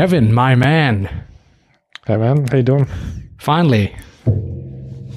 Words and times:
Kevin, 0.00 0.32
my 0.32 0.54
man. 0.54 1.26
Hey 2.06 2.16
man, 2.16 2.46
how 2.46 2.56
you 2.56 2.62
doing? 2.62 2.86
Finally. 3.36 3.94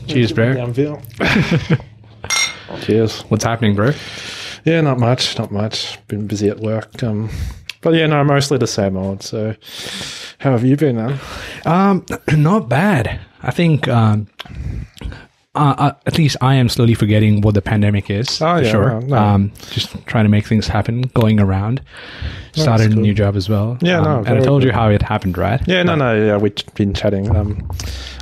Cheers, 0.08 0.34
bro. 0.34 0.56
Downville. 0.56 1.02
Cheers. 2.82 3.22
What's 3.30 3.46
happening, 3.46 3.76
bro? 3.76 3.92
Yeah, 4.66 4.82
not 4.82 5.00
much, 5.00 5.40
not 5.40 5.54
much. 5.54 6.06
Been 6.09 6.28
busy 6.28 6.50
at 6.50 6.59
work. 6.59 7.02
Um, 7.02 7.30
but 7.80 7.94
yeah, 7.94 8.08
no, 8.08 8.26
mostly 8.26 8.58
the 8.58 8.68
same 8.68 8.98
old. 8.98 9.23
So, 9.23 9.56
how 10.40 10.52
have 10.52 10.66
you 10.66 10.76
been, 10.76 10.98
man? 10.98 11.18
Um, 11.66 12.06
not 12.36 12.68
bad. 12.68 13.22
I 13.42 13.52
think 13.52 13.88
um, 13.88 14.28
uh, 15.56 15.76
uh, 15.78 15.92
at 16.06 16.18
least 16.18 16.36
I 16.42 16.56
am 16.56 16.68
slowly 16.70 16.94
forgetting 16.96 17.42
what 17.42 17.54
the 17.54 17.62
pandemic 17.62 18.10
is. 18.10 18.42
Oh, 18.42 18.58
for 18.58 18.64
yeah, 18.64 18.72
sure. 18.72 18.84
well, 18.88 19.02
no. 19.02 19.18
Um, 19.18 19.52
just 19.72 19.94
trying 20.08 20.26
to 20.26 20.30
make 20.30 20.46
things 20.48 20.68
happen, 20.68 21.02
going 21.14 21.40
around. 21.40 21.82
Started 22.54 22.92
a 22.92 22.94
cool. 22.94 23.04
new 23.04 23.14
job 23.14 23.36
as 23.36 23.50
well. 23.50 23.78
Yeah, 23.82 23.98
Um, 24.00 24.04
no, 24.04 24.18
and 24.30 24.40
I 24.40 24.42
told 24.44 24.64
you 24.64 24.72
how 24.72 24.90
it 24.90 25.02
happened, 25.02 25.38
right? 25.38 25.62
Yeah, 25.68 25.84
no, 25.84 25.96
no, 25.96 26.14
yeah, 26.16 26.38
we've 26.38 26.56
been 26.76 26.94
chatting 26.94 27.36
um, 27.36 27.56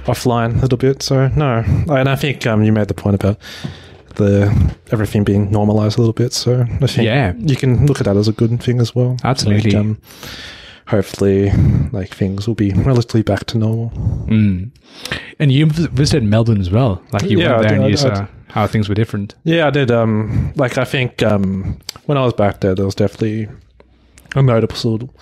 offline 0.05 0.57
a 0.57 0.61
little 0.61 0.77
bit. 0.77 1.01
So 1.03 1.27
no, 1.29 1.63
and 1.89 2.07
I 2.09 2.15
think 2.15 2.45
um, 2.47 2.63
you 2.63 2.71
made 2.71 2.87
the 2.87 2.93
point 2.93 3.15
about 3.15 3.37
the 4.15 4.73
everything 4.91 5.23
being 5.23 5.51
normalized 5.51 5.97
a 5.97 6.01
little 6.01 6.13
bit. 6.13 6.33
So 6.33 6.61
I 6.81 6.87
think 6.87 7.05
Yeah. 7.05 7.33
you 7.37 7.55
can 7.55 7.85
look 7.87 7.99
at 8.01 8.05
that 8.05 8.17
as 8.17 8.27
a 8.27 8.33
good 8.33 8.61
thing 8.61 8.79
as 8.81 8.93
well. 8.95 9.15
Absolutely. 9.23 9.71
Like, 9.71 9.79
um, 9.79 9.97
hopefully, 10.87 11.51
like 11.91 12.13
things 12.13 12.47
will 12.47 12.55
be 12.55 12.71
relatively 12.73 13.21
back 13.23 13.45
to 13.47 13.57
normal. 13.57 13.89
Mm. 14.27 14.71
And 15.39 15.51
you 15.51 15.65
visited 15.67 16.23
Melbourne 16.23 16.59
as 16.61 16.69
well. 16.69 17.01
Like 17.11 17.23
you 17.23 17.39
Yeah, 17.39 17.51
went 17.51 17.61
there 17.63 17.69
did- 17.71 17.81
and 17.81 17.89
you 17.91 17.97
saw 17.97 18.27
how 18.49 18.67
things 18.67 18.89
were 18.89 18.95
different. 18.95 19.35
Yeah, 19.43 19.67
I 19.67 19.69
did. 19.69 19.91
Um, 19.91 20.53
like 20.55 20.77
I 20.77 20.83
think 20.85 21.23
um, 21.23 21.77
when 22.05 22.17
I 22.17 22.23
was 22.25 22.33
back 22.33 22.59
there, 22.59 22.75
there 22.75 22.85
was 22.85 22.95
definitely 22.95 23.47
a 24.35 24.41
noticeable 24.41 25.13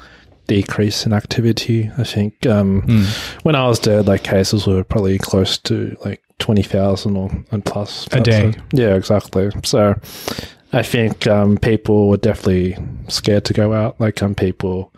decrease 0.48 1.06
in 1.06 1.14
activity. 1.14 1.92
I 1.98 2.04
think 2.04 2.46
um, 2.48 2.82
Hmm. 2.82 3.04
when 3.44 3.56
I 3.56 3.68
was 3.68 3.80
there, 3.82 4.02
like 4.02 4.24
cases 4.24 4.66
were 4.66 4.84
probably 4.84 5.20
close 5.20 5.58
to 5.60 5.96
like 6.04 6.22
twenty 6.40 6.64
thousand 6.64 7.18
or 7.18 7.30
and 7.52 7.64
plus 7.64 8.08
A 8.12 8.20
day. 8.20 8.52
So- 8.54 8.60
yeah, 8.74 8.96
exactly. 8.96 9.52
So 9.64 9.94
I 10.72 10.84
think 10.84 11.26
um, 11.26 11.58
people 11.58 12.10
were 12.10 12.18
definitely 12.18 12.78
scared 13.08 13.46
to 13.46 13.54
go 13.54 13.74
out. 13.74 14.00
Like 14.00 14.22
um, 14.22 14.36
people, 14.36 14.94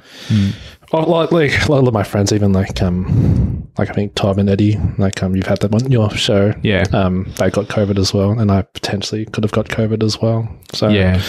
oh, 0.92 1.10
like, 1.10 1.32
like 1.32 1.68
a 1.68 1.72
lot 1.72 1.88
of 1.88 1.94
my 1.94 2.04
friends, 2.04 2.34
even 2.34 2.52
like 2.52 2.82
um, 2.82 3.70
like 3.78 3.90
I 3.90 3.94
think 3.94 4.16
Tom 4.16 4.38
and 4.38 4.50
Eddie, 4.50 4.78
like 4.98 5.24
um, 5.24 5.36
you've 5.36 5.46
had 5.46 5.60
them 5.60 5.74
on 5.74 5.90
your 5.90 6.10
show. 6.12 6.54
Yeah. 6.62 6.84
Um, 6.92 7.32
they 7.38 7.50
got 7.50 7.68
COVID 7.68 7.98
as 7.98 8.14
well, 8.14 8.38
and 8.38 8.52
I 8.52 8.64
potentially 8.64 9.26
could 9.26 9.46
have 9.46 9.54
got 9.54 9.68
COVID 9.68 10.04
as 10.04 10.22
well. 10.22 10.48
So 10.74 10.90
yeah. 10.90 11.22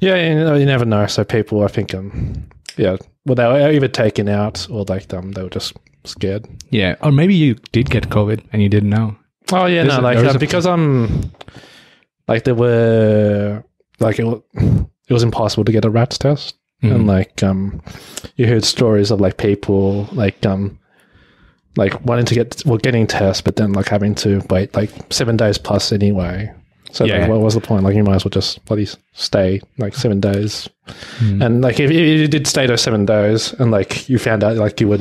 yeah, 0.00 0.28
you, 0.28 0.34
know, 0.34 0.54
you 0.54 0.66
never 0.66 0.84
know. 0.84 1.06
So 1.06 1.24
people, 1.24 1.64
I 1.64 1.68
think, 1.68 1.94
um, 1.94 2.46
yeah, 2.76 2.96
well, 3.24 3.34
they 3.34 3.44
were 3.44 3.72
either 3.72 3.88
taken 3.88 4.28
out 4.28 4.68
or 4.70 4.84
like 4.84 5.12
um, 5.14 5.32
they 5.32 5.42
were 5.42 5.50
just 5.50 5.74
scared. 6.04 6.46
Yeah. 6.70 6.96
Or 7.00 7.12
maybe 7.12 7.34
you 7.34 7.54
did 7.72 7.90
get 7.90 8.10
COVID 8.10 8.44
and 8.52 8.62
you 8.62 8.68
didn't 8.68 8.90
know. 8.90 9.16
Oh 9.52 9.66
yeah, 9.66 9.84
There's 9.84 9.96
no, 9.96 10.02
like 10.02 10.18
uh, 10.18 10.38
because 10.38 10.66
I'm 10.66 11.30
like 12.28 12.44
there 12.44 12.54
were 12.54 13.62
like 14.00 14.18
it, 14.18 14.42
it 15.08 15.12
was 15.12 15.22
impossible 15.22 15.64
to 15.64 15.72
get 15.72 15.84
a 15.84 15.90
rats 15.90 16.18
test, 16.18 16.56
Mm. 16.82 16.94
and 16.94 17.06
like 17.06 17.42
um, 17.42 17.80
you 18.36 18.46
heard 18.46 18.62
stories 18.64 19.10
of 19.10 19.20
like 19.20 19.36
people 19.38 20.08
like 20.12 20.44
um. 20.46 20.78
Like 21.78 22.02
wanting 22.06 22.24
to 22.24 22.34
get, 22.34 22.62
well, 22.64 22.78
getting 22.78 23.06
tests, 23.06 23.42
but 23.42 23.56
then 23.56 23.74
like 23.74 23.86
having 23.88 24.14
to 24.14 24.40
wait 24.48 24.74
like 24.74 24.90
seven 25.12 25.36
days 25.36 25.58
plus 25.58 25.92
anyway. 25.92 26.50
So 26.90 27.04
like, 27.04 27.12
Yeah. 27.12 27.28
what 27.28 27.40
was 27.40 27.52
the 27.52 27.60
point? 27.60 27.84
Like 27.84 27.94
you 27.94 28.02
might 28.02 28.14
as 28.14 28.24
well 28.24 28.30
just 28.30 28.64
bloody 28.64 28.86
stay 29.12 29.60
like 29.76 29.94
seven 29.94 30.18
days. 30.18 30.70
Mm. 31.18 31.44
And 31.44 31.60
like 31.60 31.78
if, 31.78 31.90
if 31.90 31.96
you 32.20 32.28
did 32.28 32.46
stay 32.46 32.66
those 32.66 32.80
seven 32.80 33.04
days 33.04 33.52
and 33.58 33.70
like 33.70 34.08
you 34.08 34.18
found 34.18 34.42
out 34.42 34.56
like 34.56 34.80
you 34.80 34.88
were 34.88 35.00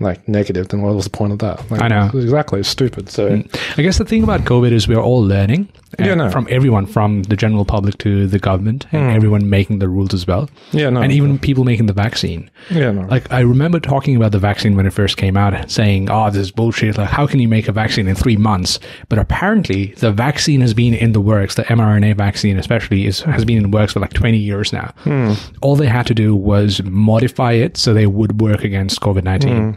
like 0.00 0.26
negative, 0.28 0.68
then 0.68 0.82
what 0.82 0.94
was 0.94 1.04
the 1.04 1.10
point 1.10 1.32
of 1.32 1.38
that? 1.40 1.70
Like, 1.70 1.80
I 1.82 1.88
know. 1.88 2.10
exactly. 2.14 2.60
It's 2.60 2.68
stupid. 2.68 3.08
So 3.10 3.30
mm. 3.30 3.78
I 3.78 3.82
guess 3.82 3.98
the 3.98 4.04
thing 4.04 4.22
about 4.24 4.42
COVID 4.42 4.72
is 4.72 4.86
we're 4.88 4.98
all 5.00 5.22
learning. 5.22 5.68
Yeah, 5.98 6.14
no. 6.14 6.30
From 6.30 6.46
everyone, 6.50 6.84
from 6.86 7.22
the 7.22 7.36
general 7.36 7.64
public 7.64 7.96
to 7.98 8.26
the 8.26 8.38
government, 8.38 8.86
and 8.92 9.10
Hmm. 9.10 9.16
everyone 9.16 9.48
making 9.48 9.78
the 9.78 9.88
rules 9.88 10.12
as 10.12 10.26
well. 10.26 10.50
yeah, 10.72 10.90
no, 10.90 11.00
and 11.00 11.10
even 11.12 11.38
people 11.38 11.64
making 11.64 11.86
the 11.86 11.92
vaccine. 11.94 12.50
yeah, 12.70 12.90
no. 12.90 13.06
Like 13.08 13.32
I 13.32 13.40
remember 13.40 13.80
talking 13.80 14.14
about 14.16 14.32
the 14.32 14.38
vaccine 14.38 14.76
when 14.76 14.84
it 14.84 14.92
first 14.92 15.16
came 15.16 15.36
out, 15.38 15.70
saying, 15.70 16.10
"Oh, 16.10 16.28
this 16.28 16.42
is 16.42 16.50
bullshit. 16.50 16.98
Like, 16.98 17.08
how 17.08 17.26
can 17.26 17.40
you 17.40 17.48
make 17.48 17.66
a 17.68 17.72
vaccine 17.72 18.08
in 18.08 18.14
three 18.14 18.36
months?" 18.36 18.78
But 19.08 19.18
apparently, 19.18 19.94
the 19.98 20.12
vaccine 20.12 20.60
has 20.60 20.74
been 20.74 20.92
in 20.92 21.12
the 21.12 21.20
works. 21.20 21.54
The 21.54 21.62
mRNA 21.64 22.16
vaccine, 22.16 22.58
especially, 22.58 23.06
is 23.06 23.20
has 23.22 23.44
been 23.46 23.58
in 23.58 23.70
works 23.70 23.92
for 23.94 24.00
like 24.00 24.12
twenty 24.12 24.38
years 24.38 24.72
now. 24.74 24.92
Hmm. 25.04 25.32
All 25.62 25.76
they 25.76 25.86
had 25.86 26.06
to 26.08 26.14
do 26.14 26.34
was 26.34 26.82
modify 26.82 27.52
it 27.52 27.76
so 27.78 27.94
they 27.94 28.06
would 28.06 28.40
work 28.40 28.64
against 28.64 29.00
COVID 29.00 29.22
nineteen. 29.24 29.72
Hmm. 29.74 29.75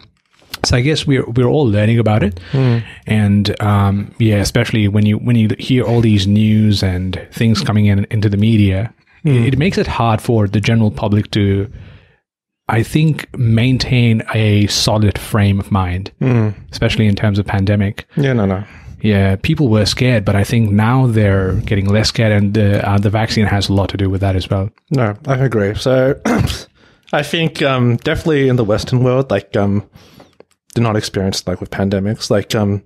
So 0.65 0.75
I 0.77 0.81
guess 0.81 1.07
we're 1.07 1.25
we're 1.25 1.47
all 1.47 1.65
learning 1.67 1.99
about 1.99 2.23
it, 2.23 2.39
and 3.07 3.61
um, 3.61 4.13
yeah, 4.19 4.37
especially 4.37 4.87
when 4.87 5.05
you 5.05 5.17
when 5.17 5.35
you 5.35 5.49
hear 5.59 5.83
all 5.83 6.01
these 6.01 6.27
news 6.27 6.83
and 6.83 7.19
things 7.31 7.61
coming 7.61 7.85
in 7.85 8.05
into 8.11 8.29
the 8.29 8.37
media, 8.37 8.93
it, 9.23 9.53
it 9.53 9.57
makes 9.57 9.77
it 9.77 9.87
hard 9.87 10.21
for 10.21 10.47
the 10.47 10.59
general 10.61 10.91
public 10.91 11.31
to, 11.31 11.71
I 12.67 12.83
think, 12.83 13.27
maintain 13.37 14.21
a 14.33 14.67
solid 14.67 15.17
frame 15.17 15.59
of 15.59 15.71
mind, 15.71 16.11
especially 16.71 17.07
in 17.07 17.15
terms 17.15 17.39
of 17.39 17.45
pandemic. 17.45 18.05
yeah, 18.17 18.33
no, 18.33 18.45
no. 18.45 18.63
Yeah, 19.01 19.37
people 19.37 19.69
were 19.69 19.85
scared, 19.85 20.25
but 20.25 20.35
I 20.35 20.43
think 20.43 20.71
now 20.71 21.07
they're 21.07 21.53
getting 21.61 21.87
less 21.87 22.09
scared, 22.09 22.33
and 22.33 22.53
the 22.53 22.85
uh, 22.85 22.97
the 22.97 23.09
vaccine 23.09 23.45
has 23.45 23.69
a 23.69 23.73
lot 23.73 23.87
to 23.89 23.97
do 23.97 24.09
with 24.09 24.19
that 24.19 24.35
as 24.35 24.49
well. 24.49 24.69
No, 24.91 25.15
I 25.25 25.35
agree. 25.37 25.73
So 25.75 26.19
I 27.13 27.23
think 27.23 27.61
um, 27.61 27.95
definitely 28.03 28.49
in 28.49 28.57
the 28.57 28.65
Western 28.65 29.01
world, 29.03 29.31
like 29.31 29.55
um, 29.55 29.89
did 30.79 30.83
not 30.83 30.95
experience 30.95 31.45
like 31.45 31.59
with 31.59 31.69
pandemics. 31.69 32.29
Like 32.29 32.55
um, 32.55 32.83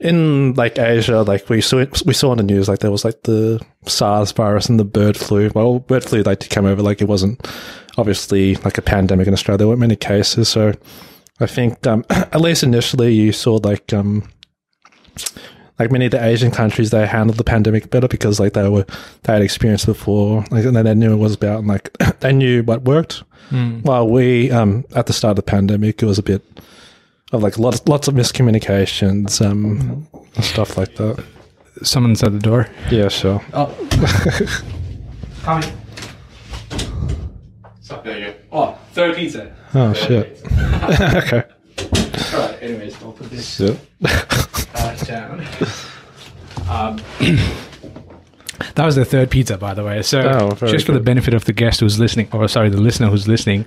in 0.00 0.54
like 0.54 0.78
Asia, 0.78 1.22
like 1.22 1.48
we 1.48 1.60
saw 1.60 1.78
it, 1.78 2.02
we 2.04 2.12
saw 2.12 2.32
in 2.32 2.38
the 2.38 2.44
news, 2.44 2.68
like 2.68 2.80
there 2.80 2.90
was 2.90 3.04
like 3.04 3.22
the 3.22 3.64
SARS 3.86 4.32
virus 4.32 4.68
and 4.68 4.78
the 4.78 4.84
bird 4.84 5.16
flu. 5.16 5.50
Well, 5.54 5.78
bird 5.78 6.04
flu 6.04 6.22
like 6.22 6.40
came 6.40 6.66
over, 6.66 6.82
like 6.82 7.00
it 7.00 7.08
wasn't 7.08 7.46
obviously 7.96 8.56
like 8.56 8.76
a 8.76 8.82
pandemic 8.82 9.26
in 9.26 9.32
Australia. 9.32 9.58
There 9.58 9.68
weren't 9.68 9.80
many 9.80 9.96
cases, 9.96 10.48
so 10.48 10.74
I 11.40 11.46
think 11.46 11.86
um, 11.86 12.04
at 12.10 12.40
least 12.40 12.62
initially 12.62 13.14
you 13.14 13.32
saw 13.32 13.58
like 13.62 13.92
um, 13.94 14.28
like 15.78 15.90
many 15.90 16.04
of 16.04 16.10
the 16.10 16.22
Asian 16.22 16.50
countries, 16.50 16.90
they 16.90 17.06
handled 17.06 17.38
the 17.38 17.44
pandemic 17.44 17.88
better 17.88 18.08
because 18.08 18.38
like 18.38 18.52
they 18.52 18.68
were 18.68 18.84
they 19.22 19.32
had 19.32 19.42
experience 19.42 19.86
before, 19.86 20.44
like 20.50 20.66
and 20.66 20.76
they 20.76 20.94
knew 20.94 21.14
it 21.14 21.16
was 21.16 21.34
about, 21.34 21.60
and 21.60 21.68
like 21.68 21.96
they 22.20 22.32
knew 22.32 22.62
what 22.62 22.82
worked. 22.82 23.22
While 23.82 24.08
we 24.08 24.50
um 24.50 24.84
at 24.94 25.06
the 25.06 25.14
start 25.14 25.30
of 25.32 25.36
the 25.36 25.50
pandemic, 25.50 26.02
it 26.02 26.06
was 26.06 26.18
a 26.18 26.22
bit 26.22 26.42
of 27.34 27.42
like 27.42 27.58
lots 27.58 27.86
lots 27.86 28.08
of 28.08 28.14
miscommunications, 28.14 29.44
um, 29.44 30.06
and 30.36 30.44
stuff 30.44 30.76
like 30.76 30.94
that. 30.96 31.24
Someone's 31.82 32.22
at 32.22 32.32
the 32.32 32.38
door. 32.38 32.68
Yeah, 32.90 33.08
sure. 33.08 33.40
Oh, 33.52 33.66
Coming. 35.42 35.72
Stop 37.80 38.04
there 38.04 38.18
you 38.18 38.24
go. 38.26 38.34
Oh, 38.52 38.78
third 38.92 39.16
pizza. 39.16 39.54
Oh 39.74 39.92
shit. 39.92 40.40
okay. 40.52 41.42
Alright, 42.32 42.62
anyways, 42.62 43.02
I'll 43.02 43.12
put 43.12 43.30
this 43.30 43.60
Yeah. 43.60 43.76
uh, 44.74 44.94
down. 45.04 45.44
Um, 46.66 46.96
that 48.74 48.86
was 48.86 48.96
the 48.96 49.04
third 49.04 49.30
pizza, 49.30 49.58
by 49.58 49.74
the 49.74 49.84
way. 49.84 50.00
So, 50.00 50.20
Oh, 50.22 50.54
very 50.54 50.72
just 50.72 50.86
for 50.86 50.92
the 50.92 51.00
benefit 51.00 51.34
of 51.34 51.44
the 51.44 51.52
guest 51.52 51.80
who's 51.80 51.98
listening, 52.00 52.26
or 52.32 52.48
sorry, 52.48 52.70
the 52.70 52.80
listener 52.80 53.08
who's 53.10 53.28
listening, 53.28 53.66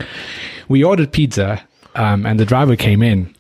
we 0.68 0.83
ordered 0.83 1.12
pizza, 1.12 1.62
um, 1.94 2.25
and 2.25 2.39
the 2.39 2.45
driver 2.45 2.75
came 2.75 3.03
in. 3.03 3.36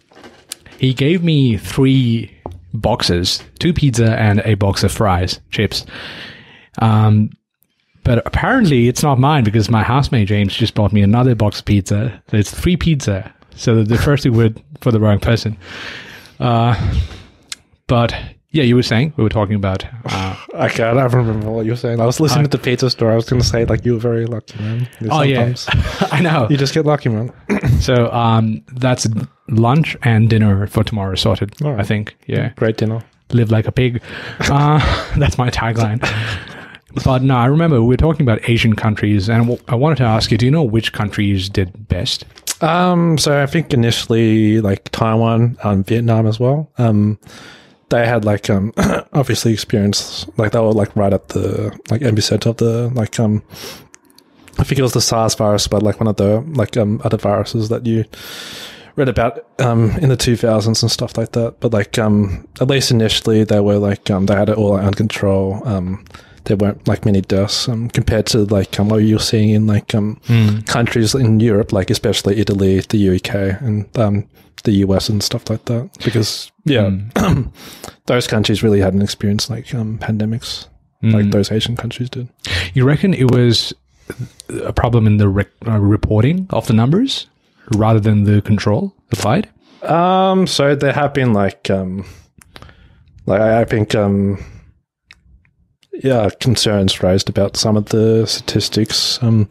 He 0.79 0.93
gave 0.93 1.23
me 1.23 1.57
three 1.57 2.31
boxes, 2.73 3.43
two 3.59 3.73
pizza 3.73 4.19
and 4.19 4.41
a 4.45 4.55
box 4.55 4.83
of 4.83 4.91
fries, 4.91 5.39
chips. 5.49 5.85
Um, 6.81 7.31
but 8.03 8.25
apparently 8.25 8.87
it's 8.87 9.03
not 9.03 9.19
mine 9.19 9.43
because 9.43 9.69
my 9.69 9.83
housemate 9.83 10.27
James 10.27 10.55
just 10.55 10.75
bought 10.75 10.93
me 10.93 11.01
another 11.01 11.35
box 11.35 11.59
of 11.59 11.65
pizza. 11.65 12.21
So 12.29 12.37
it's 12.37 12.51
three 12.51 12.77
pizza. 12.77 13.33
So 13.55 13.83
the 13.83 13.97
first 13.97 14.23
two 14.23 14.31
were 14.31 14.51
for 14.81 14.91
the 14.91 14.99
wrong 14.99 15.19
person. 15.19 15.57
Uh, 16.39 16.75
but 17.87 18.13
yeah, 18.51 18.63
you 18.63 18.75
were 18.75 18.83
saying 18.83 19.13
we 19.17 19.23
were 19.23 19.29
talking 19.29 19.55
about. 19.55 19.83
Uh, 20.05 20.35
I 20.55 20.69
can't. 20.69 20.97
I 20.97 21.03
remember 21.03 21.49
what 21.51 21.65
you 21.65 21.71
were 21.71 21.77
saying. 21.77 21.99
I 21.99 22.05
was 22.05 22.19
listening 22.19 22.45
to 22.45 22.57
the 22.57 22.63
pizza 22.63 22.89
store. 22.89 23.11
I 23.11 23.15
was 23.15 23.29
going 23.29 23.41
to 23.41 23.47
say 23.47 23.65
like 23.65 23.83
you 23.83 23.93
were 23.93 23.99
very 23.99 24.25
lucky, 24.25 24.57
man. 24.59 24.87
oh 25.09 25.23
yeah, 25.23 25.53
I 26.11 26.21
know. 26.21 26.47
You 26.49 26.57
just 26.57 26.73
get 26.73 26.85
lucky, 26.85 27.09
man. 27.09 27.33
So 27.81 28.11
um, 28.11 28.63
that's 28.73 29.05
lunch 29.49 29.97
and 30.03 30.29
dinner 30.29 30.67
for 30.67 30.83
tomorrow 30.83 31.15
sorted. 31.15 31.53
Right. 31.61 31.79
I 31.79 31.83
think. 31.83 32.15
Yeah. 32.27 32.49
Great 32.55 32.77
dinner. 32.77 33.03
live 33.31 33.51
like 33.51 33.67
a 33.67 33.71
pig. 33.71 34.01
Uh, 34.39 34.79
that's 35.17 35.37
my 35.37 35.49
tagline. 35.49 36.01
But 37.03 37.21
no, 37.21 37.35
I 37.35 37.45
remember 37.45 37.81
we 37.81 37.87
were 37.89 37.97
talking 37.97 38.21
about 38.21 38.47
Asian 38.49 38.75
countries, 38.75 39.29
and 39.29 39.59
I 39.67 39.75
wanted 39.75 39.97
to 39.97 40.03
ask 40.03 40.31
you: 40.31 40.37
Do 40.37 40.45
you 40.45 40.51
know 40.51 40.63
which 40.63 40.93
countries 40.93 41.49
did 41.49 41.87
best? 41.87 42.25
Um, 42.61 43.17
so 43.17 43.41
I 43.41 43.45
think 43.45 43.73
initially 43.73 44.61
like 44.61 44.89
Taiwan 44.89 45.57
and 45.63 45.85
Vietnam 45.85 46.25
as 46.25 46.39
well. 46.39 46.71
Um, 46.77 47.19
they 47.89 48.05
had 48.05 48.25
like 48.25 48.49
um 48.49 48.73
obviously 49.13 49.53
experience 49.53 50.25
like 50.37 50.51
they 50.51 50.59
were 50.59 50.73
like 50.73 50.93
right 50.95 51.13
at 51.13 51.29
the 51.29 51.77
like 51.89 52.01
epicenter 52.01 52.47
of 52.47 52.57
the 52.57 52.89
like 52.89 53.17
um 53.19 53.41
I 54.59 54.63
think 54.63 54.79
it 54.79 54.81
was 54.81 54.93
the 54.93 55.01
SARS 55.01 55.35
virus, 55.35 55.67
but 55.67 55.83
like 55.83 55.99
one 55.99 56.07
of 56.07 56.15
the 56.17 56.41
like 56.55 56.75
um, 56.77 56.99
other 57.03 57.17
viruses 57.17 57.69
that 57.69 57.85
you 57.85 58.05
read 58.97 59.07
about 59.07 59.45
um, 59.59 59.91
in 59.91 60.09
the 60.09 60.17
2000s 60.17 60.81
and 60.81 60.91
stuff 60.91 61.17
like 61.17 61.31
that. 61.31 61.59
But 61.61 61.71
like 61.71 61.97
um, 61.97 62.47
at 62.59 62.67
least 62.67 62.91
initially, 62.91 63.43
they 63.45 63.61
were 63.61 63.77
like 63.77 64.09
um, 64.11 64.25
they 64.25 64.35
had 64.35 64.49
it 64.49 64.57
all 64.57 64.75
out 64.75 64.83
under 64.83 64.97
control. 64.97 65.61
Um, 65.65 66.03
there 66.43 66.57
weren't 66.57 66.87
like 66.87 67.05
many 67.05 67.21
deaths 67.21 67.67
um, 67.69 67.89
compared 67.89 68.25
to 68.27 68.45
like 68.45 68.79
um, 68.79 68.89
what 68.89 68.97
you're 68.97 69.19
seeing 69.19 69.49
in 69.49 69.67
like 69.67 69.93
um, 69.95 70.19
countries 70.65 71.15
in 71.15 71.39
Europe, 71.39 71.71
like 71.71 71.89
especially 71.89 72.39
Italy, 72.39 72.79
the 72.81 73.15
UK, 73.15 73.61
and 73.61 73.97
um, 73.97 74.27
the 74.63 74.71
US 74.83 75.07
and 75.09 75.23
stuff 75.23 75.49
like 75.49 75.63
that. 75.65 75.89
Because 76.03 76.51
yeah, 76.65 76.89
those 78.07 78.27
countries 78.27 78.63
really 78.63 78.81
hadn't 78.81 79.01
experienced 79.01 79.49
like 79.49 79.73
um, 79.73 79.97
pandemics 79.99 80.67
like 81.03 81.29
those 81.29 81.51
Asian 81.51 81.75
countries 81.75 82.09
did. 82.09 82.27
You 82.73 82.83
reckon 82.83 83.13
it 83.13 83.31
was 83.31 83.73
a 84.49 84.73
problem 84.73 85.05
in 85.05 85.17
the 85.17 85.27
rec- 85.27 85.51
uh, 85.67 85.79
reporting 85.79 86.47
of 86.49 86.67
the 86.67 86.73
numbers 86.73 87.27
rather 87.75 87.99
than 87.99 88.23
the 88.23 88.41
control 88.41 88.95
applied? 89.11 89.49
Um, 89.83 90.47
so 90.47 90.75
there 90.75 90.93
have 90.93 91.13
been 91.13 91.33
like, 91.33 91.69
um, 91.69 92.05
like 93.25 93.41
I 93.41 93.61
I 93.61 93.65
think, 93.65 93.95
um, 93.95 94.43
yeah, 96.03 96.29
concerns 96.39 97.01
raised 97.01 97.29
about 97.29 97.57
some 97.57 97.77
of 97.77 97.85
the 97.85 98.25
statistics. 98.25 99.21
Um, 99.21 99.49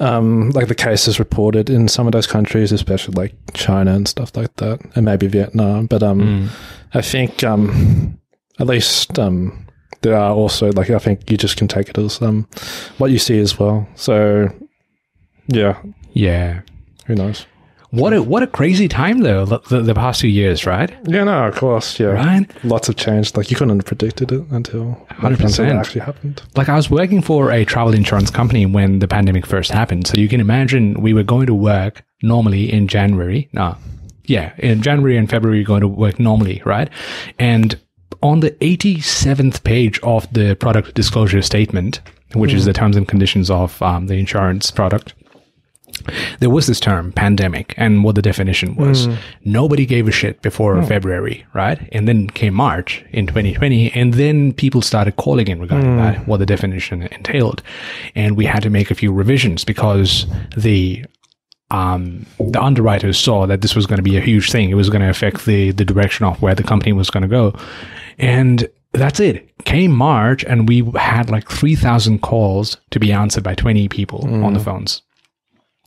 um, 0.00 0.50
like 0.50 0.68
the 0.68 0.74
cases 0.76 1.18
reported 1.18 1.68
in 1.68 1.88
some 1.88 2.06
of 2.06 2.12
those 2.12 2.26
countries, 2.26 2.70
especially 2.70 3.14
like 3.14 3.34
China 3.54 3.92
and 3.94 4.06
stuff 4.06 4.36
like 4.36 4.54
that, 4.56 4.80
and 4.94 5.04
maybe 5.04 5.26
Vietnam. 5.26 5.86
But 5.86 6.02
um, 6.02 6.50
I 6.94 7.02
think 7.02 7.42
um, 7.42 8.18
at 8.60 8.68
least 8.68 9.18
um, 9.18 9.66
there 10.02 10.16
are 10.16 10.32
also 10.32 10.70
like 10.72 10.90
I 10.90 10.98
think 10.98 11.30
you 11.30 11.36
just 11.36 11.56
can 11.56 11.66
take 11.66 11.88
it 11.88 11.98
as 11.98 12.22
um, 12.22 12.46
what 12.98 13.10
you 13.10 13.18
see 13.18 13.40
as 13.40 13.58
well. 13.58 13.88
So 13.96 14.48
yeah, 15.48 15.80
Yeah. 16.12 16.60
Who 17.08 17.16
knows? 17.16 17.46
What 17.90 18.12
a 18.12 18.22
what 18.22 18.42
a 18.42 18.46
crazy 18.46 18.86
time 18.86 19.20
though 19.20 19.46
the, 19.46 19.80
the, 19.80 19.94
past 19.94 20.20
few 20.20 20.28
years, 20.28 20.66
right? 20.66 20.90
Yeah, 21.06 21.24
no, 21.24 21.46
of 21.46 21.56
course, 21.56 21.98
yeah. 21.98 22.08
Right. 22.08 22.46
Lots 22.62 22.88
have 22.88 22.96
changed. 22.96 23.34
Like 23.34 23.50
you 23.50 23.56
couldn't 23.56 23.78
have 23.78 23.86
predicted 23.86 24.30
it 24.30 24.44
until 24.50 25.06
like, 25.22 25.38
100%. 25.38 25.74
actually 25.74 26.02
happened. 26.02 26.42
Like 26.54 26.68
I 26.68 26.76
was 26.76 26.90
working 26.90 27.22
for 27.22 27.50
a 27.50 27.64
travel 27.64 27.94
insurance 27.94 28.30
company 28.30 28.66
when 28.66 28.98
the 28.98 29.08
pandemic 29.08 29.46
first 29.46 29.70
happened. 29.70 30.06
So 30.06 30.18
you 30.18 30.28
can 30.28 30.38
imagine 30.38 31.00
we 31.00 31.14
were 31.14 31.22
going 31.22 31.46
to 31.46 31.54
work 31.54 32.04
normally 32.22 32.70
in 32.70 32.88
January. 32.88 33.48
No. 33.54 33.74
Yeah, 34.24 34.52
in 34.58 34.82
January 34.82 35.16
and 35.16 35.30
February, 35.30 35.56
you're 35.56 35.64
going 35.64 35.80
to 35.80 35.88
work 35.88 36.20
normally, 36.20 36.60
right? 36.66 36.90
And 37.38 37.80
on 38.22 38.40
the 38.40 38.50
87th 38.50 39.64
page 39.64 39.98
of 40.00 40.30
the 40.34 40.54
product 40.56 40.94
disclosure 40.94 41.40
statement, 41.40 42.00
which 42.34 42.52
is 42.52 42.66
the 42.66 42.74
terms 42.74 42.96
and 42.96 43.08
conditions 43.08 43.50
of 43.50 43.80
um, 43.80 44.08
the 44.08 44.16
insurance 44.16 44.70
product, 44.70 45.14
there 46.40 46.50
was 46.50 46.66
this 46.66 46.80
term 46.80 47.12
pandemic 47.12 47.74
and 47.76 48.04
what 48.04 48.14
the 48.14 48.22
definition 48.22 48.76
was. 48.76 49.06
Hmm. 49.06 49.14
Nobody 49.44 49.86
gave 49.86 50.08
a 50.08 50.12
shit 50.12 50.42
before 50.42 50.78
oh. 50.78 50.86
February, 50.86 51.46
right? 51.54 51.88
And 51.92 52.08
then 52.08 52.28
came 52.28 52.54
March 52.54 53.04
in 53.10 53.26
2020, 53.26 53.92
and 53.92 54.14
then 54.14 54.52
people 54.52 54.82
started 54.82 55.16
calling 55.16 55.48
in 55.48 55.60
regarding 55.60 55.92
hmm. 55.92 55.98
that, 55.98 56.26
what 56.26 56.38
the 56.38 56.46
definition 56.46 57.02
entailed. 57.02 57.62
And 58.14 58.36
we 58.36 58.44
had 58.44 58.62
to 58.62 58.70
make 58.70 58.90
a 58.90 58.94
few 58.94 59.12
revisions 59.12 59.64
because 59.64 60.26
the 60.56 61.04
um, 61.70 62.24
the 62.40 62.62
underwriters 62.62 63.18
saw 63.18 63.46
that 63.46 63.60
this 63.60 63.76
was 63.76 63.86
going 63.86 63.98
to 63.98 64.02
be 64.02 64.16
a 64.16 64.20
huge 64.20 64.50
thing. 64.50 64.70
It 64.70 64.74
was 64.74 64.88
going 64.88 65.02
to 65.02 65.10
affect 65.10 65.44
the 65.44 65.72
the 65.72 65.84
direction 65.84 66.24
of 66.24 66.40
where 66.40 66.54
the 66.54 66.62
company 66.62 66.92
was 66.92 67.10
going 67.10 67.22
to 67.22 67.28
go, 67.28 67.54
and 68.16 68.66
that's 68.92 69.20
it. 69.20 69.50
Came 69.64 69.92
March, 69.92 70.44
and 70.44 70.66
we 70.66 70.90
had 70.96 71.28
like 71.28 71.50
three 71.50 71.76
thousand 71.76 72.22
calls 72.22 72.78
to 72.90 72.98
be 72.98 73.12
answered 73.12 73.44
by 73.44 73.54
twenty 73.54 73.86
people 73.86 74.24
on 74.42 74.54
the 74.54 74.60
hmm. 74.60 74.64
phones. 74.64 75.02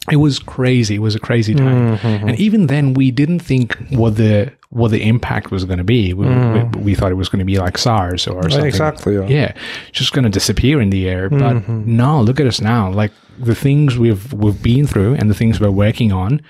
It 0.10 0.16
was 0.16 0.40
crazy. 0.40 0.96
It 0.96 1.00
was 1.00 1.14
a 1.16 1.20
crazy 1.20 1.54
time, 1.54 2.00
and 2.04 2.40
even 2.40 2.68
then, 2.68 2.94
we 2.96 3.12
didn't 3.12 3.40
think 3.40 3.78
what 3.92 4.16
the 4.18 4.52
what 4.72 4.90
the 4.90 5.04
impact 5.08 5.52
was 5.52 5.64
going 5.66 5.78
to 5.78 5.84
be. 5.84 6.14
We, 6.14 6.26
we, 6.28 6.64
we 6.80 6.96
thought 6.96 7.12
it 7.12 7.16
was 7.16 7.28
going 7.30 7.40
to 7.40 7.46
be 7.46 7.60
like 7.60 7.78
SARS 7.78 8.26
or 8.26 8.42
something. 8.50 8.66
Exactly. 8.66 9.16
Yeah. 9.16 9.28
Yeah, 9.28 9.54
just 9.92 10.14
going 10.14 10.24
to 10.24 10.30
disappear 10.30 10.82
in 10.82 10.90
the 10.90 11.08
air. 11.10 11.30
But 11.30 11.68
no, 11.70 12.22
look 12.22 12.40
at 12.40 12.48
us 12.48 12.62
now. 12.62 12.90
Like 12.90 13.12
the 13.38 13.54
things 13.54 13.98
we've 13.98 14.32
we've 14.34 14.62
been 14.64 14.88
through 14.88 15.16
and 15.16 15.30
the 15.30 15.36
things 15.36 15.60
we're 15.60 15.70
working 15.72 16.12
on. 16.12 16.42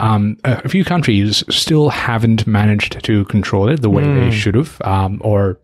Um, 0.00 0.36
a, 0.44 0.60
a 0.64 0.68
few 0.68 0.84
countries 0.84 1.44
still 1.48 1.88
haven't 1.88 2.46
managed 2.46 3.02
to 3.04 3.24
control 3.26 3.68
it 3.68 3.80
the 3.80 3.88
way 3.90 4.02
they 4.02 4.30
should 4.32 4.56
have, 4.56 4.80
um, 4.82 5.20
or 5.24 5.56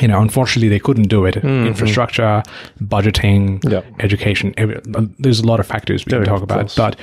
you 0.00 0.08
know, 0.08 0.20
unfortunately, 0.20 0.68
they 0.68 0.80
couldn't 0.80 1.08
do 1.08 1.24
it. 1.24 1.36
Infrastructure, 1.36 2.42
budgeting, 2.82 3.60
Yeah. 3.70 3.82
education. 4.00 4.52
every- 4.56 4.76
uh, 4.94 5.06
there's 5.18 5.40
a 5.40 5.46
lot 5.46 5.60
of 5.60 5.66
factors 5.66 6.04
we 6.04 6.10
can 6.10 6.24
talk 6.24 6.42
about, 6.42 6.74
but 6.76 6.96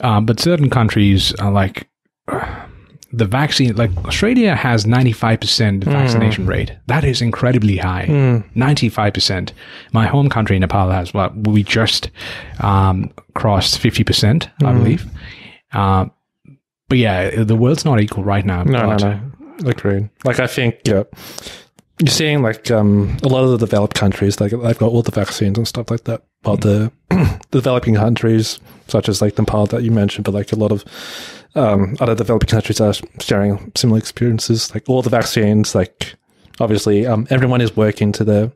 um, 0.00 0.24
but 0.26 0.40
certain 0.40 0.70
countries 0.70 1.32
are 1.40 1.50
like 1.50 1.88
the 3.12 3.24
vaccine. 3.24 3.74
Like 3.74 3.90
Australia 4.06 4.54
has 4.54 4.86
95 4.86 5.40
percent 5.40 5.84
vaccination 5.84 6.46
rate. 6.46 6.72
That 6.86 7.04
is 7.04 7.20
incredibly 7.20 7.76
high. 7.78 8.06
95 8.54 9.12
percent. 9.12 9.52
My 9.92 10.06
home 10.06 10.28
country, 10.28 10.58
Nepal, 10.58 10.90
has 10.90 11.12
what 11.12 11.34
we 11.48 11.62
just 11.64 12.10
um, 12.60 13.10
crossed 13.34 13.78
50 13.80 14.04
percent, 14.04 14.48
I 14.64 14.72
believe. 14.72 15.06
Uh, 15.72 16.06
but 16.88 16.98
yeah, 16.98 17.42
the 17.44 17.56
world's 17.56 17.84
not 17.84 18.00
equal 18.00 18.24
right 18.24 18.44
now. 18.44 18.62
No, 18.62 18.86
no, 18.86 18.96
no. 18.96 19.20
Agreed. 19.64 20.08
Like 20.24 20.40
I 20.40 20.46
think 20.46 20.80
yeah, 20.84 21.04
you're 21.98 22.08
seeing 22.08 22.42
like 22.42 22.70
um, 22.70 23.16
a 23.22 23.28
lot 23.28 23.44
of 23.44 23.50
the 23.50 23.58
developed 23.58 23.94
countries, 23.94 24.40
like 24.40 24.52
they've 24.52 24.78
got 24.78 24.90
all 24.90 25.02
the 25.02 25.10
vaccines 25.10 25.58
and 25.58 25.68
stuff 25.68 25.90
like 25.90 26.04
that. 26.04 26.22
While 26.42 26.56
the 26.56 26.90
developing 27.50 27.94
countries, 27.94 28.58
such 28.88 29.08
as 29.08 29.20
like 29.20 29.36
Nepal 29.36 29.66
that 29.66 29.82
you 29.82 29.90
mentioned, 29.90 30.24
but 30.24 30.34
like 30.34 30.52
a 30.52 30.56
lot 30.56 30.72
of 30.72 30.84
um, 31.54 31.96
other 32.00 32.14
developing 32.14 32.48
countries 32.48 32.80
are 32.80 32.94
sharing 33.20 33.72
similar 33.76 33.98
experiences. 33.98 34.72
Like 34.72 34.88
all 34.88 35.02
the 35.02 35.10
vaccines, 35.10 35.74
like 35.74 36.14
obviously 36.58 37.06
um, 37.06 37.26
everyone 37.30 37.60
is 37.60 37.76
working 37.76 38.12
to 38.12 38.24
their 38.24 38.52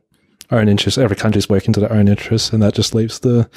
own 0.51 0.67
interests. 0.69 0.97
Every 0.97 1.15
country 1.15 1.39
is 1.39 1.49
working 1.49 1.73
to 1.73 1.79
their 1.79 1.91
own 1.91 2.07
interests, 2.07 2.51
and 2.51 2.61
that 2.61 2.73
just 2.75 2.93
leaves 2.93 3.19
the 3.19 3.49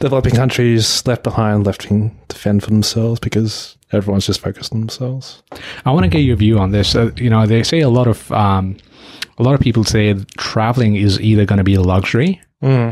developing 0.00 0.34
countries 0.34 1.06
left 1.06 1.22
behind, 1.22 1.66
left 1.66 1.82
to 1.82 2.10
defend 2.28 2.62
for 2.62 2.70
themselves 2.70 3.20
because 3.20 3.76
everyone's 3.92 4.26
just 4.26 4.40
focused 4.40 4.72
on 4.72 4.80
themselves. 4.80 5.42
I 5.84 5.90
want 5.92 6.04
to 6.04 6.10
get 6.10 6.20
your 6.20 6.36
view 6.36 6.58
on 6.58 6.70
this. 6.72 6.94
Uh, 6.94 7.10
you 7.16 7.30
know, 7.30 7.46
they 7.46 7.62
say 7.62 7.80
a 7.80 7.88
lot 7.88 8.06
of 8.06 8.30
um, 8.32 8.76
a 9.38 9.42
lot 9.42 9.54
of 9.54 9.60
people 9.60 9.84
say 9.84 10.14
traveling 10.38 10.96
is 10.96 11.20
either 11.20 11.44
going 11.44 11.58
to 11.58 11.64
be 11.64 11.74
a 11.74 11.82
luxury, 11.82 12.40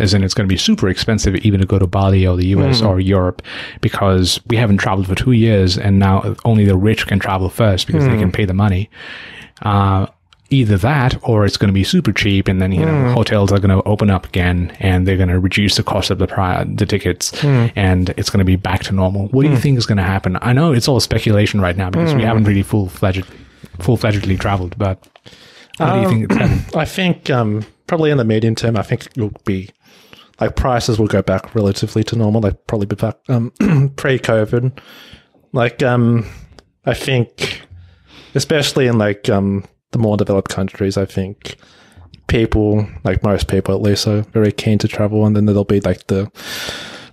as 0.01 0.13
in 0.13 0.23
it's 0.23 0.35
going 0.35 0.47
to 0.47 0.53
be 0.53 0.59
super 0.59 0.89
expensive 0.89 1.35
even 1.37 1.61
to 1.61 1.67
go 1.67 1.79
to 1.79 1.87
Bali 1.87 2.27
or 2.27 2.37
the 2.37 2.49
US 2.49 2.83
or 2.89 3.01
Europe, 3.01 3.43
because 3.81 4.39
we 4.49 4.57
haven't 4.57 4.79
traveled 4.79 5.07
for 5.07 5.15
two 5.15 5.33
years, 5.33 5.79
and 5.79 5.99
now 5.99 6.35
only 6.45 6.65
the 6.65 6.77
rich 6.77 7.07
can 7.07 7.19
travel 7.19 7.49
first 7.49 7.87
because 7.87 8.05
they 8.05 8.19
can 8.19 8.31
pay 8.33 8.45
the 8.45 8.55
money. 8.55 8.91
Uh, 9.63 10.07
either 10.53 10.77
that, 10.79 11.17
or 11.23 11.45
it's 11.45 11.57
going 11.57 11.69
to 11.69 11.73
be 11.73 11.85
super 11.85 12.13
cheap, 12.13 12.49
and 12.49 12.61
then 12.61 12.73
you 12.73 12.85
know 12.85 13.13
hotels 13.13 13.53
are 13.53 13.59
going 13.59 13.77
to 13.77 13.83
open 13.89 14.11
up 14.11 14.27
again, 14.27 14.77
and 14.81 15.07
they're 15.07 15.17
going 15.17 15.29
to 15.29 15.39
reduce 15.41 15.77
the 15.77 15.83
cost 15.83 16.11
of 16.11 16.19
the 16.19 16.27
pri- 16.27 16.65
the 16.65 16.87
tickets, 16.87 17.33
and 17.77 18.11
it's 18.17 18.31
going 18.31 18.39
to 18.39 18.45
be 18.45 18.57
back 18.57 18.83
to 18.85 18.93
normal. 18.93 19.29
What 19.29 19.43
do 19.43 19.51
you 19.51 19.57
think 19.57 19.79
is 19.79 19.87
going 19.87 19.99
to 19.99 20.05
happen? 20.05 20.39
I 20.43 20.53
know 20.53 20.73
it's 20.73 20.89
all 20.89 21.01
speculation 21.01 21.61
right 21.61 21.77
now 21.77 21.91
because 21.91 22.15
we 22.15 22.23
haven't 22.23 22.45
really 22.45 22.63
full 22.63 22.89
fledged 22.89 23.25
full 23.81 23.97
fledgedly 23.97 24.39
traveled, 24.39 24.77
but 24.79 25.07
what 25.79 25.95
do 25.95 26.01
you 26.01 26.09
think? 26.09 26.25
It's 26.25 26.35
happening? 26.35 26.65
I 26.75 26.85
think 26.85 27.31
um, 27.31 27.65
probably 27.87 28.11
in 28.11 28.19
the 28.19 28.25
medium 28.25 28.55
term, 28.55 28.77
I 28.77 28.83
think 28.83 29.09
you'll 29.17 29.33
be 29.45 29.71
like 30.41 30.57
prices 30.57 30.99
will 30.99 31.07
go 31.07 31.23
back 31.23 31.55
relatively 31.55 32.03
to 32.05 32.17
normal. 32.17 32.41
Like 32.41 32.67
probably 32.67 32.87
be 32.87 32.97
back 32.97 33.17
um, 33.29 33.51
pre-COVID. 33.97 34.79
Like 35.53 35.83
um, 35.83 36.27
I 36.85 36.95
think, 36.95 37.63
especially 38.35 38.87
in 38.87 38.99
like 38.99 39.29
um, 39.29 39.65
the 39.93 39.99
more 39.99 40.17
developed 40.17 40.51
countries, 40.51 40.97
I 40.97 41.05
think 41.05 41.57
people, 42.27 42.87
like 43.05 43.23
most 43.23 43.49
people 43.49 43.75
at 43.75 43.81
least, 43.81 44.07
are 44.07 44.23
very 44.23 44.53
keen 44.53 44.79
to 44.79 44.89
travel, 44.89 45.25
and 45.25 45.37
then 45.37 45.47
there'll 45.47 45.65
be 45.65 45.81
like 45.81 46.07
the 46.09 46.31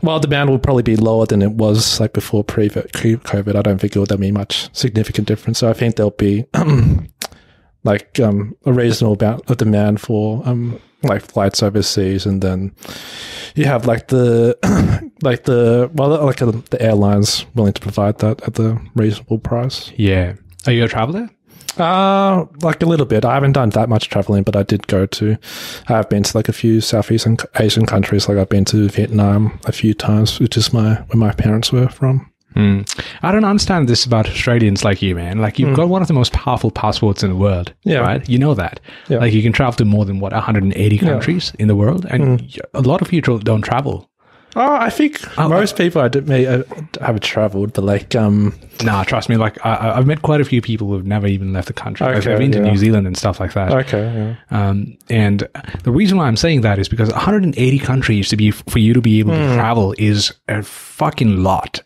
well, 0.02 0.20
demand 0.20 0.50
will 0.50 0.60
probably 0.60 0.84
be 0.84 0.96
lower 0.96 1.26
than 1.26 1.42
it 1.42 1.52
was 1.52 2.00
like 2.00 2.14
before 2.14 2.44
pre-COVID. 2.44 3.56
I 3.56 3.62
don't 3.62 3.80
think 3.80 3.94
there'll 3.94 4.18
be 4.18 4.32
much 4.32 4.74
significant 4.74 5.28
difference. 5.28 5.60
So 5.60 5.70
I 5.70 5.74
think 5.74 5.96
there'll 5.96 6.12
be 6.12 6.46
like 7.84 8.20
um, 8.20 8.56
a 8.66 8.72
reasonable 8.72 9.16
amount 9.16 9.50
of 9.50 9.58
demand 9.58 10.00
for 10.00 10.42
um, 10.48 10.80
like 11.04 11.22
flights 11.22 11.62
overseas, 11.62 12.26
and 12.26 12.42
then 12.42 12.74
you 13.56 13.66
have 13.66 13.86
like 13.86 14.08
the 14.08 14.58
like 15.22 15.44
the 15.44 15.92
well 15.94 16.26
like 16.26 16.38
the 16.38 16.78
airlines 16.80 17.46
willing 17.56 17.74
to 17.74 17.82
provide 17.82 18.20
that 18.20 18.42
at 18.44 18.54
the 18.54 18.80
reasonable 18.96 19.40
price. 19.40 19.92
Yeah. 19.98 20.36
Are 20.66 20.72
you 20.72 20.84
a 20.84 20.88
traveler? 20.88 21.30
Uh 21.78 22.46
like 22.62 22.82
a 22.82 22.86
little 22.86 23.06
bit. 23.06 23.26
I 23.26 23.34
haven't 23.34 23.54
done 23.54 23.70
that 23.72 23.90
much 23.90 24.10
traveling, 24.10 24.44
but 24.44 24.56
I 24.56 24.64
did 24.64 24.88
go 24.88 25.06
to. 25.06 25.38
I've 25.88 26.10
been 26.10 26.24
to 26.24 26.38
like 26.38 26.50
a 26.50 26.54
few 26.54 26.82
Southeast 26.82 27.28
Asian 27.60 27.86
countries. 27.86 28.28
Like 28.28 28.38
I've 28.38 28.50
been 28.50 28.66
to 28.66 28.88
Vietnam 28.90 29.60
a 29.66 29.72
few 29.72 29.94
times, 29.94 30.40
which 30.40 30.58
is 30.58 30.74
my 30.74 30.96
where 30.96 31.18
my 31.18 31.32
parents 31.32 31.72
were 31.72 31.90
from. 31.90 32.26
I 32.56 33.32
don't 33.32 33.46
understand 33.46 33.88
this 33.88 34.04
about 34.06 34.28
Australians 34.28 34.84
like 34.84 35.02
you, 35.02 35.16
man. 35.16 35.40
Like 35.40 35.60
you've 35.60 35.78
got 35.78 35.88
one 35.88 36.02
of 36.02 36.10
the 36.10 36.14
most 36.14 36.34
powerful 36.34 36.72
passports 36.72 37.24
in 37.24 37.30
the 37.30 37.36
world. 37.38 37.74
Yeah. 37.86 38.00
right? 38.00 38.28
You 38.28 38.38
know 38.38 38.54
that. 38.54 38.82
Yeah. 39.08 39.20
Like 39.20 39.32
you 39.32 39.42
can 39.42 39.54
travel 39.54 39.74
to 39.78 39.86
more 39.86 40.04
than 40.04 40.20
what 40.20 40.34
180 40.34 40.98
countries 40.98 41.54
in 41.58 41.70
the 41.70 41.76
world, 41.76 42.06
and 42.10 42.42
Hmm. 42.42 42.48
a 42.74 42.82
lot 42.82 43.02
of 43.02 43.08
people 43.08 43.38
don't 43.40 43.62
travel. 43.62 44.09
Oh, 44.56 44.75
I 44.75 44.89
think 44.89 45.20
most 45.38 45.77
people 45.77 46.01
I 46.01 46.08
did 46.08 46.27
may 46.27 46.48
uh, 46.48 46.63
have 47.01 47.20
traveled, 47.20 47.74
but 47.74 47.84
like 47.84 48.15
um, 48.15 48.53
Nah, 48.84 49.03
trust 49.03 49.29
me. 49.29 49.36
Like 49.38 49.63
I, 49.65 49.98
I've 49.98 50.08
met 50.08 50.22
quite 50.22 50.41
a 50.41 50.46
few 50.46 50.62
people 50.62 50.88
who've 50.88 51.06
never 51.06 51.27
even 51.27 51.53
left 51.53 51.68
the 51.68 51.74
country. 51.74 52.06
Like, 52.08 52.18
Okay, 52.18 52.34
I've 52.34 52.39
been 52.39 52.51
to 52.53 52.60
yeah. 52.60 52.72
New 52.72 52.77
Zealand 52.77 53.06
and 53.08 53.15
stuff 53.18 53.39
like 53.39 53.53
that. 53.53 53.72
okay, 53.72 54.01
yeah. 54.51 54.68
Um, 54.70 54.98
and 55.10 55.48
the 55.84 55.91
reason 55.91 56.18
why 56.18 56.25
I'm 56.27 56.38
saying 56.38 56.62
that 56.62 56.79
is 56.79 56.89
because 56.89 57.12
180 57.12 57.79
countries 57.79 58.29
to 58.29 58.38
be 58.38 58.51
for 58.51 58.79
you 58.79 58.94
to 58.94 59.01
be 59.01 59.20
able 59.20 59.34
Hmm. 59.34 59.50
to 59.50 59.53
travel 59.56 59.94
is 59.98 60.34
a 60.48 60.63
fucking 60.63 61.44
lot. 61.44 61.82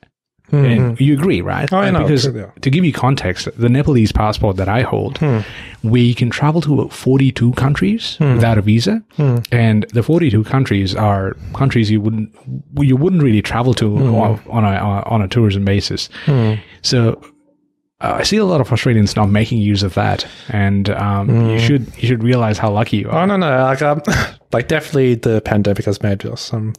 And 0.52 1.00
you 1.00 1.14
agree, 1.14 1.42
right? 1.42 1.72
Oh, 1.74 1.78
I 1.78 1.90
know, 1.90 2.04
Because 2.04 2.26
true, 2.26 2.38
yeah. 2.42 2.52
to 2.62 2.70
give 2.70 2.86
you 2.86 2.94
context, 2.94 3.48
the 3.58 3.70
Nepalese 3.70 4.12
passport 4.12 4.58
that 4.58 4.70
I 4.70 4.82
hold, 4.84 5.18
Hmm. 5.18 5.40
we 5.82 6.14
can 6.14 6.30
travel 6.30 6.62
to 6.62 6.90
42 6.90 7.54
countries 7.54 8.18
Hmm. 8.18 8.36
without 8.36 8.58
a 8.60 8.62
visa, 8.62 9.02
and 9.52 9.86
the 9.94 10.04
42 10.04 10.44
countries 10.44 10.94
are 10.96 11.36
countries 11.56 11.90
you 11.90 12.00
wouldn't 12.02 12.30
you 12.78 12.96
wouldn't 12.96 13.24
really 13.24 13.42
travel 13.42 13.74
to 13.76 13.98
on, 14.50 14.64
a 14.64 15.04
on 15.08 15.22
a 15.24 15.28
tourism 15.28 15.66
basis. 15.66 16.10
So 16.84 17.20
uh, 18.02 18.18
I 18.20 18.24
see 18.24 18.38
a 18.38 18.46
lot 18.46 18.60
of 18.62 18.72
Australians 18.72 19.16
not 19.16 19.30
making 19.30 19.60
use 19.60 19.82
of 19.82 19.94
that, 19.96 20.28
and 20.50 20.90
um, 20.90 21.50
you 21.52 21.58
should 21.60 21.88
you 21.98 22.08
should 22.08 22.22
realize 22.24 22.58
how 22.60 22.70
lucky 22.70 22.98
you 22.98 23.10
are. 23.10 23.24
Oh 23.24 23.26
no, 23.26 23.38
no, 23.38 23.50
like 23.64 23.82
um, 23.82 24.02
like 24.52 24.68
definitely 24.68 25.16
the 25.16 25.42
pandemic 25.42 25.86
has 25.86 26.04
made 26.04 26.24
us 26.26 26.54
um, 26.54 26.74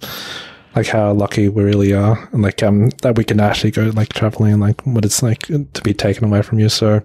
like 0.75 0.87
how 0.89 1.13
lucky 1.13 1.49
we 1.49 1.63
really 1.63 1.93
are, 1.93 2.29
and 2.33 2.43
like 2.43 2.63
um, 2.63 2.91
that 3.03 3.17
we 3.17 3.25
can 3.25 3.41
actually 3.41 3.71
go 3.71 3.91
like 3.95 4.13
traveling 4.13 4.53
and 4.55 4.61
like 4.61 4.85
what 4.87 5.05
it's 5.05 5.23
like 5.23 5.47
to 5.47 5.83
be 5.83 5.95
taken 5.95 6.25
away 6.25 6.43
from 6.43 6.59
you. 6.59 6.69
So, 6.69 7.03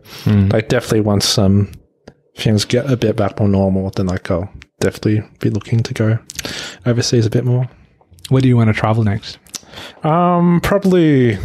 like 0.49 0.69
definitely 0.69 1.01
once 1.01 1.37
um 1.37 1.71
things 2.35 2.65
get 2.65 2.89
a 2.89 2.97
bit 2.97 3.15
back 3.15 3.39
more 3.39 3.49
normal, 3.49 3.89
then 3.91 4.07
like 4.07 4.29
I'll 4.31 4.51
definitely 4.79 5.23
be 5.39 5.49
looking 5.49 5.83
to 5.83 5.93
go 5.93 6.19
overseas 6.85 7.25
a 7.25 7.29
bit 7.29 7.45
more. 7.45 7.69
Where 8.29 8.41
do 8.41 8.47
you 8.47 8.57
want 8.57 8.69
to 8.69 8.73
travel 8.73 9.03
next? 9.03 9.37
Um, 10.03 10.61
probably 10.61 11.37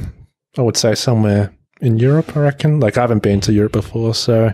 I 0.56 0.62
would 0.62 0.76
say 0.76 0.94
somewhere 0.94 1.52
in 1.80 1.98
Europe. 1.98 2.36
I 2.36 2.40
reckon. 2.40 2.80
Like 2.80 2.96
I 2.96 3.02
haven't 3.02 3.22
been 3.22 3.40
to 3.42 3.52
Europe 3.52 3.72
before, 3.72 4.14
so 4.14 4.52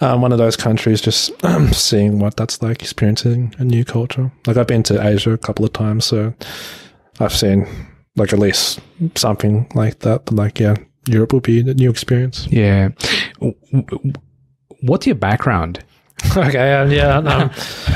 um, 0.00 0.22
one 0.22 0.32
of 0.32 0.38
those 0.38 0.56
countries. 0.56 1.00
Just 1.00 1.32
seeing 1.72 2.18
what 2.18 2.36
that's 2.36 2.62
like, 2.62 2.82
experiencing 2.82 3.54
a 3.58 3.64
new 3.64 3.84
culture. 3.84 4.30
Like 4.46 4.56
I've 4.56 4.66
been 4.66 4.82
to 4.84 5.04
Asia 5.04 5.32
a 5.32 5.38
couple 5.38 5.64
of 5.64 5.72
times, 5.72 6.04
so 6.04 6.34
I've 7.20 7.34
seen 7.34 7.66
like 8.16 8.32
at 8.32 8.38
least 8.38 8.80
something 9.14 9.70
like 9.74 10.00
that. 10.00 10.24
But 10.26 10.34
like, 10.34 10.58
yeah, 10.60 10.76
Europe 11.06 11.32
will 11.32 11.40
be 11.40 11.60
a 11.60 11.74
new 11.74 11.90
experience. 11.90 12.46
Yeah. 12.50 12.90
W- 13.40 13.54
w- 13.72 14.12
What's 14.82 15.06
your 15.06 15.16
background? 15.16 15.84
okay, 16.36 16.74
um, 16.80 16.90
yeah. 16.90 17.16
Um, 17.18 17.50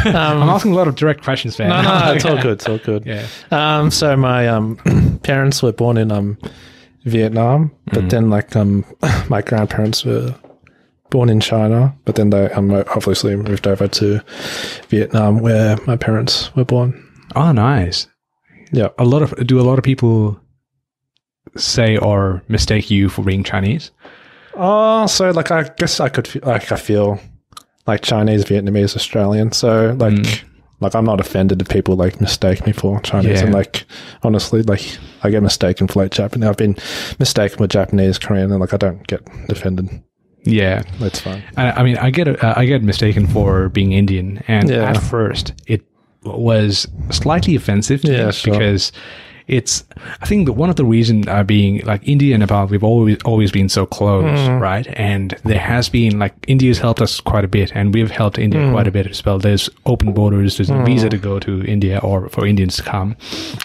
I'm 0.05 0.49
asking 0.49 0.73
a 0.73 0.75
lot 0.75 0.89
of 0.89 0.95
direct 0.97 1.23
questions, 1.23 1.59
man. 1.59 1.69
no, 1.71 1.83
no, 1.83 2.13
it's 2.15 2.25
all 2.25 2.37
good. 2.41 2.53
It's 2.53 2.69
all 2.69 2.79
good. 2.79 3.05
Yeah. 3.07 3.27
Um, 3.51 3.91
so 3.91 4.17
my 4.17 4.49
um 4.49 4.77
parents 5.23 5.63
were 5.63 5.73
born 5.73 5.97
in 5.97 6.11
um 6.13 6.39
Vietnam, 7.05 7.71
but 7.93 8.09
then 8.11 8.31
like 8.31 8.57
um 8.57 8.85
my 9.29 9.43
grandparents 9.43 10.05
were 10.05 10.35
born 11.11 11.29
in 11.29 11.39
China, 11.41 11.95
but 12.05 12.17
then 12.17 12.31
they 12.31 12.51
um 12.53 12.71
obviously 12.73 13.37
moved 13.37 13.67
over 13.67 13.87
to 13.89 14.21
Vietnam 14.89 15.39
where 15.41 15.77
my 15.87 15.97
parents 15.97 16.55
were 16.57 16.65
born. 16.65 17.01
Oh, 17.37 17.53
nice. 17.53 18.09
Yeah. 18.73 18.89
A 18.99 19.05
lot 19.05 19.23
of 19.23 19.47
do 19.47 19.61
a 19.61 19.63
lot 19.63 19.79
of 19.79 19.85
people 19.85 20.39
say 21.57 21.97
or 21.97 22.43
mistake 22.49 22.91
you 22.91 23.09
for 23.09 23.23
being 23.23 23.45
Chinese? 23.45 23.91
Oh, 24.55 25.07
so 25.07 25.31
like 25.31 25.51
I 25.51 25.65
guess 25.77 26.01
I 26.01 26.09
could 26.09 26.45
like 26.45 26.73
I 26.73 26.77
feel 26.77 27.21
like 27.87 28.03
Chinese, 28.03 28.45
Vietnamese, 28.45 28.97
Australian. 28.97 29.53
So 29.53 29.95
like 29.99 30.45
like 30.81 30.95
I'm 30.95 31.05
not 31.05 31.21
offended 31.21 31.61
if 31.63 31.69
people 31.69 31.97
like 31.97 32.21
mistake 32.21 32.67
me 32.67 32.73
for 32.73 33.01
Chinese. 33.01 33.39
Yeah. 33.41 33.45
And 33.47 33.55
like 33.55 33.85
honestly, 34.23 34.63
like 34.63 34.99
I 35.23 35.31
get 35.31 35.43
mistaken 35.43 35.87
for 35.89 36.03
like 36.03 36.13
Japanese. 36.13 36.49
I've 36.49 36.57
been 36.57 36.77
mistaken 37.19 37.59
with 37.59 37.71
Japanese, 37.71 38.19
Korean, 38.19 38.51
and 38.51 38.61
like 38.61 38.75
I 38.75 38.77
don't 38.77 39.07
get 39.07 39.21
offended. 39.49 39.89
Yeah. 40.45 40.83
that's 41.01 41.19
fine. 41.21 41.43
I, 41.57 41.73
I 41.73 41.83
mean, 41.83 41.97
I 41.99 42.11
get 42.11 42.29
uh, 42.43 42.55
I 42.57 42.67
get 42.67 42.83
mistaken 42.83 43.27
for 43.27 43.69
being 43.69 43.93
Indian, 43.93 44.43
and 44.49 44.69
Yeah. 44.71 44.91
at 44.91 44.97
first 44.99 45.53
it 45.67 45.83
was 46.27 46.87
slightly 47.11 47.55
offensive 47.57 48.03
to 48.03 48.13
Yeah, 48.13 48.31
sure. 48.31 48.53
because 48.53 48.93
it's. 49.49 49.85
I 50.21 50.27
think 50.27 50.47
that 50.47 50.55
one 50.55 50.71
of 50.71 50.77
the 50.77 50.85
reason 50.85 51.29
uh, 51.29 51.45
being 51.45 51.81
like 51.87 52.01
India 52.09 52.35
and 52.35 52.41
Nepal, 52.41 52.67
we've 52.67 52.83
always 52.83 53.17
always 53.25 53.53
been 53.53 53.69
so 53.69 53.87
close, 53.87 54.25
Mm. 54.49 54.61
right? 54.61 54.87
And 54.97 55.37
there 55.45 55.61
has 55.61 55.89
been 55.89 56.19
like 56.19 56.35
India's 56.49 56.79
helped 56.79 57.01
us 57.01 57.21
quite 57.21 57.45
a 57.45 57.49
bit, 57.49 57.71
and 57.75 57.95
we've 57.95 58.11
helped 58.11 58.39
India 58.39 58.61
Mm. 58.61 58.73
quite 58.73 58.89
a 58.89 58.91
bit 58.91 59.07
as 59.07 59.25
well. 59.25 59.39
There's 59.39 59.71
open 59.85 60.13
borders, 60.13 60.57
there's 60.57 60.71
a 60.71 60.83
visa 60.85 61.09
to 61.11 61.17
go 61.19 61.39
to 61.39 61.63
India 61.65 62.01
or 62.03 62.29
for 62.29 62.45
Indians 62.47 62.77
to 62.77 62.83
come. 62.83 63.15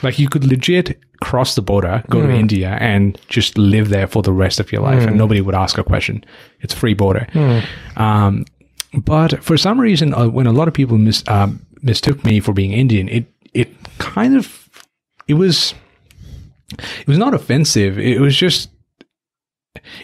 Like 0.03 0.19
you 0.19 0.29
could 0.29 0.43
legit 0.45 0.99
cross 1.19 1.55
the 1.55 1.61
border, 1.63 2.03
go 2.09 2.19
Mm. 2.19 2.27
to 2.27 2.33
India, 2.33 2.77
and 2.79 3.17
just 3.27 3.57
live 3.57 3.89
there 3.89 4.07
for 4.07 4.21
the 4.21 4.31
rest 4.33 4.59
of 4.59 4.71
your 4.71 4.81
life, 4.83 5.05
and 5.07 5.17
nobody 5.17 5.41
would 5.41 5.55
ask 5.55 5.77
a 5.79 5.83
question. 5.83 6.23
It's 6.61 6.73
free 6.75 6.93
border. 6.95 7.25
Mm. 7.33 7.63
Um, 7.97 8.45
but 8.93 9.43
for 9.43 9.57
some 9.57 9.79
reason, 9.81 10.13
uh, 10.13 10.27
when 10.29 10.45
a 10.47 10.51
lot 10.51 10.67
of 10.67 10.73
people 10.75 10.97
miss. 10.99 11.23
um, 11.27 11.59
mistook 11.81 12.23
me 12.23 12.39
for 12.39 12.53
being 12.53 12.71
Indian, 12.71 13.07
it 13.09 13.25
it 13.53 13.69
kind 13.97 14.35
of 14.35 14.69
it 15.27 15.35
was 15.35 15.73
it 16.77 17.07
was 17.07 17.17
not 17.17 17.33
offensive. 17.33 17.99
It 17.99 18.19
was 18.19 18.35
just 18.35 18.70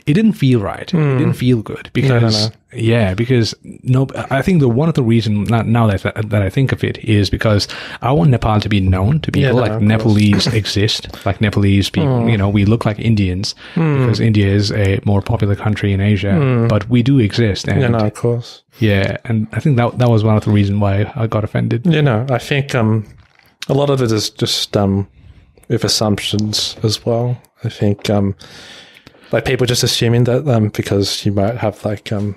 it 0.05 0.13
didn't 0.13 0.33
feel 0.33 0.61
right. 0.61 0.93
It 0.93 1.17
didn't 1.17 1.33
feel 1.33 1.61
good 1.61 1.89
because 1.91 2.49
no. 2.49 2.55
yeah, 2.73 3.13
because 3.13 3.53
no, 3.83 4.07
I 4.31 4.41
think 4.41 4.61
the 4.61 4.69
one 4.69 4.87
of 4.87 4.95
the 4.95 5.03
reason 5.03 5.43
now 5.43 5.61
now 5.63 5.87
that 5.87 6.03
that 6.29 6.41
I 6.41 6.49
think 6.49 6.71
of 6.71 6.83
it 6.85 6.97
is 6.99 7.29
because 7.29 7.67
I 8.01 8.13
want 8.13 8.29
Nepal 8.29 8.61
to 8.61 8.69
be 8.69 8.79
known 8.79 9.19
to 9.21 9.31
people 9.31 9.47
Yeah, 9.55 9.61
like. 9.61 9.81
Nepalese 9.81 10.47
exist, 10.47 11.25
like 11.25 11.41
Nepalese 11.41 11.89
people. 11.89 12.29
You 12.29 12.37
know, 12.37 12.47
we 12.47 12.63
look 12.63 12.85
like 12.85 12.97
Indians 12.99 13.55
because 13.75 14.21
India 14.21 14.47
is 14.47 14.71
a 14.71 15.01
more 15.03 15.21
popular 15.21 15.55
country 15.55 15.91
in 15.91 15.99
Asia, 15.99 16.65
but 16.69 16.89
we 16.89 17.03
do 17.03 17.19
exist. 17.19 17.67
And 17.67 17.81
Yeah, 17.81 17.89
no, 17.89 17.99
of 17.99 18.13
course. 18.13 18.63
yeah, 18.79 19.17
and 19.25 19.47
I 19.51 19.59
think 19.59 19.75
that 19.77 19.97
that 19.99 20.09
was 20.09 20.23
one 20.23 20.37
of 20.37 20.45
the 20.45 20.51
reasons 20.51 20.79
why 20.79 21.11
I 21.15 21.27
got 21.27 21.43
offended. 21.43 21.85
You 21.85 22.01
know, 22.01 22.25
I 22.29 22.37
think 22.39 22.73
um, 22.73 23.05
a 23.67 23.73
lot 23.73 23.89
of 23.89 24.01
it 24.01 24.11
is 24.13 24.29
just 24.29 24.77
um, 24.77 25.07
with 25.67 25.83
assumptions 25.83 26.77
as 26.83 27.05
well. 27.05 27.37
I 27.65 27.69
think 27.69 28.09
um, 28.09 28.35
like 29.31 29.45
people 29.45 29.65
just 29.67 29.83
assuming 29.83 30.23
that 30.25 30.47
um, 30.47 30.69
because 30.69 31.25
you 31.25 31.31
might 31.31 31.57
have 31.57 31.83
like 31.85 32.11
um, 32.11 32.35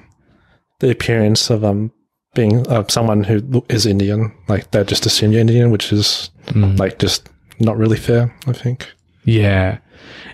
the 0.80 0.90
appearance 0.90 1.50
of 1.50 1.64
um, 1.64 1.92
being 2.34 2.66
uh, 2.68 2.84
someone 2.88 3.24
who 3.24 3.64
is 3.68 3.86
Indian, 3.86 4.32
like 4.48 4.70
they 4.70 4.82
just 4.84 5.06
assume 5.06 5.32
you're 5.32 5.40
Indian, 5.40 5.70
which 5.70 5.92
is 5.92 6.30
like 6.54 6.98
just 6.98 7.28
not 7.58 7.76
really 7.76 7.96
fair. 7.98 8.34
I 8.46 8.52
think. 8.52 8.88
Yeah, 9.24 9.78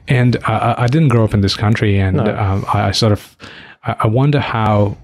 and 0.09 0.37
I, 0.45 0.75
I- 0.79 0.87
didn't 0.87 1.09
grow 1.09 1.25
up 1.25 1.35
in 1.35 1.41
this 1.41 1.57
country, 1.57 1.99
and 1.99 2.19
No. 2.19 2.37
um, 2.39 2.65
I, 2.73 2.89
I 2.89 2.91
sort 2.93 3.13
of 3.13 3.37
I, 3.83 4.07
wonder 4.07 4.39
how 4.41 4.97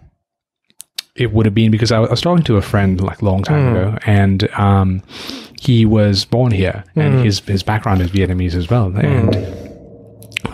it 1.17 1.33
would 1.33 1.47
have 1.47 1.55
been 1.55 1.71
because 1.71 1.91
I 1.93 1.99
was 1.99 2.21
talking 2.21 2.45
to 2.45 2.57
a 2.57 2.63
friend 2.63 3.01
like 3.01 3.21
a 3.23 3.25
long 3.25 3.43
time 3.43 3.75
ago, 3.75 3.99
and 4.07 4.49
um, 4.55 5.03
he 5.61 5.85
was 5.85 6.25
born 6.25 6.53
here, 6.53 6.85
and 6.95 7.25
his 7.25 7.41
his 7.41 7.63
background 7.63 8.01
is 8.03 8.11
Vietnamese 8.11 8.55
as 8.55 8.71
well, 8.71 8.87
and. 8.97 9.62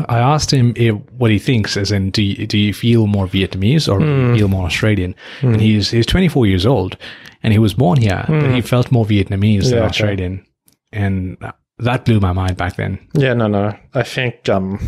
I 0.08 0.18
asked 0.18 0.50
him 0.52 0.72
if, 0.76 0.94
what 1.16 1.30
he 1.30 1.38
thinks, 1.38 1.76
as 1.76 1.90
in, 1.90 2.10
do 2.10 2.22
you, 2.22 2.46
do 2.46 2.56
you 2.58 2.72
feel 2.72 3.06
more 3.06 3.26
Vietnamese 3.26 3.92
or 3.92 4.00
you 4.00 4.36
feel 4.38 4.48
more 4.48 4.66
Australian? 4.66 5.14
And 5.42 5.60
he's 5.60 5.90
he's 5.90 6.06
24 6.06 6.46
years 6.46 6.64
old, 6.66 6.96
and 7.42 7.52
he 7.52 7.58
was 7.58 7.74
born 7.74 8.00
here, 8.00 8.24
but 8.28 8.50
he 8.54 8.60
felt 8.60 8.90
more 8.92 9.04
Vietnamese 9.04 9.64
than 9.64 9.72
Yeah, 9.72 9.78
okay. 9.78 9.86
Australian, 9.86 10.46
and 10.92 11.36
that 11.78 12.04
blew 12.04 12.20
my 12.20 12.32
mind 12.32 12.56
back 12.56 12.76
then. 12.76 12.98
Yeah, 13.14 13.34
no, 13.34 13.46
no. 13.48 13.76
I 13.94 14.02
think 14.02 14.48
um, 14.48 14.78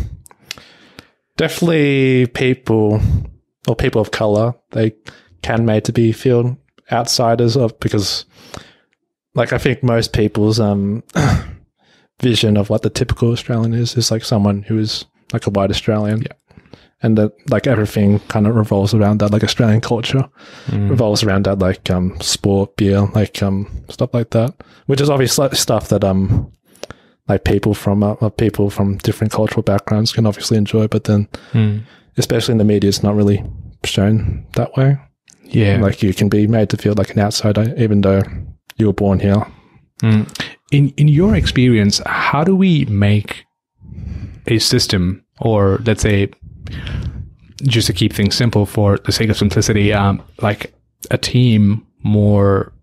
definitely 1.37 2.27
people 2.27 3.01
or 3.67 3.75
people 3.75 4.01
of 4.01 4.11
color 4.11 4.53
they 4.71 4.93
can 5.41 5.65
made 5.65 5.85
to 5.85 5.93
be 5.93 6.11
feel 6.11 6.57
outsiders 6.91 7.55
of 7.57 7.79
because, 7.79 8.25
like, 9.35 9.53
I 9.53 9.57
think 9.57 9.83
most 9.83 10.13
people's 10.13 10.59
um 10.59 11.03
vision 12.21 12.57
of 12.57 12.69
what 12.69 12.81
the 12.81 12.89
typical 12.89 13.31
Australian 13.31 13.73
is 13.73 13.95
is 13.97 14.11
like 14.11 14.23
someone 14.25 14.63
who 14.63 14.77
is 14.77 15.05
like 15.33 15.47
a 15.47 15.51
white 15.51 15.69
Australian. 15.71 16.21
Yeah. 16.21 16.33
And 17.03 17.17
that 17.17 17.31
like 17.49 17.65
everything 17.65 18.19
kind 18.27 18.45
of 18.47 18.55
revolves 18.55 18.93
around 18.93 19.19
that, 19.19 19.31
like 19.31 19.43
Australian 19.43 19.81
culture 19.81 20.29
Mm. 20.67 20.89
revolves 20.89 21.23
around 21.23 21.45
that, 21.45 21.59
like 21.59 21.89
um 21.89 22.15
sport, 22.21 22.75
beer, 22.77 23.01
like 23.15 23.41
um 23.41 23.67
stuff 23.89 24.13
like 24.13 24.29
that, 24.31 24.53
which 24.85 25.01
is 25.01 25.09
obviously 25.09 25.49
stuff 25.55 25.87
that 25.89 26.03
um 26.03 26.51
like 27.27 27.43
people 27.43 27.73
from 27.73 28.03
uh, 28.03 28.13
uh, 28.21 28.29
people 28.29 28.69
from 28.69 28.97
different 28.97 29.33
cultural 29.33 29.63
backgrounds 29.63 30.11
can 30.13 30.25
obviously 30.27 30.57
enjoy, 30.57 30.87
but 30.87 31.03
then 31.05 31.27
Mm. 31.53 31.81
especially 32.17 32.51
in 32.53 32.57
the 32.59 32.73
media, 32.73 32.89
it's 32.89 33.03
not 33.03 33.15
really 33.15 33.43
shown 33.83 34.45
that 34.53 34.75
way. 34.77 34.97
Yeah. 35.45 35.81
Like 35.81 36.03
you 36.03 36.13
can 36.13 36.29
be 36.29 36.45
made 36.47 36.69
to 36.69 36.77
feel 36.77 36.93
like 36.97 37.11
an 37.15 37.19
outsider, 37.19 37.73
even 37.77 38.01
though 38.01 38.21
you 38.77 38.85
were 38.87 38.93
born 38.93 39.19
here. 39.19 39.43
Mm. 40.03 40.25
In 40.71 40.89
in 40.97 41.07
your 41.07 41.35
experience, 41.35 42.01
how 42.05 42.43
do 42.43 42.55
we 42.55 42.85
make 42.85 43.45
a 44.47 44.59
system, 44.59 45.23
or 45.39 45.79
let's 45.85 46.01
say, 46.01 46.29
just 47.63 47.87
to 47.87 47.93
keep 47.93 48.13
things 48.13 48.35
simple 48.35 48.65
for 48.65 48.97
the 48.97 49.11
sake 49.11 49.29
of 49.29 49.37
simplicity, 49.37 49.93
um, 49.93 50.21
like 50.41 50.73
a 51.09 51.17
team 51.17 51.85
more. 52.03 52.73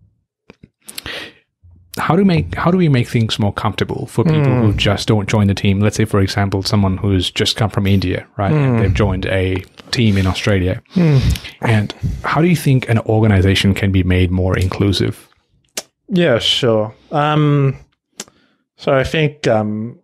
How 1.97 2.15
do 2.15 2.23
make 2.23 2.55
how 2.55 2.71
do 2.71 2.77
we 2.77 2.87
make 2.87 3.09
things 3.09 3.39
more 3.39 3.51
comfortable 3.51 4.05
for 4.05 4.23
people 4.23 4.43
who 4.43 4.71
mm. 4.71 4.77
just 4.77 5.07
don't 5.07 5.27
join 5.27 5.47
the 5.47 5.53
team? 5.53 5.81
Let's 5.81 5.97
say, 5.97 6.05
for 6.05 6.21
example, 6.21 6.63
someone 6.63 6.95
who's 6.95 7.29
just 7.29 7.57
come 7.57 7.69
from 7.69 7.87
India, 7.87 8.25
right? 8.37 8.53
And 8.53 8.79
they've 8.79 8.93
joined 8.93 9.25
a 9.25 9.65
team 9.91 10.17
in 10.17 10.25
Australia. 10.25 10.81
Mm. 10.93 11.49
And 11.61 11.93
how 12.23 12.41
do 12.41 12.47
you 12.47 12.55
think 12.55 12.87
an 12.87 12.99
organization 12.99 13.73
can 13.73 13.91
be 13.91 14.03
made 14.03 14.31
more 14.31 14.57
inclusive? 14.57 15.28
Yeah, 16.09 16.39
sure. 16.39 16.93
Um, 17.11 17.77
so 18.77 18.93
I 18.93 19.03
think 19.03 19.47
um, 19.47 19.99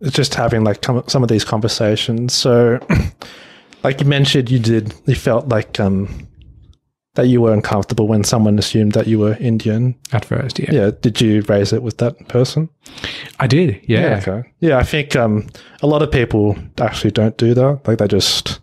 it's 0.00 0.14
just 0.14 0.34
having 0.34 0.64
like 0.64 0.82
com- 0.82 1.04
some 1.06 1.22
of 1.22 1.28
these 1.28 1.44
conversations. 1.44 2.34
So, 2.34 2.78
like 3.84 4.00
you 4.00 4.06
mentioned, 4.06 4.50
you 4.50 4.58
did 4.58 4.94
you 5.06 5.14
felt 5.14 5.48
like 5.48 5.80
um, 5.80 6.28
that 7.14 7.28
you 7.28 7.40
were 7.40 7.52
uncomfortable 7.52 8.08
when 8.08 8.24
someone 8.24 8.58
assumed 8.58 8.92
that 8.92 9.06
you 9.06 9.18
were 9.18 9.36
Indian. 9.40 9.94
At 10.12 10.24
first, 10.24 10.58
yeah, 10.58 10.72
Yeah, 10.72 10.90
did 11.00 11.20
you 11.20 11.42
raise 11.42 11.72
it 11.72 11.82
with 11.82 11.98
that 11.98 12.28
person? 12.28 12.68
I 13.38 13.46
did. 13.46 13.80
Yeah, 13.88 14.20
Okay. 14.20 14.48
Yeah, 14.60 14.78
I 14.78 14.82
think 14.82 15.16
um, 15.16 15.46
a 15.80 15.86
lot 15.86 16.02
of 16.02 16.10
people 16.10 16.56
actually 16.80 17.12
don't 17.12 17.36
do 17.38 17.54
that. 17.54 17.80
Like 17.86 17.98
they 17.98 18.08
just 18.08 18.60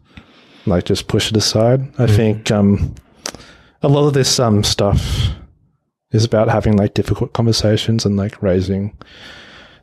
like 0.65 0.85
just 0.85 1.07
push 1.07 1.31
it 1.31 1.37
aside. 1.37 1.81
I 1.97 2.07
think 2.07 2.51
um, 2.51 2.93
a 3.81 3.87
lot 3.87 4.07
of 4.07 4.13
this 4.13 4.39
um, 4.39 4.63
stuff 4.63 5.29
is 6.11 6.25
about 6.25 6.49
having 6.49 6.77
like 6.77 6.93
difficult 6.93 7.33
conversations 7.33 8.05
and 8.05 8.17
like 8.17 8.41
raising 8.41 8.97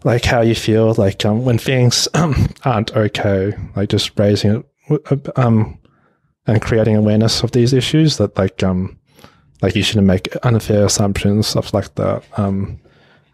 like 0.04 0.25
how 0.25 0.40
you 0.40 0.54
feel 0.54 0.94
like 0.94 1.25
um, 1.25 1.44
when 1.44 1.58
things 1.58 2.08
um, 2.14 2.49
aren't 2.64 2.97
okay. 2.97 3.52
Like 3.76 3.88
just 3.88 4.18
raising 4.18 4.64
it 4.90 5.38
um, 5.38 5.78
and 6.47 6.62
creating 6.62 6.97
awareness 6.97 7.42
of 7.42 7.52
these 7.52 7.73
issues 7.73 8.16
that 8.18 8.37
like 8.38 8.62
um 8.62 8.99
like 9.61 9.75
you 9.75 9.82
shouldn't 9.82 10.06
make 10.06 10.28
unfair 10.44 10.87
assumptions 10.87 11.49
stuff 11.49 11.75
like 11.75 11.94
that. 11.97 12.23
Um, 12.38 12.80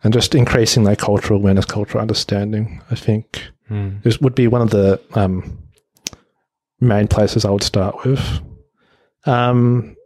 and 0.03 0.13
just 0.13 0.35
increasing 0.35 0.85
like 0.85 0.99
cultural 0.99 1.41
awareness, 1.41 1.65
cultural 1.65 2.03
understanding. 2.03 2.83
I 2.91 2.95
think 2.95 3.43
this 4.03 4.21
would 4.21 4.35
be 4.35 4.49
one 4.49 4.61
of 4.61 4.71
the 4.71 5.01
um, 5.15 5.59
main 6.81 7.09
places 7.09 7.45
I 7.45 7.51
would 7.51 7.63
start 7.63 8.05
with. 8.05 8.21
Um, 9.25 9.97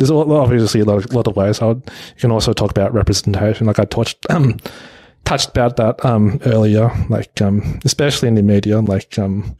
there's 0.00 0.08
a 0.08 0.14
lot, 0.14 0.30
obviously 0.30 0.80
a 0.80 0.84
lot, 0.84 1.04
of, 1.04 1.12
lot 1.12 1.26
of 1.26 1.36
ways. 1.36 1.60
I 1.60 1.66
would. 1.66 1.82
You 1.86 2.20
can 2.20 2.30
also 2.30 2.54
talk 2.54 2.70
about 2.70 2.94
representation, 2.94 3.66
like 3.66 3.78
I 3.78 3.84
touched 3.84 4.18
um, 4.30 4.58
touched 5.24 5.50
about 5.50 5.76
that 5.76 6.02
um, 6.04 6.40
earlier, 6.46 6.90
like 7.10 7.40
um, 7.42 7.78
especially 7.84 8.28
in 8.28 8.34
the 8.34 8.42
media, 8.42 8.80
like 8.80 9.18
um, 9.18 9.56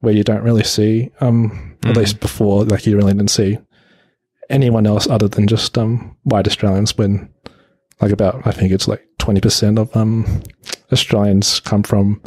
where 0.00 0.14
you 0.14 0.24
don't 0.24 0.42
really 0.42 0.64
see, 0.64 1.10
um, 1.20 1.76
at 1.84 1.94
least 1.94 2.20
before, 2.20 2.64
like 2.64 2.86
you 2.86 2.96
really 2.96 3.12
didn't 3.12 3.30
see 3.30 3.58
anyone 4.48 4.86
else 4.86 5.06
other 5.06 5.28
than 5.28 5.46
just 5.46 5.76
um, 5.76 6.16
white 6.22 6.46
Australians 6.46 6.96
when 6.96 7.28
like 8.00 8.12
about 8.12 8.46
I 8.46 8.52
think 8.52 8.72
it's 8.72 8.88
like 8.88 9.06
twenty 9.18 9.42
percent 9.42 9.78
of 9.78 9.94
um 9.94 10.42
Australians 10.90 11.60
come 11.60 11.82
from 11.82 12.22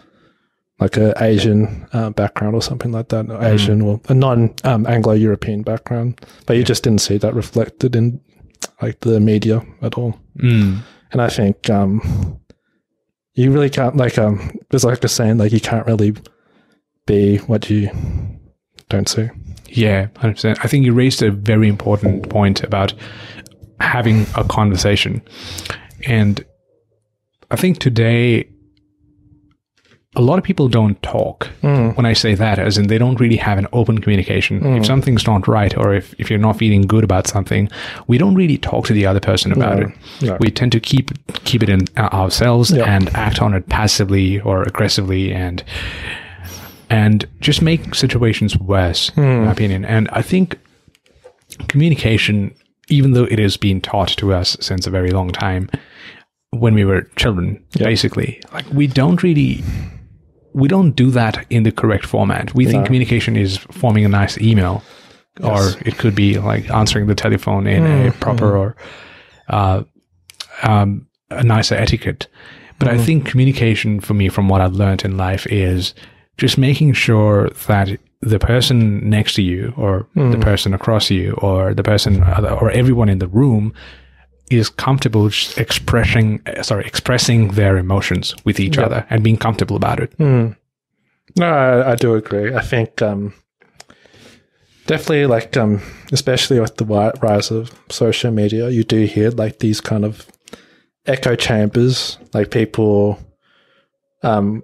like 0.84 0.98
a 0.98 1.14
Asian 1.24 1.88
uh, 1.94 2.10
background 2.10 2.56
or 2.56 2.62
something 2.62 2.92
like 2.92 3.08
that, 3.08 3.30
or 3.30 3.42
Asian 3.42 3.82
or 3.82 4.02
a 4.10 4.14
non 4.14 4.54
um, 4.66 4.86
Anglo 4.86 5.14
European 5.14 5.62
background, 5.62 6.20
but 6.46 6.58
you 6.58 6.64
just 6.64 6.84
didn't 6.84 7.00
see 7.00 7.18
that 7.18 7.34
reflected 7.34 7.96
in 7.96 8.20
like 8.82 9.00
the 9.00 9.22
media 9.22 9.66
at 9.82 9.98
all. 9.98 10.20
Mm. 10.38 10.82
And 11.12 11.22
I 11.22 11.30
think 11.30 11.70
um 11.70 12.38
you 13.34 13.52
really 13.52 13.70
can't 13.70 13.96
like 13.96 14.18
um 14.18 14.60
there's 14.70 14.84
like 14.84 15.02
a 15.04 15.08
saying 15.08 15.38
like 15.38 15.54
you 15.54 15.62
can't 15.62 15.88
really 15.88 16.16
be 17.06 17.38
what 17.38 17.70
you 17.70 17.90
don't 18.90 19.08
see. 19.08 19.30
Yeah, 19.70 20.08
100%. 20.16 20.60
I 20.64 20.68
think 20.68 20.86
you 20.86 20.94
raised 20.94 21.24
a 21.24 21.32
very 21.32 21.68
important 21.68 22.30
point 22.30 22.62
about 22.62 22.94
having 23.80 24.28
a 24.36 24.44
conversation. 24.44 25.22
And 26.06 26.46
I 27.50 27.56
think 27.56 27.80
today, 27.80 28.53
a 30.16 30.22
lot 30.22 30.38
of 30.38 30.44
people 30.44 30.68
don't 30.68 31.02
talk. 31.02 31.48
Hmm. 31.62 31.90
When 31.92 32.06
I 32.06 32.14
say 32.14 32.36
that, 32.36 32.60
as 32.60 32.78
in 32.78 32.88
they 32.88 32.98
don't 32.98 33.20
really 33.20 33.38
have 33.38 33.58
an 33.58 33.68
open 33.74 34.00
communication. 34.00 34.58
If 34.58 34.78
hmm. 34.78 34.84
something's 34.84 35.26
not 35.26 35.48
right, 35.48 35.76
or 35.78 35.94
if, 35.94 36.14
if 36.20 36.30
you're 36.30 36.40
not 36.40 36.58
feeling 36.58 36.84
good 36.84 37.04
about 37.04 37.28
something, 37.28 37.70
we 38.08 38.18
don't 38.18 38.36
really 38.36 38.58
talk 38.58 38.86
to 38.88 38.94
the 38.94 39.06
other 39.06 39.20
person 39.20 39.52
about 39.52 39.80
it. 39.80 39.90
no. 40.22 40.38
We 40.40 40.52
tend 40.52 40.72
to 40.74 40.80
keep 40.80 41.12
keep 41.46 41.64
it 41.64 41.70
in 41.70 41.82
uh, 41.98 42.10
ourselves 42.14 42.72
Yeah. 42.72 42.86
and 42.86 43.10
act 43.16 43.42
on 43.42 43.54
it 43.54 43.68
passively 43.70 44.40
or 44.42 44.64
aggressively, 44.64 45.34
and 45.34 45.64
and 46.90 47.26
just 47.40 47.62
make 47.62 47.96
situations 47.96 48.58
worse, 48.58 49.10
in 49.18 49.24
hmm. 49.24 49.46
my 49.46 49.52
opinion. 49.52 49.86
And 49.86 50.10
I 50.12 50.22
think 50.22 50.60
communication, 51.68 52.54
even 52.88 53.14
though 53.14 53.26
it 53.26 53.40
is 53.40 53.58
being 53.58 53.82
taught 53.82 54.10
to 54.10 54.34
us 54.34 54.58
since 54.60 54.86
a 54.86 54.92
very 54.92 55.12
long 55.12 55.32
time, 55.32 55.70
when 56.52 56.74
we 56.74 56.86
were 56.86 57.02
children, 57.16 57.64
basically, 57.78 58.42
like 58.54 58.66
we 58.72 58.88
don't 58.88 59.24
really, 59.24 59.64
we 60.54 60.68
don't 60.68 60.92
do 60.92 61.10
that 61.12 61.46
in 61.50 61.64
the 61.64 61.72
correct 61.72 62.06
format. 62.06 62.54
We 62.56 62.66
think 62.66 62.86
communication 62.86 63.36
is 63.36 63.58
forming 63.72 64.06
a 64.06 64.10
nice 64.10 64.38
email, 64.40 64.84
or 65.42 65.70
it 65.86 65.98
could 65.98 66.16
be 66.16 66.38
like 66.40 66.70
answering 66.70 67.08
the 67.08 67.16
telephone 67.16 67.68
in 67.68 67.84
a 68.08 68.12
proper 68.20 68.56
or 68.56 68.76
uh, 69.50 69.84
um, 70.62 71.08
a 71.30 71.44
nicer 71.44 71.76
etiquette. 71.76 72.28
But 72.80 72.88
I 72.88 72.98
think 73.06 73.26
communication 73.26 74.00
for 74.00 74.14
me, 74.14 74.30
from 74.30 74.48
what 74.50 74.62
I've 74.62 74.74
learned 74.74 75.04
in 75.06 75.18
life, 75.18 75.48
is 75.48 75.94
just 76.38 76.58
making 76.58 76.94
sure 76.94 77.50
that 77.68 78.00
the 78.22 78.40
person 78.40 79.10
next 79.10 79.34
to 79.36 79.42
you, 79.42 79.74
or 79.78 80.08
the 80.16 80.38
person 80.40 80.74
across 80.74 81.10
you, 81.10 81.34
or 81.42 81.74
the 81.74 81.84
person, 81.84 82.24
or 82.24 82.72
everyone 82.72 83.10
in 83.10 83.20
the 83.20 83.28
room, 83.28 83.74
is 84.52 84.70
comfortable 84.70 85.28
expressing, 85.58 86.42
sorry, 86.62 86.86
expressing 86.86 87.50
their 87.50 87.78
emotions 87.78 88.36
with 88.46 88.60
each 88.60 88.78
other 88.78 89.06
and 89.10 89.24
being 89.24 89.38
comfortable 89.38 89.76
about 89.76 90.00
it. 90.00 90.18
No, 90.20 90.56
I, 91.40 91.92
I 91.92 91.96
do 91.96 92.14
agree. 92.16 92.54
I 92.54 92.62
think 92.62 93.02
um, 93.02 93.34
definitely, 94.86 95.26
like, 95.26 95.56
um, 95.58 95.82
especially 96.12 96.60
with 96.60 96.76
the 96.78 96.86
rise 97.22 97.52
of 97.52 97.72
social 97.90 98.32
media, 98.32 98.70
you 98.70 98.84
do 98.84 99.06
hear 99.06 99.32
like 99.32 99.60
these 99.60 99.82
kind 99.82 100.06
of 100.06 100.28
echo 101.06 101.36
chambers, 101.36 102.18
like 102.34 102.52
people 102.52 103.18
um, 104.22 104.64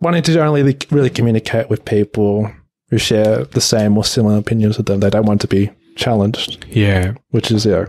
wanting 0.00 0.22
to 0.22 0.40
only 0.44 0.76
really 0.90 1.10
communicate 1.10 1.68
with 1.68 1.84
people 1.84 2.50
who 2.90 2.98
share 2.98 3.44
the 3.44 3.60
same 3.60 3.96
or 3.96 4.04
similar 4.04 4.36
opinions 4.38 4.76
with 4.76 4.86
them. 4.86 5.00
They 5.00 5.10
don't 5.10 5.26
want 5.26 5.40
to 5.42 5.48
be 5.48 5.70
challenged, 5.96 6.64
Yeah. 6.70 7.14
which 7.30 7.50
is 7.50 7.66
yeah, 7.66 7.84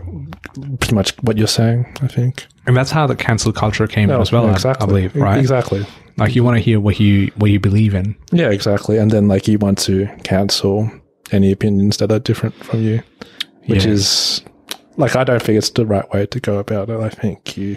pretty 0.54 0.94
much 0.94 1.16
what 1.22 1.36
you're 1.38 1.46
saying. 1.46 1.86
I 2.02 2.08
think. 2.08 2.46
And 2.66 2.76
that's 2.76 2.90
how 2.90 3.06
the 3.06 3.16
cancel 3.16 3.52
culture 3.52 3.86
came 3.86 4.10
in 4.10 4.20
as 4.20 4.30
well, 4.32 4.46
I- 4.46 4.76
I, 4.80 4.86
believe, 4.86 5.14
right? 5.16 5.38
Exactly. 5.38 5.84
Like 6.16 6.36
you 6.36 6.44
want 6.44 6.56
to 6.56 6.60
hear 6.62 6.78
what 6.78 7.00
you 7.00 7.32
what 7.36 7.50
you 7.50 7.58
believe 7.58 7.94
in. 7.94 8.14
Yeah, 8.32 8.50
exactly. 8.50 8.98
And 8.98 9.10
then 9.10 9.28
like 9.28 9.48
you 9.48 9.58
want 9.58 9.78
to 9.80 10.06
cancel 10.24 10.90
any 11.32 11.50
opinions 11.52 11.96
that 11.96 12.12
are 12.12 12.18
different 12.18 12.54
from 12.64 12.82
you, 12.82 13.02
which 13.66 13.84
Yeah. 13.86 13.92
is 13.92 14.42
like 14.96 15.16
I 15.16 15.24
don't 15.24 15.42
think 15.42 15.56
it's 15.58 15.70
the 15.70 15.86
right 15.86 16.08
way 16.12 16.26
to 16.26 16.40
go 16.40 16.58
about 16.58 16.90
it. 16.90 17.00
I 17.00 17.08
think 17.08 17.56
you 17.56 17.76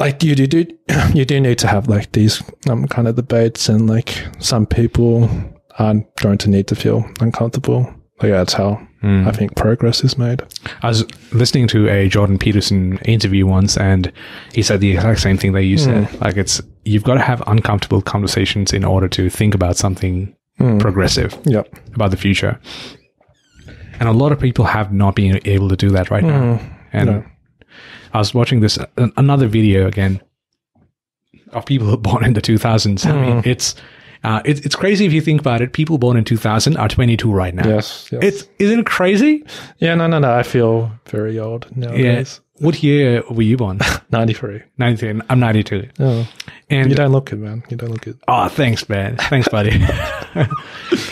like 0.00 0.22
you 0.22 0.34
do, 0.34 0.46
do 0.46 0.66
you 1.14 1.24
do 1.24 1.40
need 1.40 1.58
to 1.58 1.66
have 1.66 1.88
like 1.88 2.12
these 2.12 2.42
um, 2.68 2.86
kind 2.88 3.08
of 3.08 3.16
debates 3.16 3.68
and 3.68 3.88
like 3.88 4.26
some 4.38 4.66
people 4.66 5.28
aren't 5.78 6.14
going 6.16 6.38
to 6.38 6.50
need 6.50 6.66
to 6.68 6.74
feel 6.76 7.04
uncomfortable. 7.20 7.92
Like 8.22 8.30
that's 8.30 8.52
how 8.52 8.74
hmm. 9.00 9.26
I 9.26 9.32
think 9.32 9.56
progress 9.56 10.04
is 10.04 10.16
made. 10.16 10.42
I 10.82 10.88
was 10.88 11.04
listening 11.32 11.66
to 11.68 11.88
a 11.88 12.08
Jordan 12.08 12.38
Peterson 12.38 12.98
interview 12.98 13.44
once, 13.46 13.76
and 13.76 14.12
he 14.52 14.62
said 14.62 14.80
the 14.80 14.92
exact 14.92 15.20
same 15.20 15.36
thing 15.36 15.52
that 15.52 15.64
you 15.64 15.78
said. 15.78 16.04
Hmm. 16.04 16.24
Like 16.24 16.36
it's 16.36 16.62
you've 16.84 17.02
got 17.02 17.14
to 17.14 17.20
have 17.20 17.42
uncomfortable 17.46 18.02
conversations 18.02 18.72
in 18.72 18.84
order 18.84 19.08
to 19.08 19.28
think 19.30 19.54
about 19.54 19.76
something 19.76 20.34
hmm. 20.58 20.78
progressive 20.78 21.36
Yep. 21.44 21.68
about 21.94 22.10
the 22.12 22.16
future. 22.16 22.60
And 24.00 24.08
a 24.08 24.12
lot 24.12 24.32
of 24.32 24.40
people 24.40 24.64
have 24.64 24.92
not 24.92 25.14
been 25.14 25.40
able 25.44 25.68
to 25.68 25.76
do 25.76 25.90
that 25.90 26.10
right 26.10 26.24
now. 26.24 26.60
And 26.92 27.10
No. 27.10 27.24
I 28.12 28.18
was 28.18 28.32
watching 28.34 28.60
this 28.60 28.78
another 28.96 29.48
video 29.48 29.88
again 29.88 30.20
of 31.52 31.66
people 31.66 31.86
who 31.88 31.96
born 31.96 32.24
in 32.24 32.34
the 32.34 32.42
2000s. 32.42 33.06
I 33.06 33.12
mean, 33.12 33.42
it's 33.44 33.74
uh, 34.24 34.40
it's 34.44 34.60
it's 34.60 34.74
crazy 34.74 35.04
if 35.06 35.12
you 35.12 35.20
think 35.20 35.40
about 35.40 35.60
it. 35.60 35.72
People 35.72 35.98
born 35.98 36.16
in 36.16 36.24
2000 36.24 36.76
are 36.76 36.88
22 36.88 37.30
right 37.32 37.54
now. 37.54 37.66
Yes. 37.68 38.08
yes. 38.10 38.22
It's 38.24 38.48
isn't 38.58 38.80
it 38.80 38.86
crazy? 38.86 39.44
yeah. 39.78 39.94
No. 39.94 40.06
No. 40.08 40.18
No. 40.18 40.34
I 40.34 40.42
feel 40.42 40.90
very 41.06 41.38
old 41.38 41.66
nowadays. 41.76 42.40
What 42.60 42.82
year 42.84 43.22
were 43.30 43.42
you 43.42 43.56
born? 43.56 43.80
Ninety 44.10 44.32
three. 44.32 44.62
19. 44.78 45.22
I'm 45.28 45.40
92. 45.40 45.88
Oh, 45.98 46.26
And 46.70 46.88
you 46.88 46.94
don't 46.94 47.10
look 47.10 47.32
it, 47.32 47.36
man. 47.36 47.64
You 47.68 47.76
don't 47.76 47.90
look 47.90 48.06
it. 48.06 48.16
oh, 48.28 48.46
thanks, 48.48 48.88
man. 48.88 49.16
Thanks, 49.16 49.48
buddy. 49.48 49.76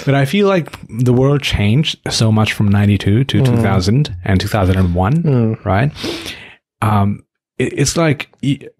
but 0.06 0.14
I 0.14 0.24
feel 0.24 0.46
like 0.46 0.70
the 0.88 1.12
world 1.12 1.42
changed 1.42 1.98
so 2.12 2.30
much 2.30 2.52
from 2.52 2.68
92 2.68 3.24
to 3.24 3.42
2000 3.42 4.16
and 4.24 4.40
2001, 4.40 5.58
right? 5.64 5.90
Um, 6.80 7.18
it- 7.18 7.24
it's 7.72 7.96
like 7.96 8.28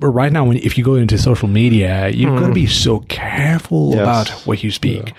right 0.01 0.33
now 0.33 0.45
when 0.45 0.57
if 0.59 0.77
you 0.77 0.85
go 0.85 0.95
into 0.95 1.19
social 1.19 1.49
media, 1.49 2.09
you've 2.09 2.35
got 2.35 2.41
to 2.41 2.47
hmm. 2.47 2.53
be 2.53 2.67
so 2.67 3.01
careful 3.01 3.91
Yes. 3.91 4.01
about 4.01 4.31
what 4.47 4.63
you 4.63 4.71
speak, 4.71 5.13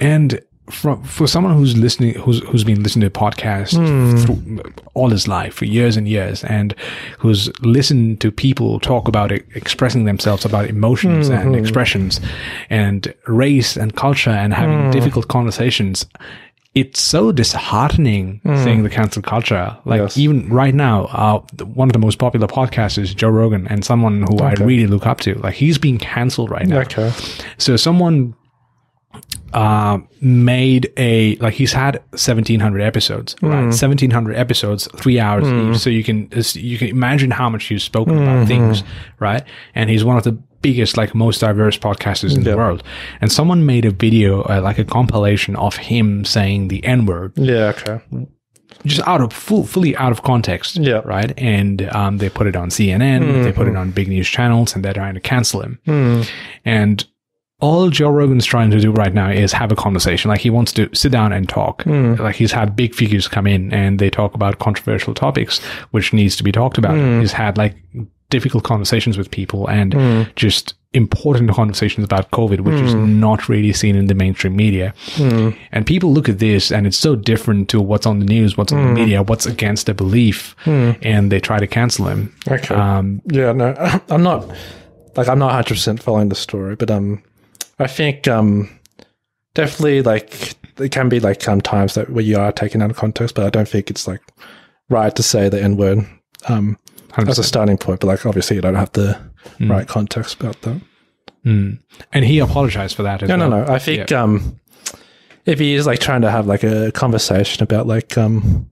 and. 0.00 0.40
For, 0.70 0.96
for 1.04 1.26
someone 1.26 1.54
who's 1.54 1.76
listening, 1.76 2.14
who's 2.14 2.38
who's 2.44 2.64
been 2.64 2.82
listening 2.82 3.10
to 3.10 3.10
podcasts 3.10 3.76
hmm. 3.76 4.16
through 4.16 4.62
all 4.94 5.10
his 5.10 5.28
life 5.28 5.52
for 5.52 5.66
years 5.66 5.98
and 5.98 6.08
years, 6.08 6.44
and 6.44 6.74
who's 7.18 7.50
listened 7.60 8.20
to 8.20 8.30
people 8.30 8.80
talk 8.80 9.06
about 9.06 9.32
it, 9.32 9.44
expressing 9.54 10.04
themselves 10.04 10.46
about 10.46 10.68
emotions 10.68 11.28
and 11.28 11.50
mm-hmm. 11.50 11.54
expressions, 11.56 12.20
and 12.70 13.12
race 13.26 13.76
and 13.76 13.96
culture, 13.96 14.30
and 14.30 14.54
having 14.54 14.84
hmm. 14.84 14.90
difficult 14.92 15.28
conversations, 15.28 16.06
it's 16.74 17.00
so 17.00 17.32
disheartening 17.32 18.40
hmm. 18.44 18.56
seeing 18.64 18.82
the 18.82 18.88
cancel 18.88 19.22
culture. 19.22 19.76
Like 19.84 20.00
Yes. 20.00 20.16
even 20.16 20.48
right 20.48 20.74
now, 20.74 21.04
uh, 21.12 21.40
one 21.64 21.88
of 21.88 21.92
the 21.92 21.98
most 21.98 22.18
popular 22.18 22.46
podcasts 22.46 22.96
is 22.98 23.14
Joe 23.14 23.28
Rogan, 23.28 23.66
and 23.68 23.84
someone 23.84 24.22
who 24.22 24.38
I 24.38 24.52
really 24.54 24.86
look 24.86 25.06
up 25.06 25.20
to. 25.20 25.34
Like 25.34 25.54
he's 25.54 25.78
being 25.78 25.98
cancelled 25.98 26.50
right 26.50 26.66
now. 26.66 26.80
Okay. 26.80 27.12
So 27.58 27.76
someone 27.76 28.34
uh, 29.52 29.98
made 30.22 30.90
a 30.96 31.36
like 31.36 31.52
he's 31.52 31.74
had 31.74 31.96
1700 32.10 32.80
episodes 32.80 33.34
hmm. 33.34 33.48
right 33.48 33.64
1700 33.64 34.34
episodes 34.34 34.88
three 34.96 35.20
hours 35.20 35.46
hmm. 35.46 35.72
each 35.72 35.78
so 35.78 35.90
you 35.90 36.02
can 36.02 36.26
you 36.54 36.78
can 36.78 36.88
imagine 36.88 37.30
how 37.30 37.50
much 37.50 37.64
he's 37.64 37.82
spoken 37.82 38.16
about 38.16 38.48
things 38.48 38.82
right 39.18 39.44
and 39.74 39.90
he's 39.90 40.04
one 40.04 40.16
of 40.16 40.24
the 40.24 40.42
biggest 40.62 40.96
like 40.96 41.14
most 41.14 41.40
diverse 41.40 41.76
podcasters 41.78 42.36
in 42.36 42.44
the 42.44 42.56
world 42.56 42.82
and 43.20 43.30
someone 43.32 43.66
made 43.66 43.84
a 43.84 43.90
video 43.90 44.42
uh, 44.42 44.60
like 44.62 44.78
a 44.78 44.84
compilation 44.84 45.56
of 45.56 45.76
him 45.76 46.24
saying 46.24 46.68
the 46.68 46.84
n-word 46.84 47.32
Yeah. 47.36 47.72
Okay. 47.76 48.00
just 48.86 49.06
out 49.06 49.20
of 49.20 49.32
full, 49.32 49.64
fully 49.64 49.94
out 49.96 50.12
of 50.12 50.22
context. 50.22 50.76
Yeah. 50.76 51.02
Right. 51.04 51.32
And 51.38 51.82
um, 51.94 52.18
they 52.18 52.28
put 52.30 52.46
it 52.46 52.56
on 52.56 52.68
CNN. 52.70 53.44
They 53.44 53.52
put 53.52 53.68
it 53.68 53.76
on 53.76 53.90
big 53.90 54.08
news 54.08 54.28
channels, 54.28 54.74
and 54.74 54.84
they're 54.84 54.94
trying 54.94 55.14
to 55.14 55.20
cancel 55.20 55.60
him. 55.62 55.78
And 56.64 57.04
all 57.60 57.90
Joe 57.90 58.10
Rogan's 58.10 58.44
trying 58.44 58.70
to 58.72 58.80
do 58.80 58.90
right 58.90 59.14
now 59.14 59.30
is 59.30 59.52
have 59.52 59.70
a 59.70 59.76
conversation. 59.76 60.28
Like 60.30 60.40
he 60.40 60.50
wants 60.50 60.72
to 60.72 60.88
sit 60.94 61.12
down 61.12 61.32
and 61.32 61.48
talk. 61.48 61.84
Like 61.86 62.34
he's 62.34 62.50
had 62.50 62.74
big 62.74 62.94
figures 62.94 63.28
come 63.28 63.46
in 63.46 63.72
and 63.72 63.98
they 64.00 64.10
talk 64.10 64.34
about 64.34 64.58
controversial 64.58 65.14
topics, 65.14 65.60
which 65.92 66.12
needs 66.12 66.34
to 66.36 66.42
be 66.42 66.50
talked 66.50 66.76
about. 66.78 66.96
He's 67.20 67.32
had 67.32 67.56
like 67.58 67.76
difficult 68.36 68.64
conversations 68.64 69.16
with 69.18 69.28
people 69.30 69.60
and 69.78 69.94
just 70.36 70.74
important 70.94 71.50
conversations 71.50 72.04
about 72.04 72.30
COVID, 72.32 72.60
which 72.66 72.80
is 72.88 72.94
not 72.94 73.48
really 73.48 73.72
seen 73.72 73.94
in 73.96 74.06
the 74.08 74.14
mainstream 74.14 74.54
media. 74.56 74.92
And 75.74 75.86
people 75.86 76.12
look 76.12 76.28
at 76.28 76.38
this 76.38 76.72
and 76.72 76.86
it's 76.86 76.98
so 77.08 77.14
different 77.16 77.68
to 77.70 77.80
what's 77.80 78.06
on 78.06 78.18
the 78.18 78.26
news, 78.26 78.56
what's 78.56 78.72
on 78.72 78.82
the 78.86 78.92
media, 79.00 79.22
what's 79.22 79.46
against 79.46 79.86
their 79.86 79.94
belief, 79.94 80.54
and 80.66 81.30
they 81.32 81.40
try 81.40 81.58
to 81.60 81.66
cancel 81.66 82.08
him. 82.08 82.20
Okay. 82.48 82.74
Um, 82.74 83.20
Yeah, 83.26 83.52
no, 83.52 83.74
I'm 84.14 84.22
not 84.22 84.40
like 85.16 85.28
I'm 85.28 85.38
not 85.38 85.46
100 85.54 85.68
percent 85.74 86.02
following 86.02 86.28
the 86.30 86.34
story, 86.46 86.74
but 86.76 86.90
um, 86.90 87.22
I 87.78 87.86
think 87.86 88.28
um, 88.28 88.68
definitely 89.54 90.02
like 90.02 90.54
it 90.78 90.90
can 90.92 91.08
be 91.08 91.20
like 91.20 91.46
um 91.48 91.60
times 91.60 91.94
that 91.94 92.10
where 92.10 92.24
you 92.24 92.38
are 92.38 92.52
taken 92.52 92.82
out 92.82 92.90
of 92.90 92.96
context, 92.96 93.34
but 93.34 93.44
I 93.44 93.50
don't 93.50 93.68
think 93.68 93.90
it's 93.90 94.06
like 94.08 94.20
right 94.88 95.14
to 95.16 95.22
say 95.22 95.48
the 95.48 95.62
N 95.62 95.76
word 95.76 95.98
um 96.48 96.76
as 97.16 97.38
a 97.38 97.44
starting 97.44 97.78
point. 97.78 98.00
But 98.00 98.06
like 98.06 98.26
obviously 98.26 98.56
you 98.56 98.62
don't 98.62 98.74
have 98.74 98.92
the 98.92 99.18
right 99.60 99.86
context 99.88 100.40
about 100.40 100.60
that. 100.62 100.80
mm. 101.44 101.78
And 102.12 102.24
he 102.24 102.38
apologized 102.38 102.96
for 102.96 103.02
that 103.02 103.22
as 103.22 103.28
No, 103.28 103.36
well. 103.38 103.50
no, 103.50 103.64
no. 103.64 103.72
I 103.72 103.78
think 103.78 104.12
um, 104.12 104.58
if 105.46 105.58
he 105.58 105.74
is 105.74 105.86
like 105.86 105.98
trying 106.00 106.22
to 106.22 106.30
have 106.30 106.46
like 106.46 106.62
a 106.62 106.92
conversation 106.92 107.62
about 107.62 107.86
like 107.86 108.16
um, 108.16 108.68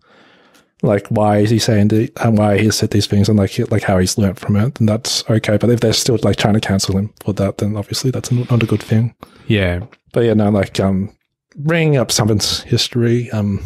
like 0.83 1.07
why 1.09 1.39
is 1.39 1.51
he 1.51 1.59
saying 1.59 1.89
the 1.89 2.11
and 2.23 2.39
why 2.39 2.59
he 2.59 2.71
said 2.71 2.91
these 2.91 3.07
things 3.07 3.29
and 3.29 3.39
like 3.39 3.59
like 3.71 3.83
how 3.83 3.99
he's 3.99 4.17
learnt 4.19 4.39
from 4.39 4.57
it, 4.57 4.77
then 4.77 4.87
that's 4.87 5.29
okay. 5.29 5.57
But 5.59 5.71
if 5.71 5.81
they're 5.81 5.93
still 5.93 6.19
like 6.23 6.37
trying 6.37 6.55
to 6.55 6.61
cancel 6.61 6.97
him 6.97 7.13
for 7.25 7.33
that, 7.35 7.59
then 7.59 7.77
obviously 7.77 8.11
that's 8.11 8.31
not 8.33 8.63
a 8.63 8.67
good 8.67 8.83
thing. 8.83 9.15
Yeah. 9.47 9.81
But 10.13 10.25
yeah, 10.25 10.35
no, 10.35 10.49
like 10.51 10.81
um, 10.81 11.15
bringing 11.57 11.97
up 11.97 12.11
someone's 12.11 12.63
history 12.63 13.31
um, 13.33 13.63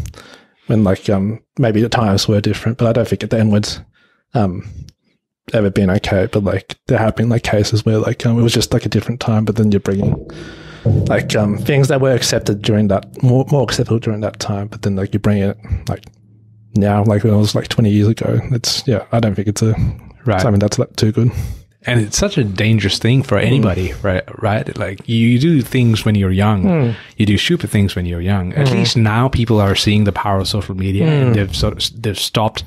when 0.66 0.82
like 0.82 1.08
um 1.08 1.40
maybe 1.58 1.80
the 1.82 1.88
times 1.88 2.26
were 2.26 2.40
different, 2.40 2.78
but 2.78 2.88
I 2.88 2.92
don't 2.92 3.06
think 3.06 3.22
at 3.22 3.30
the 3.30 3.38
end 3.38 3.52
was 3.52 3.80
um 4.35 4.68
ever 5.53 5.70
been 5.70 5.90
okay. 5.90 6.29
But 6.31 6.44
like 6.44 6.77
there 6.87 6.99
have 6.99 7.16
been 7.16 7.29
like 7.29 7.42
cases 7.42 7.85
where 7.85 7.99
like 7.99 8.25
um, 8.27 8.38
it 8.38 8.42
was 8.42 8.53
just 8.55 8.73
like 8.73 8.87
a 8.87 8.88
different 8.88 9.20
time, 9.20 9.44
but 9.44 9.57
then 9.57 9.70
you're 9.73 9.81
bringing 9.81 10.29
like 10.85 11.35
um 11.37 11.57
things 11.59 11.88
that 11.88 12.01
were 12.01 12.12
accepted 12.12 12.62
during 12.62 12.88
that 12.88 13.23
more 13.23 13.44
more 13.51 13.62
acceptable 13.62 13.99
during 13.99 14.20
that 14.20 14.38
time, 14.40 14.68
but 14.68 14.83
then 14.83 14.97
like 14.97 15.12
you 15.14 15.18
bring 15.20 15.38
it 15.42 15.57
like 15.88 16.05
now, 16.77 17.05
like 17.05 17.23
when 17.25 17.33
it 17.33 17.37
was 17.37 17.55
like 17.55 17.68
20 17.68 17.88
years 17.90 18.09
ago. 18.09 18.40
It's 18.51 18.87
yeah, 18.87 19.07
I 19.12 19.20
don't 19.20 19.35
think 19.35 19.49
it's 19.49 19.62
a 19.62 19.75
Right. 20.25 20.40
something 20.40 20.59
that's 20.59 20.79
that 20.79 20.97
too 20.97 21.12
good. 21.12 21.31
and 21.87 22.01
it's 22.01 22.16
such 22.16 22.38
a 22.38 22.44
dangerous 22.44 22.99
thing 22.99 23.23
for 23.23 23.37
anybody 23.37 23.92
right 24.03 24.25
right 24.42 24.75
like 24.79 25.07
you, 25.07 25.18
you 25.29 25.38
do 25.38 25.61
things 25.61 26.03
when 26.07 26.14
you're 26.14 26.31
young 26.33 26.94
you 27.18 27.27
do 27.27 27.37
stupid 27.37 27.68
things 27.68 27.94
when 27.94 28.07
you're 28.07 28.23
young 28.23 28.55
at 28.55 28.70
least 28.73 28.97
now 28.97 29.29
people 29.29 29.61
are 29.61 29.75
seeing 29.75 30.05
the 30.05 30.12
power 30.12 30.38
of 30.38 30.49
social 30.49 30.75
media 30.75 31.07
and 31.07 31.35
they've 31.35 31.55
sort 31.55 31.75
of 31.75 32.03
they've 32.03 32.18
stopped 32.18 32.64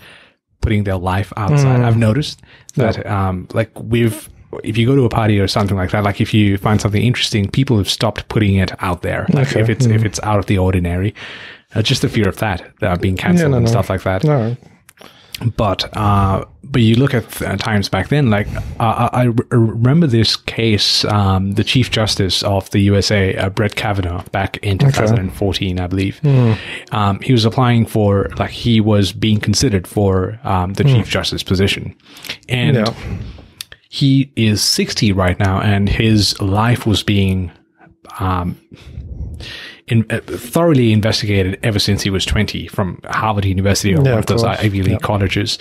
putting 0.68 0.84
their 0.90 0.98
life 1.14 1.30
outside. 1.44 1.80
I've 1.88 1.98
noticed 2.10 2.38
that 2.76 2.96
um 3.18 3.36
like 3.60 3.72
we've 3.94 4.20
if 4.64 4.76
you 4.78 4.86
go 4.92 4.96
to 4.96 5.06
a 5.06 5.10
party 5.10 5.40
or 5.44 5.48
something 5.48 5.78
like 5.82 5.92
that 5.92 6.04
like 6.10 6.20
if 6.26 6.34
you 6.34 6.58
find 6.58 6.78
something 6.84 7.04
interesting 7.12 7.44
people 7.60 7.76
have 7.78 7.90
stopped 7.90 8.22
putting 8.34 8.56
it 8.64 8.72
out 8.90 9.02
there. 9.02 9.24
Like 9.38 9.48
Okay. 9.52 9.62
if 9.64 9.70
it's 9.74 9.86
if 9.98 10.04
it's 10.08 10.20
out 10.30 10.40
of 10.40 10.46
the 10.52 10.58
ordinary 10.58 11.12
uh, 11.76 11.82
just 11.82 12.02
the 12.02 12.10
fear 12.10 12.28
of 12.30 12.38
that 12.38 12.60
uh, 12.82 12.96
being 13.06 13.18
cancelled 13.18 13.52
no, 13.52 13.58
and 13.58 13.66
no. 13.66 13.72
stuff 13.72 13.90
like 13.90 14.04
that. 14.04 14.24
No, 14.24 14.56
but 15.56 15.96
uh, 15.96 16.46
but 16.64 16.82
you 16.82 16.96
look 16.96 17.14
at 17.14 17.42
uh, 17.42 17.56
times 17.58 17.90
back 17.90 18.10
then, 18.10 18.30
like 18.30 18.48
uh, 18.80 19.10
I 19.14 19.22
I 19.22 19.56
remember 19.56 20.08
this 20.08 20.36
case, 20.36 21.06
um, 21.06 21.52
the 21.54 21.64
Chief 21.64 21.92
Justice 21.92 22.44
of 22.44 22.70
the 22.72 22.80
USA, 22.80 23.36
uh, 23.36 23.50
Brett 23.50 23.76
Kavanaugh, 23.76 24.24
back 24.32 24.58
in 24.58 24.78
2014, 24.78 25.80
I 25.80 25.88
believe. 25.88 26.20
Um, 26.92 27.20
he 27.22 27.32
was 27.32 27.46
applying 27.46 27.86
for, 27.86 28.30
like, 28.38 28.50
he 28.50 28.82
was 28.82 29.14
being 29.14 29.40
considered 29.40 29.88
for 29.88 30.40
um, 30.44 30.74
the 30.74 30.84
Chief 30.84 31.08
Justice 31.10 31.44
position, 31.44 31.96
and 32.50 32.76
Yeah. 32.78 32.94
he 33.90 34.32
is 34.36 34.62
60 34.64 35.12
right 35.12 35.40
now, 35.40 35.62
and 35.62 35.88
his 35.88 36.40
life 36.42 36.86
was 36.88 37.04
being 37.04 37.52
um, 38.20 38.58
in, 39.88 40.06
uh, 40.10 40.20
thoroughly 40.26 40.92
investigated 40.92 41.60
ever 41.64 41.80
since 41.80 42.02
he 42.02 42.10
was 42.10 42.26
20 42.26 42.68
from 42.68 43.00
Harvard 43.06 43.46
University 43.46 43.94
or 43.94 44.02
Yeah, 44.04 44.10
one 44.12 44.20
of 44.20 44.26
those 44.26 44.44
course. 44.44 44.60
Ivy 44.60 44.84
League 44.84 45.02
colleges. 45.02 45.58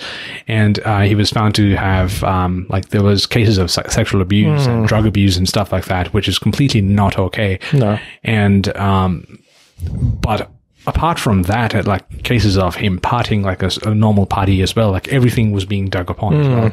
And 0.47 0.79
uh, 0.85 1.01
he 1.01 1.15
was 1.15 1.29
found 1.29 1.55
to 1.55 1.75
have, 1.75 2.23
um, 2.23 2.65
like, 2.69 2.89
there 2.89 3.03
was 3.03 3.25
cases 3.25 3.57
of 3.57 3.71
se- 3.71 3.83
sexual 3.89 4.21
abuse 4.21 4.65
Hmm. 4.65 4.71
and 4.71 4.87
drug 4.87 5.05
abuse 5.05 5.37
and 5.37 5.47
stuff 5.47 5.71
like 5.71 5.85
that, 5.85 6.13
which 6.13 6.27
is 6.27 6.39
completely 6.39 6.81
not 6.81 7.17
okay. 7.17 7.59
No. 7.73 7.97
And, 8.23 8.75
um, 8.77 9.39
but 10.21 10.51
apart 10.87 11.19
from 11.19 11.43
that, 11.43 11.75
uh, 11.75 11.83
like 11.85 12.23
cases 12.23 12.57
of 12.57 12.75
him 12.75 12.99
partying 12.99 13.43
like 13.43 13.61
a 13.61 13.93
normal 13.93 14.25
party 14.25 14.61
as 14.61 14.75
well, 14.75 14.91
like 14.91 15.07
everything 15.09 15.51
was 15.51 15.65
being 15.65 15.87
dug 15.89 16.09
upon 16.09 16.33
as 16.39 16.47
well. 16.47 16.71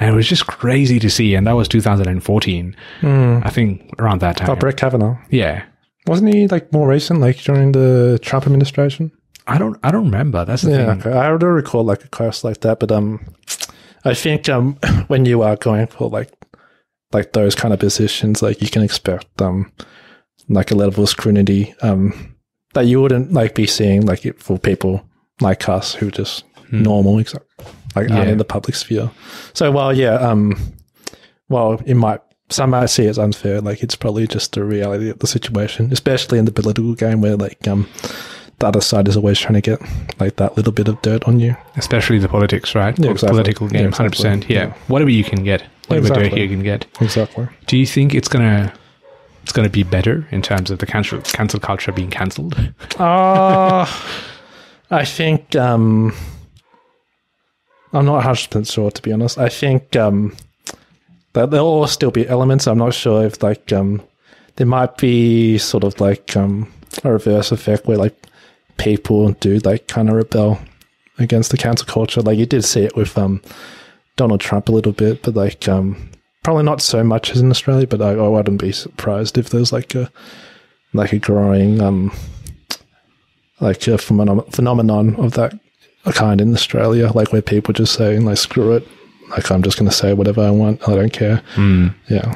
And 0.00 0.10
it 0.10 0.12
was 0.12 0.28
just 0.28 0.46
crazy 0.46 0.98
to 0.98 1.08
see. 1.10 1.34
And 1.34 1.46
that 1.46 1.52
was 1.52 1.68
2014, 1.68 2.76
I 3.02 3.50
think 3.50 3.94
around 3.98 4.20
that 4.20 4.36
time. 4.36 4.50
oh, 4.50 4.56
Brett 4.56 4.76
Kavanaugh. 4.76 5.16
yeah. 5.30 5.64
Wasn't 6.06 6.32
he 6.34 6.46
like 6.48 6.72
more 6.72 6.88
recent, 6.88 7.20
like 7.20 7.38
during 7.42 7.72
the 7.72 8.18
Trump 8.22 8.46
administration? 8.46 9.10
I 9.46 9.58
don't, 9.58 9.78
I 9.82 9.90
don't 9.90 10.04
remember. 10.06 10.44
That's 10.44 10.62
the 10.62 10.70
Yeah, 10.70 10.94
thing. 10.94 11.00
okay. 11.12 11.18
I 11.18 11.28
don't 11.28 11.42
recall 11.44 11.84
like 11.84 12.04
a 12.04 12.08
case 12.08 12.44
like 12.44 12.60
that, 12.60 12.80
but 12.80 12.90
um, 12.92 13.20
I 14.04 14.14
think 14.14 14.48
um, 14.48 14.74
when 15.08 15.24
you 15.24 15.42
are 15.42 15.56
going 15.56 15.86
for 15.86 16.08
like 16.08 16.30
like 17.12 17.32
those 17.32 17.54
kind 17.54 17.72
of 17.72 17.80
positions, 17.80 18.42
like 18.42 18.60
you 18.60 18.68
can 18.68 18.82
expect 18.82 19.40
um, 19.40 19.70
like 20.48 20.70
a 20.70 20.74
level 20.74 21.04
of 21.04 21.08
scrutiny 21.08 21.74
um 21.80 22.34
that 22.74 22.86
you 22.86 23.00
wouldn't 23.00 23.32
like 23.32 23.54
be 23.54 23.66
seeing 23.66 24.04
like 24.04 24.26
it 24.26 24.42
for 24.42 24.58
people 24.58 25.02
like 25.40 25.68
us 25.68 25.94
who 25.94 26.08
are 26.08 26.10
just 26.10 26.44
normal, 26.72 27.18
except 27.18 27.46
like 27.94 28.10
aren't 28.10 28.30
in 28.30 28.38
the 28.38 28.44
public 28.44 28.74
sphere. 28.74 29.10
So 29.52 29.70
while 29.70 29.92
yeah, 29.96 30.14
um, 30.14 30.56
well, 31.48 31.80
it 31.86 31.94
might 31.94 32.20
some 32.54 32.70
might 32.70 32.86
see 32.86 33.04
it 33.04 33.10
as 33.10 33.18
unfair. 33.18 33.60
Like 33.60 33.82
it's 33.82 33.96
probably 33.96 34.26
just 34.26 34.52
the 34.52 34.64
reality 34.64 35.10
of 35.10 35.18
the 35.18 35.26
situation, 35.26 35.92
especially 35.92 36.38
in 36.38 36.44
the 36.44 36.52
political 36.52 36.94
game 36.94 37.20
where 37.20 37.36
like 37.36 37.66
um 37.68 37.88
the 38.60 38.66
other 38.68 38.80
side 38.80 39.08
is 39.08 39.16
always 39.16 39.38
trying 39.38 39.54
to 39.54 39.60
get 39.60 39.80
like 40.20 40.36
that 40.36 40.56
little 40.56 40.72
bit 40.72 40.88
of 40.88 41.00
dirt 41.02 41.24
on 41.24 41.40
you. 41.40 41.56
Especially 41.76 42.18
the 42.18 42.28
politics, 42.28 42.74
right? 42.74 42.96
Yeah, 42.98 43.10
exactly. 43.10 43.36
Political 43.42 43.68
game, 43.68 43.84
Yeah, 43.86 43.96
hundred 43.96 44.10
percent. 44.12 44.48
Yeah. 44.48 44.66
Yeah. 44.66 44.74
Whatever 44.86 45.10
you 45.10 45.24
can 45.24 45.42
get, 45.42 45.62
whatever 45.88 46.08
dirt 46.08 46.36
you 46.36 46.48
can 46.48 46.62
get. 46.62 46.86
Exactly. 47.00 47.48
Do 47.66 47.76
you 47.76 47.86
think 47.86 48.14
it's 48.14 48.28
gonna, 48.28 48.72
it's 49.42 49.52
gonna 49.52 49.68
be 49.68 49.82
better 49.82 50.26
in 50.30 50.40
terms 50.40 50.70
of 50.70 50.78
the 50.78 50.86
cancel 50.86 51.20
cancel 51.22 51.58
culture 51.60 51.92
being 51.92 52.10
cancelled? 52.10 52.54
Uh, 52.98 53.84
I 54.90 55.04
think 55.04 55.56
um, 55.56 56.14
I'm 57.92 58.04
not 58.04 58.14
100 58.24 58.50
percent 58.50 58.66
sure 58.68 58.90
to 58.92 59.02
be 59.02 59.12
honest. 59.12 59.36
I 59.38 59.48
think 59.48 59.96
um, 59.96 60.36
there'll 61.34 61.66
all 61.66 61.86
still 61.86 62.10
be 62.10 62.28
elements. 62.28 62.66
I'm 62.66 62.78
not 62.78 62.94
sure 62.94 63.24
if 63.24 63.42
like 63.42 63.72
um, 63.72 64.02
there 64.56 64.66
might 64.66 64.96
be 64.96 65.58
sort 65.58 65.84
of 65.84 66.00
like 66.00 66.36
um, 66.36 66.72
a 67.02 67.12
reverse 67.12 67.52
effect 67.52 67.86
where 67.86 67.98
like 67.98 68.14
people 68.76 69.32
do 69.32 69.58
like 69.58 69.88
kind 69.88 70.08
of 70.08 70.16
rebel 70.16 70.58
against 71.18 71.50
the 71.50 71.58
cancel 71.58 71.86
culture. 71.86 72.22
Like 72.22 72.38
you 72.38 72.46
did 72.46 72.64
see 72.64 72.82
it 72.82 72.96
with 72.96 73.16
um, 73.18 73.42
Donald 74.16 74.40
Trump 74.40 74.68
a 74.68 74.72
little 74.72 74.92
bit, 74.92 75.22
but 75.22 75.34
like 75.34 75.68
um, 75.68 76.10
probably 76.42 76.64
not 76.64 76.80
so 76.80 77.02
much 77.02 77.30
as 77.30 77.40
in 77.40 77.50
Australia. 77.50 77.86
But 77.86 78.00
I, 78.00 78.12
I 78.12 78.28
wouldn't 78.28 78.60
be 78.60 78.72
surprised 78.72 79.36
if 79.36 79.50
there's 79.50 79.72
like 79.72 79.94
a 79.94 80.10
like 80.92 81.12
a 81.12 81.18
growing 81.18 81.80
um, 81.80 82.12
like 83.60 83.86
a 83.88 83.96
phenom- 83.96 84.50
phenomenon 84.52 85.16
of 85.16 85.32
that 85.32 85.58
kind 86.12 86.40
in 86.40 86.54
Australia, 86.54 87.10
like 87.14 87.32
where 87.32 87.42
people 87.42 87.74
just 87.74 87.94
saying 87.94 88.24
like 88.24 88.36
screw 88.36 88.72
it, 88.72 88.86
like 89.36 89.50
I'm 89.50 89.62
just 89.62 89.78
going 89.78 89.90
to 89.90 89.94
say 89.96 90.12
whatever 90.14 90.42
I 90.42 90.50
want, 90.50 90.88
I 90.88 90.94
don't 90.94 91.12
care. 91.12 91.42
Hmm. 91.54 91.88
Yeah, 92.08 92.34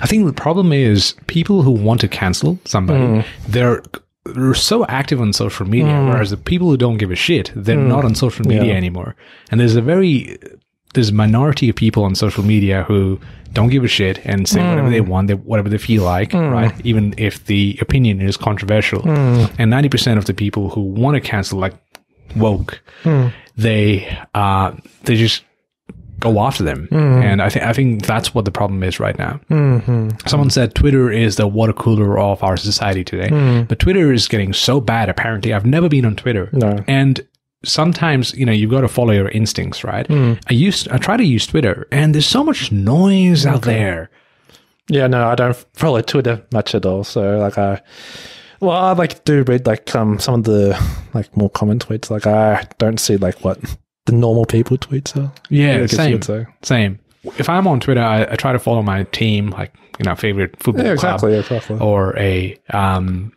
I 0.00 0.06
think 0.06 0.26
the 0.26 0.32
problem 0.32 0.72
is 0.72 1.14
people 1.26 1.62
who 1.62 1.70
want 1.70 2.00
to 2.02 2.08
cancel 2.08 2.58
somebody, 2.64 3.04
hmm. 3.04 3.20
they're 3.48 3.82
they're 4.24 4.54
so 4.54 4.84
active 4.86 5.20
on 5.20 5.32
social 5.32 5.66
media, 5.66 5.96
hmm. 5.96 6.08
whereas 6.08 6.30
the 6.30 6.36
people 6.36 6.68
who 6.68 6.76
don't 6.76 6.96
give 6.98 7.10
a 7.10 7.16
shit, 7.16 7.52
they're 7.54 7.76
not 7.76 8.04
on 8.04 8.14
social 8.14 8.44
media 8.46 8.72
Yeah. 8.72 8.76
anymore. 8.76 9.14
And 9.50 9.60
there's 9.60 9.76
a 9.76 9.82
very 9.82 10.38
there's 10.94 11.10
a 11.10 11.14
minority 11.14 11.68
of 11.68 11.76
people 11.76 12.04
on 12.04 12.14
social 12.14 12.42
media 12.42 12.82
who 12.84 13.20
don't 13.52 13.68
give 13.68 13.84
a 13.84 13.88
shit 13.88 14.18
and 14.24 14.48
say 14.48 14.60
whatever 14.66 14.90
they 14.90 15.00
want, 15.02 15.28
they, 15.28 15.34
whatever 15.34 15.68
they 15.68 15.78
feel 15.78 16.02
like, 16.02 16.32
right? 16.32 16.72
Even 16.84 17.14
if 17.18 17.44
the 17.46 17.78
opinion 17.80 18.20
is 18.20 18.36
controversial. 18.36 19.06
And 19.58 19.70
ninety 19.70 19.88
percent 19.88 20.18
of 20.18 20.24
the 20.24 20.34
people 20.34 20.70
who 20.70 20.80
want 20.80 21.14
to 21.14 21.20
cancel, 21.20 21.58
like 21.58 21.74
woke, 22.34 22.80
they 23.56 24.18
uh 24.34 24.72
they 25.04 25.16
just 25.16 25.44
go 26.20 26.40
after 26.40 26.62
them. 26.62 26.88
Mm-hmm. 26.90 27.22
And 27.22 27.42
I 27.42 27.48
think 27.48 27.64
I 27.64 27.72
think 27.72 28.06
that's 28.06 28.34
what 28.34 28.44
the 28.44 28.50
problem 28.50 28.82
is 28.82 28.98
right 28.98 29.18
now. 29.18 29.40
Mm-hmm. 29.50 30.10
Someone 30.26 30.50
said 30.50 30.74
Twitter 30.74 31.10
is 31.10 31.36
the 31.36 31.46
water 31.46 31.72
cooler 31.72 32.18
of 32.18 32.42
our 32.42 32.56
society 32.56 33.04
today. 33.04 33.28
Mm-hmm. 33.28 33.64
But 33.64 33.78
Twitter 33.78 34.12
is 34.12 34.28
getting 34.28 34.52
so 34.52 34.80
bad, 34.80 35.08
apparently. 35.08 35.52
I've 35.52 35.66
never 35.66 35.88
been 35.88 36.04
on 36.04 36.16
Twitter. 36.16 36.48
No. 36.52 36.82
And 36.86 37.26
sometimes, 37.64 38.32
you 38.34 38.46
know, 38.46 38.52
you've 38.52 38.70
got 38.70 38.82
to 38.82 38.88
follow 38.88 39.12
your 39.12 39.28
instincts, 39.28 39.84
right? 39.84 40.06
Mm. 40.08 40.40
I 40.48 40.54
used 40.54 40.88
I 40.90 40.98
try 40.98 41.16
to 41.16 41.24
use 41.24 41.46
Twitter 41.46 41.86
and 41.90 42.14
there's 42.14 42.26
so 42.26 42.44
much 42.44 42.70
noise 42.72 43.44
out 43.44 43.62
there. 43.62 44.10
yeah. 44.88 45.06
No, 45.06 45.28
I 45.28 45.34
don't 45.34 45.56
follow 45.74 46.00
Twitter 46.02 46.44
much 46.52 46.74
at 46.74 46.86
all. 46.86 47.04
So 47.04 47.38
like 47.38 47.58
I, 47.58 47.82
well, 48.60 48.70
I 48.70 48.92
like 48.92 49.24
do 49.24 49.42
read 49.42 49.66
like 49.66 49.94
um 49.94 50.18
some 50.18 50.34
of 50.34 50.44
the 50.44 50.80
like 51.12 51.36
more 51.36 51.50
common 51.50 51.78
tweets. 51.78 52.08
Like 52.10 52.26
I 52.26 52.66
don't 52.78 52.98
see 52.98 53.16
like 53.16 53.44
what 53.44 53.58
the 54.06 54.12
normal 54.12 54.44
people 54.46 54.76
tweets 54.78 55.16
are. 55.16 55.32
Yeah, 55.50 55.74
I 55.76 55.78
guess 55.80 55.92
you 55.92 55.96
same. 55.98 56.12
would 56.12 56.24
say. 56.24 56.46
Same. 56.62 56.98
If 57.38 57.48
I'm 57.48 57.66
on 57.66 57.80
Twitter, 57.80 58.02
I, 58.02 58.22
I 58.22 58.36
try 58.36 58.52
to 58.52 58.58
follow 58.58 58.82
my 58.82 59.02
team, 59.04 59.50
like, 59.50 59.74
you 59.98 60.04
know, 60.04 60.14
favorite 60.14 60.54
football 60.62 60.84
Yeah, 60.84 60.94
club. 60.96 61.14
exactly, 61.16 61.34
exactly. 61.34 61.78
or 61.80 62.16
a 62.18 62.56
um 62.70 63.32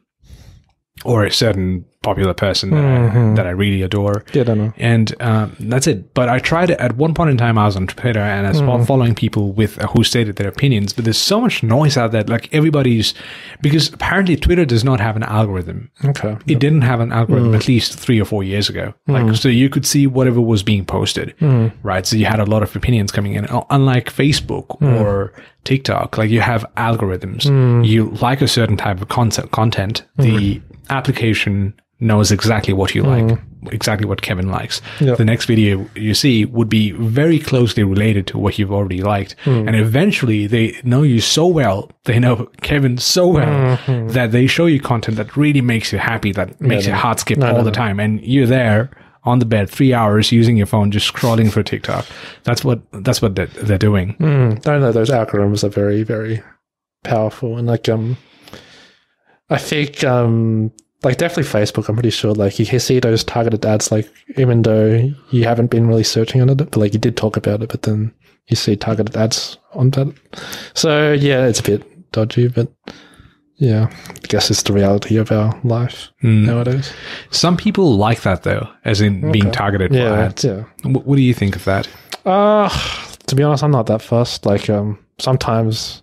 or 1.05 1.25
a 1.25 1.31
certain 1.31 1.85
popular 2.01 2.33
person 2.33 2.69
that, 2.71 2.77
Mm-hmm. 2.79 3.31
I, 3.31 3.35
that 3.35 3.45
I 3.47 3.49
really 3.49 3.81
adore. 3.81 4.23
Yeah, 4.33 4.41
I 4.41 4.45
don't 4.45 4.57
know. 4.57 4.73
And 4.77 5.13
um, 5.21 5.55
that's 5.59 5.85
it. 5.87 6.13
But 6.13 6.29
I 6.29 6.39
tried 6.39 6.69
it 6.69 6.79
at 6.79 6.95
one 6.95 7.13
point 7.13 7.29
in 7.29 7.37
time. 7.37 7.57
I 7.57 7.65
was 7.65 7.75
on 7.75 7.87
Twitter 7.87 8.19
and 8.21 8.45
I 8.47 8.51
was 8.51 8.61
Mm. 8.61 8.87
following 8.87 9.15
people 9.15 9.51
with 9.51 9.75
who 9.77 10.03
stated 10.03 10.35
their 10.37 10.47
opinions. 10.47 10.93
But 10.93 11.03
there's 11.05 11.17
so 11.17 11.41
much 11.41 11.61
noise 11.63 11.97
out 11.97 12.11
there. 12.11 12.23
Like 12.23 12.53
everybody's 12.53 13.13
because 13.61 13.91
apparently 13.93 14.35
Twitter 14.37 14.63
does 14.65 14.83
not 14.83 14.99
have 15.01 15.15
an 15.17 15.23
algorithm. 15.23 15.91
Okay. 16.05 16.37
It 16.47 16.59
didn't 16.59 16.81
have 16.83 16.99
an 17.01 17.09
Mm. 17.09 17.15
algorithm 17.15 17.55
at 17.55 17.67
least 17.67 17.99
three 17.99 18.19
or 18.21 18.25
four 18.25 18.43
years 18.43 18.69
ago. 18.69 18.93
Like 19.07 19.35
so, 19.35 19.49
you 19.49 19.69
could 19.69 19.85
see 19.85 20.07
whatever 20.07 20.39
was 20.39 20.63
being 20.63 20.85
posted, 20.85 21.33
Mm. 21.41 21.71
right? 21.83 22.05
So 22.05 22.15
you 22.15 22.25
had 22.25 22.39
a 22.39 22.45
lot 22.45 22.63
of 22.63 22.73
opinions 22.75 23.11
coming 23.11 23.33
in. 23.33 23.45
Uh, 23.47 23.61
Unlike 23.71 24.11
Facebook 24.13 24.79
Mm. 24.79 25.01
or 25.01 25.33
TikTok, 25.65 26.17
like 26.17 26.29
you 26.29 26.39
have 26.41 26.65
algorithms. 26.77 27.43
You 27.85 28.11
like 28.21 28.41
a 28.41 28.47
certain 28.47 28.77
type 28.77 29.01
of 29.01 29.09
concept 29.09 29.51
content, 29.51 30.03
the 30.17 30.61
application 30.89 31.73
knows 31.99 32.31
exactly 32.31 32.73
what 32.73 32.95
you 32.95 33.03
like, 33.03 33.37
exactly 33.71 34.07
what 34.07 34.21
Kevin 34.21 34.49
likes. 34.49 34.81
Yep. 35.01 35.17
The 35.17 35.25
next 35.25 35.45
video 35.45 35.85
you 35.95 36.13
see 36.13 36.45
would 36.45 36.69
be 36.69 36.91
very 36.91 37.39
closely 37.39 37.83
related 37.83 38.25
to 38.27 38.37
what 38.37 38.57
you've 38.57 38.71
already 38.71 39.01
liked. 39.01 39.35
And 39.45 39.75
eventually 39.75 40.47
they 40.47 40.79
know 40.83 41.03
you 41.03 41.19
so 41.19 41.45
well, 41.45 41.91
they 42.05 42.19
know 42.19 42.49
Kevin 42.61 42.97
so 42.97 43.27
well 43.27 43.77
that 44.07 44.31
they 44.31 44.47
show 44.47 44.65
you 44.65 44.79
content 44.79 45.17
that 45.17 45.35
really 45.35 45.61
makes 45.61 45.91
you 45.91 45.99
happy, 45.99 46.31
that 46.31 46.59
makes 46.61 46.85
your 46.85 46.95
heart 46.95 47.19
skip 47.19 47.41
all 47.43 47.63
the 47.63 47.71
time. 47.71 47.99
And 47.99 48.21
you're 48.21 48.47
there 48.47 48.91
on 49.25 49.39
the 49.39 49.45
bed 49.45 49.69
three 49.69 49.93
hours 49.93 50.31
using 50.31 50.55
your 50.55 50.65
phone, 50.65 50.91
just 50.91 51.13
scrolling 51.13 51.51
through 51.51 51.63
TikTok. 51.63 52.05
That's 52.45 52.63
what, 52.63 52.81
that's 53.03 53.21
what 53.21 53.35
they're, 53.35 53.47
they're 53.47 53.77
doing. 53.77 54.15
Mm, 54.15 54.65
I 54.65 54.79
know 54.79 54.93
those 54.93 55.09
algorithms 55.09 55.65
are 55.65 55.69
very, 55.69 56.03
very 56.03 56.41
powerful, 57.03 57.57
and 57.57 57.67
like 57.67 57.89
um, 57.89 58.17
I 59.49 59.57
think 59.57 60.03
um, 60.03 60.71
like 61.03 61.17
definitely 61.17 61.49
Facebook. 61.51 61.87
I'm 61.89 61.95
pretty 61.95 62.09
sure 62.09 62.33
like 62.33 62.59
you 62.59 62.79
see 62.79 62.99
those 62.99 63.23
targeted 63.23 63.65
ads, 63.65 63.91
like 63.91 64.09
even 64.37 64.61
though 64.63 65.11
you 65.31 65.43
haven't 65.45 65.71
been 65.71 65.87
really 65.87 66.03
searching 66.03 66.41
on 66.41 66.49
it, 66.49 66.55
but 66.57 66.75
like 66.77 66.93
you 66.93 66.99
did 66.99 67.15
talk 67.17 67.37
about 67.37 67.61
it, 67.63 67.69
but 67.69 67.83
then 67.83 68.13
you 68.47 68.55
see 68.55 68.75
targeted 68.75 69.15
ads 69.15 69.57
on 69.73 69.91
that. 69.91 70.13
So 70.73 71.13
yeah, 71.13 71.45
it's 71.47 71.59
a 71.59 71.63
bit 71.63 72.11
dodgy, 72.11 72.47
but 72.47 72.67
yeah, 73.57 73.89
I 74.09 74.27
guess 74.27 74.49
it's 74.49 74.63
the 74.63 74.73
reality 74.73 75.17
of 75.17 75.31
our 75.31 75.57
life 75.63 76.09
nowadays. 76.21 76.91
Some 77.31 77.57
people 77.57 77.95
like 77.97 78.21
that 78.21 78.43
though, 78.43 78.67
as 78.85 79.01
in 79.01 79.31
being 79.31 79.51
targeted 79.51 79.93
Yeah, 79.93 80.13
ads. 80.13 80.43
yeah. 80.43 80.63
Wh- 80.83 81.05
What 81.07 81.15
do 81.17 81.21
you 81.21 81.33
think 81.33 81.55
of 81.55 81.63
that? 81.65 81.87
Uh 82.25 82.69
to 83.27 83.35
be 83.35 83.43
honest, 83.43 83.63
I'm 83.63 83.71
not 83.71 83.85
that 83.87 84.01
fussed. 84.01 84.45
Like 84.45 84.69
um 84.69 84.97
sometimes 85.19 86.01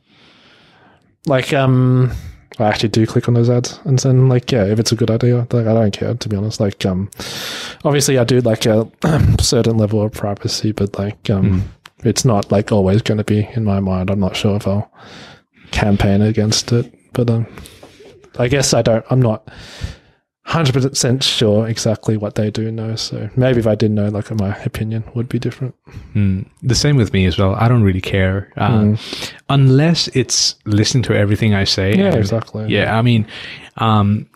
like 1.27 1.53
um 1.53 2.13
I 2.59 2.69
actually 2.69 2.89
do 2.89 3.07
click 3.07 3.29
on 3.29 3.35
those 3.35 3.51
ads 3.51 3.79
and 3.85 3.99
then 3.99 4.29
like 4.29 4.51
yeah, 4.51 4.65
if 4.65 4.79
it's 4.79 4.93
a 4.93 4.97
good 4.97 5.11
idea, 5.11 5.47
like 5.53 5.67
I 5.67 5.75
don't 5.75 5.91
care 5.93 6.15
to 6.15 6.29
be 6.29 6.37
honest. 6.37 6.61
Like 6.61 6.85
um 6.87 7.11
obviously 7.85 8.19
I 8.19 8.25
do 8.25 8.41
like 8.41 8.67
a 8.67 8.89
certain 9.41 9.77
level 9.77 10.03
of 10.03 10.13
privacy, 10.13 10.73
but 10.73 10.99
like 10.99 11.29
um 11.31 11.65
it's 12.05 12.25
not 12.25 12.51
like 12.51 12.73
always 12.73 13.03
gonna 13.03 13.25
be 13.25 13.49
in 13.55 13.65
my 13.65 13.81
mind. 13.81 14.11
I'm 14.11 14.21
not 14.21 14.37
sure 14.37 14.57
if 14.57 14.67
I'll 14.67 14.91
campaign 15.71 16.23
against 16.23 16.73
it. 16.73 16.93
But 17.13 17.31
um 17.31 17.47
I 18.39 18.49
guess 18.49 18.73
I 18.75 18.83
don't 18.83 19.05
I'm 19.11 19.21
not 19.21 19.47
hundred 20.47 20.75
percent 20.75 21.23
sure 21.25 21.67
exactly 21.69 22.17
what 22.17 22.35
they 22.37 22.51
do 22.51 22.71
know. 22.71 22.95
So 22.97 23.29
maybe 23.37 23.59
if 23.59 23.67
I 23.67 23.75
did 23.75 23.91
know, 23.91 24.09
like 24.09 24.31
my 24.31 24.57
opinion 24.65 25.03
would 25.15 25.29
be 25.29 25.39
different. 25.39 25.75
Mm, 26.15 26.47
the 26.63 26.75
same 26.75 26.97
with 26.97 27.13
me 27.13 27.27
as 27.27 27.37
well. 27.37 27.55
I 27.57 27.67
don't 27.69 27.83
really 27.83 28.01
care 28.01 28.53
uh, 28.57 28.97
unless 29.49 30.09
it's 30.09 30.55
listening 30.65 31.03
to 31.05 31.15
everything 31.17 31.55
I 31.55 31.65
say. 31.65 31.93
Mm. 31.93 31.99
Yeah, 31.99 32.05
and- 32.07 32.17
exactly. 32.17 32.67
Yeah, 32.69 32.97
I 32.97 33.03
mean, 33.03 33.27
um, 33.79 34.27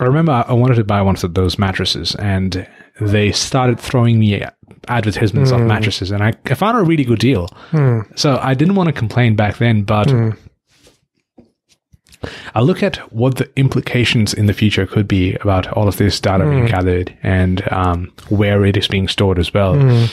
I 0.00 0.04
remember 0.04 0.32
I 0.48 0.52
wanted 0.54 0.76
to 0.76 0.84
buy 0.84 1.02
one 1.02 1.16
of 1.22 1.34
those 1.34 1.58
mattresses, 1.58 2.14
and 2.16 2.66
they 3.00 3.30
started 3.32 3.78
throwing 3.78 4.18
me 4.18 4.42
advertisements 4.88 5.50
Mm. 5.52 5.60
of 5.60 5.66
mattresses, 5.66 6.10
and 6.10 6.22
I, 6.22 6.32
I 6.46 6.54
found 6.54 6.78
a 6.78 6.82
really 6.82 7.04
good 7.04 7.18
deal. 7.20 7.48
So 8.16 8.38
I 8.42 8.54
didn't 8.54 8.74
want 8.76 8.88
to 8.88 8.92
complain 8.92 9.36
back 9.36 9.58
then, 9.58 9.82
but. 9.84 10.08
Mm. 12.24 12.28
I 12.54 12.60
look 12.60 12.82
at 12.82 12.96
what 13.12 13.36
the 13.36 13.50
implications 13.56 14.34
in 14.34 14.46
the 14.46 14.52
future 14.52 14.86
could 14.86 15.06
be 15.08 15.34
about 15.36 15.66
all 15.72 15.88
of 15.88 15.96
this 15.96 16.20
data 16.20 16.44
Mm. 16.44 16.50
being 16.50 16.66
gathered 16.66 17.16
and 17.22 17.62
um, 17.72 18.12
where 18.28 18.64
it 18.64 18.76
is 18.76 18.88
being 18.88 19.08
stored 19.08 19.38
as 19.38 19.52
well. 19.54 19.74
Mm. 19.74 20.08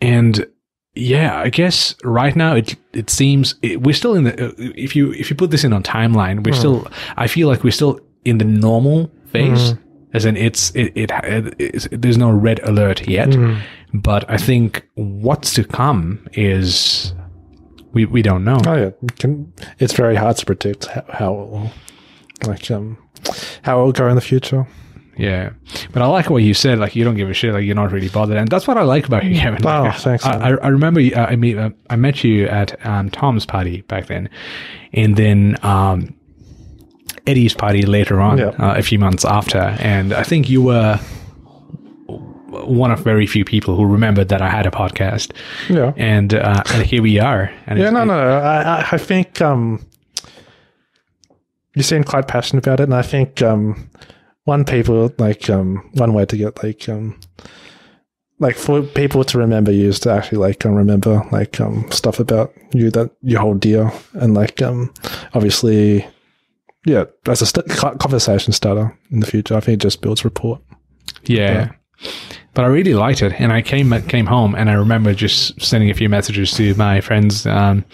And 0.00 0.46
yeah, 0.94 1.40
I 1.40 1.48
guess 1.50 1.94
right 2.04 2.36
now 2.36 2.54
it 2.54 2.76
it 2.92 3.10
seems 3.10 3.54
it, 3.62 3.82
we're 3.82 3.94
still 3.94 4.14
in 4.14 4.24
the 4.24 4.46
uh, 4.48 4.52
if 4.58 4.94
you 4.94 5.12
if 5.12 5.28
you 5.30 5.36
put 5.36 5.50
this 5.50 5.64
in 5.64 5.72
on 5.72 5.82
timeline, 5.82 6.44
we're 6.46 6.54
still 6.54 6.86
I 7.16 7.26
feel 7.26 7.48
like 7.48 7.64
we're 7.64 7.72
still 7.72 7.98
in 8.24 8.38
the 8.38 8.44
normal 8.44 9.10
phase. 9.26 9.74
As 10.12 10.24
in, 10.24 10.36
it's 10.36 10.70
it, 10.76 10.92
it, 10.94 11.10
it 11.24 11.54
it's, 11.58 11.88
there's 11.90 12.16
no 12.16 12.30
red 12.30 12.60
alert 12.62 13.08
yet, 13.08 13.36
but 13.92 14.24
I 14.30 14.36
think 14.36 14.88
what's 14.94 15.52
to 15.54 15.64
come 15.64 16.28
is 16.34 17.12
we 17.94 18.04
we 18.04 18.22
don't 18.22 18.44
know. 18.44 18.58
Oh 18.66 18.74
yeah, 18.74 18.90
it 19.02 19.18
can, 19.18 19.52
it's 19.78 19.92
very 19.94 20.16
hard 20.16 20.36
to 20.36 20.46
predict 20.46 20.86
how, 20.86 21.04
how 21.08 21.32
it 21.34 21.48
will, 21.48 21.70
like 22.46 22.70
um, 22.70 22.98
how 23.62 23.80
it 23.80 23.84
will 23.84 23.92
go 23.92 24.08
in 24.08 24.14
the 24.16 24.20
future. 24.20 24.66
Yeah, 25.16 25.50
but 25.92 26.02
I 26.02 26.06
like 26.06 26.28
what 26.28 26.42
you 26.42 26.54
said. 26.54 26.78
Like 26.80 26.96
you 26.96 27.04
don't 27.04 27.14
give 27.14 27.30
a 27.30 27.34
shit. 27.34 27.52
Like 27.54 27.64
you're 27.64 27.76
not 27.76 27.92
really 27.92 28.08
bothered, 28.08 28.36
and 28.36 28.48
that's 28.48 28.66
what 28.66 28.76
I 28.76 28.82
like 28.82 29.06
about 29.06 29.24
you, 29.24 29.36
Kevin. 29.38 29.64
Oh, 29.64 29.82
Like, 29.84 29.96
thanks, 29.98 30.26
I. 30.26 30.50
I, 30.50 30.54
I 30.56 30.68
remember 30.68 30.98
you- 31.00 31.14
uh, 31.14 31.26
I 31.30 31.36
mean 31.36 31.56
uh, 31.58 31.70
I 31.88 31.94
met 31.96 32.24
you 32.24 32.46
at 32.48 32.84
um, 32.84 33.10
Tom's 33.10 33.46
party 33.46 33.82
back 33.82 34.06
then, 34.08 34.28
and 34.92 35.14
then 35.16 35.56
um, 35.62 36.14
Eddie's 37.28 37.54
party 37.54 37.82
later 37.82 38.20
on, 38.20 38.38
Yeah. 38.38 38.46
uh, 38.58 38.74
a 38.76 38.82
few 38.82 38.98
months 38.98 39.24
after, 39.24 39.58
and 39.78 40.12
I 40.12 40.24
think 40.24 40.50
you 40.50 40.62
were 40.62 40.98
one 42.66 42.90
of 42.90 43.00
very 43.00 43.26
few 43.26 43.44
people 43.44 43.76
who 43.76 43.84
remembered 43.84 44.28
that 44.28 44.40
I 44.42 44.48
had 44.48 44.66
a 44.66 44.70
podcast, 44.70 45.32
Yeah, 45.68 45.92
and 45.96 46.34
uh, 46.34 46.62
and 46.72 46.86
here 46.86 47.02
we 47.02 47.18
are. 47.18 47.52
And 47.66 47.78
yeah, 47.78 47.86
it's- 47.88 47.92
no, 47.92 48.04
no, 48.04 48.14
no. 48.16 48.38
I, 48.38 48.86
I, 48.92 48.98
think 48.98 49.40
um, 49.40 49.84
you 51.74 51.82
seem 51.82 52.04
quite 52.04 52.28
passionate 52.28 52.66
about 52.66 52.80
it, 52.80 52.84
and 52.84 52.94
I 52.94 53.02
think 53.02 53.42
um, 53.42 53.88
one 54.44 54.64
people 54.64 55.12
like 55.18 55.50
um, 55.50 55.88
one 55.94 56.12
way 56.14 56.24
to 56.26 56.36
get 56.36 56.62
like 56.62 56.88
um, 56.88 57.18
like 58.38 58.56
for 58.56 58.82
people 58.82 59.24
to 59.24 59.38
remember 59.38 59.72
you 59.72 59.88
is 59.88 60.00
to 60.00 60.10
actually 60.10 60.38
like 60.38 60.64
um, 60.66 60.74
remember 60.74 61.22
like 61.32 61.60
um 61.60 61.90
stuff 61.90 62.20
about 62.20 62.52
you 62.72 62.90
that 62.90 63.10
you 63.22 63.38
hold 63.38 63.60
dear, 63.60 63.90
and 64.14 64.34
like 64.34 64.62
um, 64.62 64.92
obviously, 65.34 66.06
yeah, 66.86 67.04
as 67.26 67.42
a 67.42 67.46
st- 67.46 67.68
conversation 67.98 68.52
starter 68.52 68.96
in 69.10 69.20
the 69.20 69.26
future, 69.26 69.56
I 69.56 69.60
think 69.60 69.74
it 69.80 69.82
just 69.82 70.00
builds 70.00 70.24
rapport. 70.24 70.60
Yeah. 71.24 71.72
But 72.54 72.64
I 72.64 72.68
really 72.68 72.94
liked 72.94 73.22
it. 73.22 73.32
And 73.40 73.52
I 73.52 73.62
came 73.62 73.92
came 74.02 74.26
home 74.26 74.54
and 74.54 74.70
I 74.70 74.74
remember 74.74 75.12
just 75.14 75.60
sending 75.60 75.90
a 75.90 75.94
few 75.94 76.08
messages 76.08 76.52
to 76.52 76.74
my 76.74 77.00
friends 77.00 77.46
um, 77.46 77.84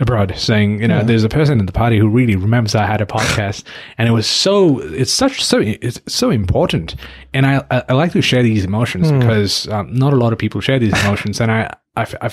abroad 0.00 0.34
saying, 0.36 0.80
you 0.80 0.88
know, 0.88 1.02
there's 1.02 1.24
a 1.24 1.28
person 1.28 1.60
in 1.60 1.66
the 1.66 1.72
party 1.72 1.98
who 1.98 2.08
really 2.08 2.36
remembers 2.36 2.74
I 2.74 2.86
had 2.86 3.00
a 3.00 3.06
podcast, 3.18 3.64
and 3.98 4.08
it 4.08 4.12
was 4.12 4.26
so 4.26 4.80
it's 4.80 5.12
such 5.12 5.44
so 5.44 5.60
it's 5.60 6.00
so 6.06 6.30
important. 6.30 6.96
And 7.34 7.46
I 7.46 7.64
I, 7.70 7.84
I 7.90 7.92
like 7.92 8.12
to 8.12 8.22
share 8.22 8.42
these 8.42 8.64
emotions 8.64 9.12
because 9.12 9.68
um, 9.68 9.94
not 9.94 10.12
a 10.12 10.16
lot 10.16 10.32
of 10.32 10.38
people 10.38 10.60
share 10.60 10.78
these 10.78 10.98
emotions, 11.04 11.40
and 11.40 11.50
I. 11.50 11.74
I, 11.96 12.06
I, 12.22 12.30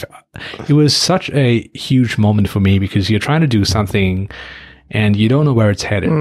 it 0.69 0.73
was 0.73 0.95
such 0.95 1.31
a 1.31 1.67
huge 1.73 2.19
moment 2.19 2.47
for 2.47 2.59
me 2.59 2.77
because 2.77 3.09
you're 3.09 3.19
trying 3.19 3.41
to 3.41 3.47
do 3.47 3.65
something 3.65 4.29
and 4.91 5.15
you 5.15 5.27
don't 5.27 5.45
know 5.45 5.53
where 5.53 5.71
it's 5.71 5.81
headed 5.81 6.11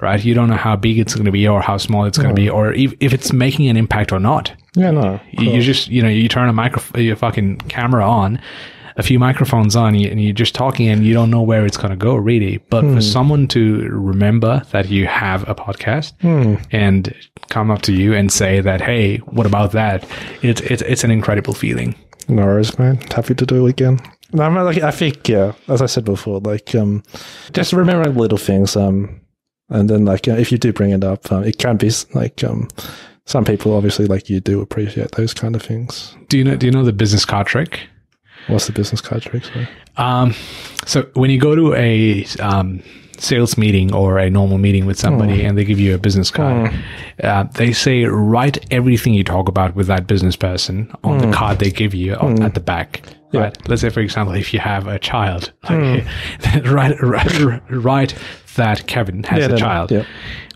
right? 0.00 0.24
You 0.24 0.34
don't 0.34 0.48
know 0.48 0.56
how 0.56 0.76
big 0.76 0.98
it's 0.98 1.14
going 1.14 1.26
to 1.26 1.32
be 1.32 1.46
or 1.46 1.60
how 1.60 1.76
small 1.76 2.04
it's 2.04 2.18
going 2.18 2.34
to 2.34 2.40
be 2.40 2.48
or 2.48 2.72
if, 2.72 2.94
if 3.00 3.12
it's 3.12 3.32
making 3.32 3.68
an 3.68 3.76
impact 3.76 4.12
or 4.12 4.20
not. 4.20 4.52
Yeah, 4.76 4.90
no. 4.92 5.20
You, 5.32 5.52
you 5.52 5.62
just, 5.62 5.88
you 5.88 6.02
know, 6.02 6.08
you 6.08 6.28
turn 6.28 6.48
a 6.48 6.52
micro, 6.52 7.00
your 7.00 7.16
fucking 7.16 7.58
camera 7.68 8.08
on, 8.08 8.40
a 8.96 9.02
few 9.02 9.18
microphones 9.18 9.74
on, 9.76 9.94
and 9.94 10.22
you're 10.22 10.32
just 10.32 10.54
talking 10.54 10.88
and 10.88 11.04
you 11.04 11.14
don't 11.14 11.30
know 11.30 11.42
where 11.42 11.64
it's 11.66 11.76
going 11.76 11.90
to 11.90 11.96
go 11.96 12.14
really. 12.14 12.58
But 12.70 12.82
for 12.94 13.00
someone 13.00 13.48
to 13.48 13.88
remember 13.90 14.62
that 14.70 14.88
you 14.88 15.06
have 15.06 15.48
a 15.48 15.54
podcast 15.54 16.12
and 16.70 17.14
come 17.48 17.70
up 17.70 17.82
to 17.82 17.92
you 17.92 18.14
and 18.14 18.32
say 18.32 18.60
that, 18.60 18.80
hey, 18.80 19.18
what 19.18 19.46
about 19.46 19.72
that? 19.72 20.06
It's, 20.42 20.60
it's, 20.60 20.82
it's 20.82 21.04
an 21.04 21.10
incredible 21.10 21.54
feeling. 21.54 21.94
No 22.28 22.44
worries, 22.44 22.78
man. 22.78 22.96
Happy 23.14 23.34
to 23.34 23.46
do 23.46 23.66
it 23.66 23.70
again. 23.70 23.98
No, 24.32 24.44
I'm 24.44 24.54
like, 24.54 24.78
I 24.78 24.92
think, 24.92 25.28
yeah, 25.28 25.52
as 25.66 25.82
I 25.82 25.86
said 25.86 26.04
before, 26.04 26.38
like, 26.38 26.72
um, 26.76 27.02
just 27.52 27.72
remembering 27.72 28.14
little 28.16 28.38
things, 28.38 28.76
um, 28.76 29.20
and 29.70 29.90
then 29.90 30.04
like, 30.04 30.28
uh, 30.28 30.32
if 30.32 30.52
you 30.52 30.58
do 30.58 30.72
bring 30.72 30.90
it 30.90 31.02
up, 31.02 31.32
um, 31.32 31.42
it 31.42 31.58
can 31.58 31.76
be 31.76 31.90
like, 32.14 32.44
um, 32.44 32.68
some 33.30 33.44
people 33.44 33.74
obviously 33.74 34.06
like 34.06 34.28
you 34.28 34.40
do 34.40 34.60
appreciate 34.60 35.12
those 35.12 35.32
kind 35.32 35.54
of 35.54 35.62
things. 35.62 36.16
Do 36.28 36.36
you 36.36 36.42
know, 36.42 36.56
do 36.56 36.66
you 36.66 36.72
know 36.72 36.84
the 36.84 36.92
business 36.92 37.24
card 37.24 37.46
trick? 37.46 37.80
What's 38.48 38.66
the 38.66 38.72
business 38.72 39.00
card 39.00 39.22
trick? 39.22 39.44
Um, 39.96 40.34
so 40.84 41.08
when 41.14 41.30
you 41.30 41.38
go 41.38 41.54
to 41.54 41.72
a 41.74 42.24
um, 42.40 42.82
sales 43.18 43.56
meeting 43.56 43.94
or 43.94 44.18
a 44.18 44.28
normal 44.30 44.58
meeting 44.58 44.84
with 44.84 44.98
somebody 44.98 45.44
and 45.44 45.56
they 45.56 45.64
give 45.64 45.78
you 45.78 45.94
a 45.94 45.98
business 45.98 46.28
card, 46.28 46.74
uh, 47.22 47.44
they 47.54 47.72
say 47.72 48.04
write 48.04 48.66
everything 48.72 49.14
you 49.14 49.22
talk 49.22 49.48
about 49.48 49.76
with 49.76 49.86
that 49.86 50.08
business 50.08 50.34
person 50.34 50.92
on 51.04 51.18
the 51.18 51.30
card 51.30 51.60
they 51.60 51.70
give 51.70 51.94
you 51.94 52.14
on, 52.16 52.42
at 52.42 52.54
the 52.54 52.60
back. 52.60 53.00
Right. 53.32 53.56
Let's 53.68 53.82
say, 53.82 53.90
for 53.90 54.00
example, 54.00 54.34
if 54.34 54.52
you 54.52 54.58
have 54.58 54.88
a 54.88 54.98
child, 54.98 55.52
like, 55.68 56.04
write, 56.64 57.00
write, 57.00 57.62
write 57.70 58.14
that 58.56 58.86
Kevin 58.86 59.22
has 59.24 59.48
Yeah, 59.48 59.54
a 59.54 59.58
child. 59.58 59.90
yeah. 59.90 60.04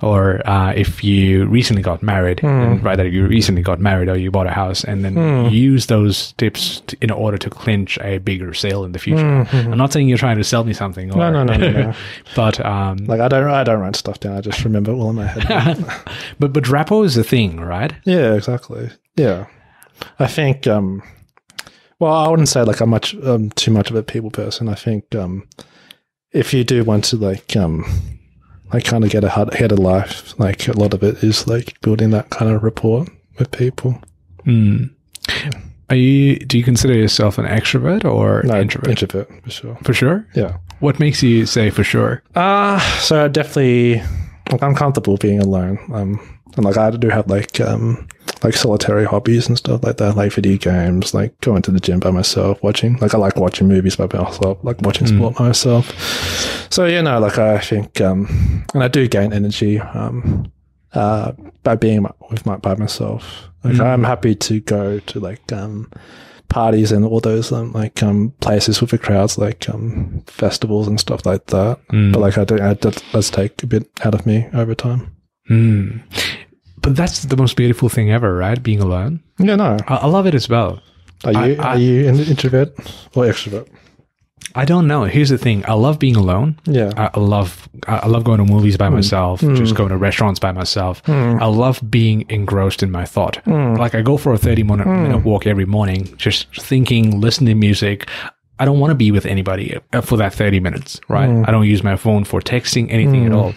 Or 0.02 0.46
uh, 0.46 0.72
if 0.76 1.02
you 1.02 1.46
recently 1.46 1.80
got 1.82 2.02
married, 2.02 2.40
then 2.42 2.82
write 2.82 2.96
that 2.96 3.10
you 3.10 3.26
recently 3.26 3.62
got 3.62 3.80
married 3.80 4.08
or 4.08 4.16
you 4.18 4.30
bought 4.30 4.46
a 4.46 4.50
house, 4.50 4.84
and 4.84 5.02
then 5.04 5.50
use 5.50 5.86
those 5.86 6.32
tips 6.32 6.82
t 6.86 6.98
in 7.00 7.10
order 7.10 7.38
to 7.38 7.48
clinch 7.48 7.98
a 8.02 8.18
bigger 8.18 8.52
sale 8.52 8.84
in 8.84 8.92
the 8.92 8.98
future. 8.98 9.46
I'm 9.52 9.78
not 9.78 9.92
saying 9.92 10.08
you're 10.08 10.18
trying 10.18 10.36
to 10.36 10.44
sell 10.44 10.64
me 10.64 10.74
something, 10.74 11.10
or, 11.14 11.16
no, 11.16 11.30
no, 11.44 11.56
no, 11.56 11.70
no. 11.70 11.94
but 12.36 12.62
um, 12.66 12.98
Like, 13.06 13.20
I 13.20 13.28
don't, 13.28 13.48
I 13.48 13.64
don't 13.64 13.80
write 13.80 13.96
stuff 13.96 14.20
down. 14.20 14.36
I 14.36 14.40
just 14.42 14.62
remember 14.64 14.90
it 14.92 14.96
all 14.96 15.10
in 15.10 15.16
my 15.16 15.26
head. 15.26 15.84
but 16.38 16.52
but 16.52 16.68
Rapport 16.68 17.04
is 17.06 17.16
a 17.16 17.24
thing, 17.24 17.58
right? 17.60 17.94
Yeah, 18.04 18.34
exactly. 18.34 18.90
Yeah, 19.16 19.46
I 20.18 20.26
think. 20.26 20.66
Um, 20.66 21.02
well, 21.98 22.12
I 22.12 22.28
wouldn't 22.28 22.48
say 22.48 22.62
like 22.62 22.80
I'm 22.80 22.90
much 22.90 23.14
um, 23.22 23.50
too 23.50 23.70
much 23.70 23.88
of 23.90 23.96
a 23.96 24.02
people 24.02 24.30
person. 24.30 24.68
I 24.68 24.74
think 24.74 25.14
um, 25.14 25.46
if 26.34 26.52
you 26.52 26.64
do 26.64 26.84
want 26.84 27.04
to 27.04 27.16
like 27.16 27.56
um, 27.56 27.84
like 28.72 28.84
kind 28.84 29.04
of 29.04 29.10
get 29.10 29.24
ahead 29.24 29.54
head 29.54 29.72
of 29.72 29.78
life, 29.78 30.38
like 30.38 30.68
a 30.68 30.72
lot 30.72 30.92
of 30.94 31.02
it 31.02 31.22
is 31.24 31.46
like 31.48 31.80
building 31.80 32.10
that 32.10 32.28
kind 32.30 32.50
of 32.52 32.62
rapport 32.62 33.06
with 33.38 33.50
people. 33.50 33.98
Are 35.90 35.96
you? 35.96 36.36
Do 36.38 36.58
you 36.58 36.64
consider 36.64 36.94
yourself 36.94 37.38
an 37.38 37.44
extrovert 37.46 38.04
or 38.04 38.42
No, 38.44 38.60
introvert? 38.60 38.90
introvert 38.90 39.28
for 39.44 39.50
sure. 39.50 39.76
for 39.84 39.94
sure. 39.94 40.26
Yeah. 40.34 40.56
What 40.80 40.98
makes 40.98 41.22
you 41.22 41.46
say 41.46 41.70
for 41.70 41.84
sure? 41.84 42.22
Uh 42.34 42.78
so 43.00 43.24
I 43.24 43.28
definitely 43.28 44.02
like 44.50 44.62
I'm 44.62 44.74
comfortable 44.74 45.16
being 45.18 45.40
alone. 45.40 45.78
Um 45.92 46.38
and 46.56 46.64
like 46.64 46.76
I 46.78 46.90
do 46.90 47.08
have 47.10 47.28
like 47.28 47.60
um 47.60 48.08
like 48.44 48.54
solitary 48.54 49.04
hobbies 49.04 49.48
and 49.48 49.56
stuff 49.56 49.82
like 49.82 49.96
that, 49.96 50.16
like 50.16 50.32
video 50.32 50.56
games, 50.58 51.14
like 51.14 51.38
going 51.40 51.62
to 51.62 51.70
the 51.70 51.80
gym 51.80 51.98
by 51.98 52.10
myself, 52.10 52.62
watching 52.62 52.96
like 52.98 53.14
I 53.14 53.18
like 53.18 53.36
watching 53.36 53.68
movies 53.68 53.96
by 53.96 54.06
myself, 54.06 54.62
like 54.62 54.80
watching 54.82 55.06
sport 55.06 55.36
by 55.36 55.48
myself. 55.48 55.90
So 56.70 56.84
you 56.84 57.02
know, 57.02 57.18
like 57.18 57.38
I 57.38 57.58
think 57.58 58.00
um 58.00 58.64
and 58.74 58.84
I 58.84 58.88
do 58.88 59.08
gain 59.08 59.32
energy 59.32 59.80
um 59.80 60.52
uh 60.92 61.32
by 61.62 61.74
being 61.74 62.06
with 62.30 62.44
my 62.46 62.56
by 62.56 62.74
myself. 62.74 63.48
Like 63.64 63.80
I'm 63.80 64.04
happy 64.04 64.34
to 64.34 64.60
go 64.60 64.98
to 65.00 65.20
like 65.20 65.50
um 65.50 65.90
parties 66.50 66.92
and 66.92 67.04
all 67.04 67.20
those 67.20 67.50
um, 67.50 67.72
like 67.72 68.02
um 68.02 68.32
places 68.40 68.80
with 68.80 68.90
the 68.90 68.98
crowds 68.98 69.38
like 69.38 69.68
um 69.70 70.22
festivals 70.26 70.86
and 70.86 71.00
stuff 71.00 71.26
like 71.26 71.46
that 71.46 71.80
but 72.12 72.20
like 72.20 72.38
i 72.38 72.44
do 72.44 72.54
I, 72.62 72.74
that 72.74 73.02
does 73.12 73.30
take 73.30 73.60
a 73.64 73.66
bit 73.66 73.90
out 74.04 74.14
of 74.14 74.24
me 74.24 74.46
over 74.52 74.72
time 74.74 75.16
Hmm. 75.46 75.98
But 76.84 76.96
that's 76.96 77.24
the 77.24 77.36
most 77.36 77.56
beautiful 77.56 77.88
thing 77.88 78.12
ever, 78.12 78.36
right? 78.36 78.62
Being 78.62 78.80
alone. 78.80 79.20
yeah 79.38 79.56
no 79.56 79.76
I, 79.88 79.96
I 79.96 80.06
love 80.06 80.26
it 80.26 80.34
as 80.34 80.48
well. 80.48 80.80
are 81.24 81.32
you 81.32 81.56
I- 81.58 81.64
are 81.64 81.78
you 81.78 82.08
an 82.08 82.20
introvert 82.20 82.78
or 83.16 83.24
extrovert 83.24 83.68
I 84.56 84.64
don't 84.64 84.86
know. 84.86 85.02
Here's 85.04 85.30
the 85.30 85.38
thing. 85.38 85.64
I 85.66 85.72
love 85.72 85.98
being 85.98 86.16
alone. 86.16 86.58
yeah 86.64 86.92
I 86.96 87.10
I 87.14 87.20
love 87.20 87.68
I 87.88 88.06
love 88.06 88.24
going 88.24 88.38
to 88.38 88.44
movies 88.44 88.76
by 88.76 88.88
hmm. 88.88 88.94
myself, 88.94 89.40
hmm. 89.40 89.54
just 89.54 89.74
going 89.74 89.88
to 89.88 89.96
restaurants 89.96 90.38
by 90.38 90.52
myself. 90.52 91.02
Hmm. 91.06 91.38
I 91.40 91.46
love 91.46 91.80
being 91.90 92.24
engrossed 92.28 92.82
in 92.82 92.90
my 92.90 93.04
thought. 93.04 93.44
Like 93.46 93.94
I 93.94 94.02
go 94.02 94.16
for 94.16 94.32
a 94.32 94.38
30 94.38 94.62
minute, 94.62 94.86
minute 94.86 95.24
walk 95.24 95.46
every 95.46 95.66
morning, 95.66 96.14
just 96.16 96.46
thinking, 96.62 97.20
listening 97.20 97.48
to 97.48 97.54
music. 97.54 98.08
I 98.60 98.64
don't 98.64 98.78
want 98.78 98.92
to 98.92 98.94
be 98.94 99.10
with 99.10 99.26
anybody 99.26 99.76
uh, 99.92 100.00
for 100.00 100.16
that 100.18 100.32
30 100.32 100.60
minutes, 100.60 101.00
right? 101.08 101.28
I 101.28 101.50
don't 101.50 101.66
use 101.66 101.82
my 101.82 101.96
phone 101.96 102.22
for 102.22 102.40
texting, 102.40 102.86
anything 102.88 103.26
at 103.26 103.32
all. 103.32 103.52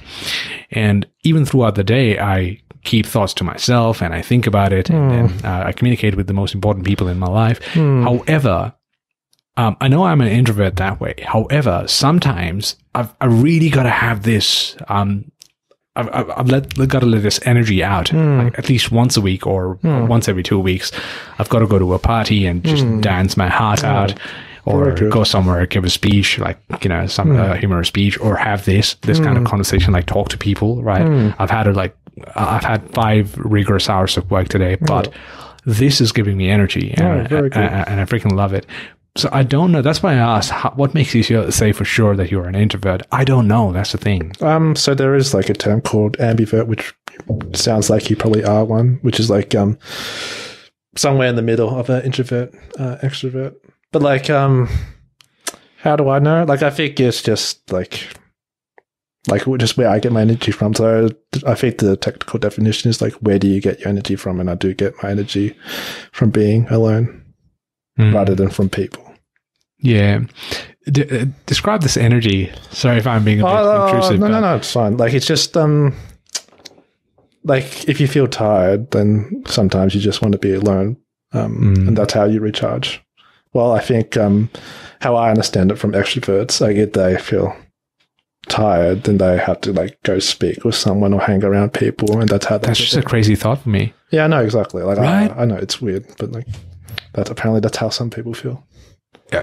And 0.72 1.06
even 1.24 1.46
throughout 1.46 1.76
the 1.76 1.84
day, 1.84 2.18
I 2.18 2.60
keep 2.84 3.06
thoughts 3.06 3.34
to 3.36 3.44
myself 3.44 4.02
and 4.02 4.13
I 4.13 4.22
think 4.22 4.48
about 4.48 4.72
it 4.74 4.90
and, 4.90 5.12
and 5.12 5.46
uh, 5.46 5.63
I 5.68 5.72
communicate 5.72 6.16
with 6.16 6.28
the 6.28 6.34
most 6.34 6.54
important 6.56 6.86
people 6.86 7.08
in 7.08 7.18
my 7.20 7.28
life. 7.28 7.60
However, 7.74 8.74
um, 9.58 9.76
I 9.82 9.88
know 9.88 10.04
I'm 10.06 10.22
an 10.22 10.28
introvert 10.28 10.76
that 10.76 11.00
way. 11.00 11.16
However, 11.26 11.84
sometimes 11.88 12.76
I've 12.94 13.13
I 13.20 13.26
really 13.26 13.70
got 13.70 13.84
to 13.84 13.90
have 13.90 14.24
this. 14.24 14.76
Um, 14.88 15.32
I've, 15.96 16.10
I've, 16.13 16.30
I've 16.30 16.50
let, 16.50 16.78
got 16.88 17.00
to 17.00 17.08
let 17.08 17.24
this 17.24 17.40
energy 17.44 17.84
out 17.84 18.13
like 18.13 18.60
at 18.60 18.70
least 18.70 18.92
once 18.92 19.18
a 19.18 19.22
week 19.22 19.48
or 19.48 19.80
once 20.08 20.28
every 20.30 20.44
two 20.44 20.60
weeks. 20.60 20.92
I've 21.40 21.50
got 21.50 21.60
to 21.60 21.68
go 21.68 21.80
to 21.80 21.94
a 21.96 22.00
party 22.00 22.46
and 22.46 22.63
just 22.63 22.86
dance 23.02 23.36
my 23.36 23.48
heart 23.50 23.84
out, 23.84 24.13
or 24.66 24.92
go 25.10 25.24
somewhere, 25.24 25.66
give 25.66 25.86
a 25.86 25.90
speech, 25.90 26.38
like 26.38 26.60
you 26.84 26.90
know, 26.90 27.08
some 27.08 27.36
uh, 27.36 27.54
humorous 27.56 27.88
speech, 27.88 28.20
or 28.20 28.36
have 28.36 28.66
this 28.66 28.94
this 29.02 29.20
kind 29.20 29.38
of 29.40 29.46
conversation, 29.46 29.92
like 29.92 30.06
talk 30.06 30.30
to 30.30 30.38
people. 30.38 30.84
Right? 30.84 31.02
I've 31.40 31.50
had 31.50 31.66
it 31.66 31.76
like 31.76 31.96
I've 32.36 32.63
had 32.63 32.89
five 32.91 33.38
rigorous 33.38 33.89
hours 33.89 34.17
of 34.17 34.30
work 34.32 34.47
today, 34.49 34.75
but 34.75 35.12
this 35.65 35.99
is 36.01 36.12
giving 36.12 36.38
me 36.38 36.49
energy, 36.49 36.93
and, 36.97 37.25
Oh, 37.25 37.27
very 37.30 37.49
good. 37.49 37.62
and, 37.62 37.88
and 37.89 38.01
I 38.01 38.06
freaking 38.06 38.34
love 38.34 38.53
it. 38.53 38.65
So 39.15 39.30
I 39.32 39.41
don't 39.43 39.71
know. 39.71 39.82
That's 39.82 40.03
why 40.03 40.13
I 40.13 40.17
asked, 40.38 40.51
how, 40.51 40.71
what 40.75 40.93
makes 40.93 41.15
you 41.15 41.23
say 41.51 41.71
for 41.71 41.84
sure 41.86 42.15
that 42.15 42.30
you're 42.30 42.45
an 42.47 42.53
introvert? 42.56 43.01
I 43.12 43.23
don't 43.23 43.47
know. 43.47 43.73
That's 43.73 43.91
the 43.91 43.97
thing. 43.97 44.32
um 44.41 44.75
so 44.75 44.93
there 44.93 45.15
is 45.15 45.34
like 45.34 45.49
a 45.49 45.53
term 45.56 45.82
called 45.82 46.15
ambivert 46.19 46.67
which 46.67 46.93
sounds 47.53 47.89
like 47.89 48.10
you 48.12 48.15
probably 48.15 48.43
are 48.43 48.63
one 48.63 48.99
which 49.01 49.19
is 49.19 49.27
like 49.30 49.56
um 49.56 49.77
somewhere 50.95 51.27
in 51.27 51.36
the 51.36 51.41
middle 51.41 51.77
of 51.80 51.89
an 51.89 52.03
introvert 52.03 52.53
uh, 52.80 52.97
extrovert 53.01 53.56
but 53.91 54.01
like 54.03 54.30
um 54.30 54.70
how 55.78 55.95
do 55.95 56.09
i 56.09 56.20
know 56.20 56.43
like 56.43 56.61
i 56.61 56.70
think 56.70 56.99
it's 56.99 57.22
just 57.24 57.72
like 57.72 58.07
like 59.28 59.43
just 59.59 59.78
where 59.78 59.89
I 59.89 59.99
get 59.99 60.11
my 60.11 60.21
energy 60.21 60.51
from. 60.51 60.73
So 60.73 61.09
I 61.45 61.55
think 61.55 61.78
the 61.80 61.97
technical 61.97 62.39
definition 62.39 62.89
is 62.89 63.01
like 63.01 63.13
where 63.15 63.39
do 63.39 63.47
you 63.47 63.61
get 63.61 63.80
your 63.80 63.89
energy 63.89 64.15
from? 64.15 64.39
And 64.39 64.49
I 64.49 64.55
do 64.55 64.73
get 64.73 64.93
my 65.03 65.09
energy 65.11 65.55
from 66.11 66.30
being 66.32 66.67
alone 66.69 67.23
Mm. 67.99 68.13
rather 68.13 68.36
than 68.36 68.49
from 68.49 68.69
people. 68.69 69.03
Yeah. 69.80 70.19
D- 70.91 71.09
uh, 71.09 71.25
describe 71.47 71.82
this 71.82 71.97
energy. 71.97 72.51
Sorry 72.69 72.97
if 72.97 73.07
I'm 73.07 73.23
being 73.23 73.41
a 73.41 73.43
bit 73.43 73.51
Oh, 73.51 73.88
intrusive. 73.88 74.19
no, 74.19 74.28
no, 74.28 74.39
no, 74.39 74.55
it's 74.55 74.71
fine. 74.71 74.97
Like 74.97 75.13
it's 75.13 75.25
just 75.25 75.57
um, 75.57 75.95
like 77.43 77.88
if 77.89 77.99
you 77.99 78.07
feel 78.07 78.28
tired, 78.28 78.91
then 78.91 79.43
sometimes 79.47 79.95
you 79.95 80.01
just 80.01 80.21
want 80.21 80.34
to 80.34 80.38
be 80.38 80.53
alone, 80.53 80.97
um, 81.34 81.75
Mm. 81.75 81.88
and 81.88 81.97
that's 81.97 82.13
how 82.13 82.25
you 82.25 82.39
recharge. 82.39 83.01
Well, 83.53 83.71
I 83.71 83.80
think 83.80 84.15
um, 84.17 84.49
how 85.01 85.15
I 85.15 85.30
understand 85.30 85.71
it 85.71 85.78
from 85.80 85.93
extroverts, 85.93 86.63
I 86.65 86.73
get 86.73 86.93
they 86.93 87.17
feel 87.17 87.55
tired, 88.48 89.04
then 89.04 89.18
they 89.18 89.38
have 89.38 89.62
to 89.62 89.74
like 89.74 90.02
go 90.04 90.20
speak 90.20 90.64
with 90.64 90.76
someone 90.76 91.14
or 91.14 91.20
hang 91.22 91.44
around 91.44 91.74
people, 91.74 92.20
and 92.20 92.30
that's 92.30 92.46
how. 92.46 92.58
That's 92.58 92.80
just 92.80 92.96
a 92.96 93.02
crazy 93.02 93.36
thought 93.36 93.62
for 93.62 93.70
me. 93.70 93.94
Yeah, 94.12 94.24
I 94.26 94.28
know 94.28 94.44
exactly. 94.44 94.84
Like 94.84 94.98
Right? 94.98 95.32
I, 95.32 95.42
I 95.42 95.46
know 95.46 95.56
it's 95.58 95.82
weird, 95.82 96.06
but 96.18 96.32
like 96.32 96.48
that's 97.14 97.30
apparently 97.30 97.60
that's 97.62 97.78
how 97.78 97.90
some 97.90 98.10
people 98.10 98.34
feel. 98.34 98.66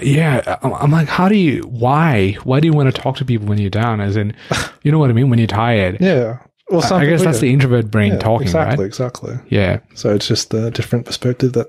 Yeah, 0.01 0.57
I'm 0.63 0.91
like, 0.91 1.09
how 1.09 1.29
do 1.29 1.37
you? 1.37 1.61
Why? 1.65 2.33
Why 2.45 2.59
do 2.61 2.67
you 2.67 2.73
want 2.73 2.95
to 2.95 3.01
talk 3.03 3.17
to 3.19 3.25
people 3.25 3.47
when 3.47 3.59
you're 3.59 3.69
down? 3.69 4.01
As 4.01 4.17
in, 4.17 4.35
you 4.83 4.91
know 4.91 4.99
what 4.99 5.11
I 5.11 5.13
mean? 5.13 5.29
When 5.29 5.39
you're 5.39 5.47
tired, 5.47 5.99
Yeah, 6.01 6.39
Well, 6.71 6.81
some 6.81 7.03
I 7.03 7.05
guess 7.07 7.23
that's 7.23 7.41
the 7.41 7.53
introvert 7.53 7.91
brain 7.91 8.13
Yeah, 8.15 8.19
talking, 8.19 8.47
exactly, 8.47 8.85
right? 8.85 8.87
exactly. 8.87 9.35
Yeah. 9.51 9.81
So 9.95 10.15
it's 10.15 10.27
just 10.27 10.55
a 10.55 10.71
different 10.71 11.05
perspective 11.05 11.53
that, 11.53 11.69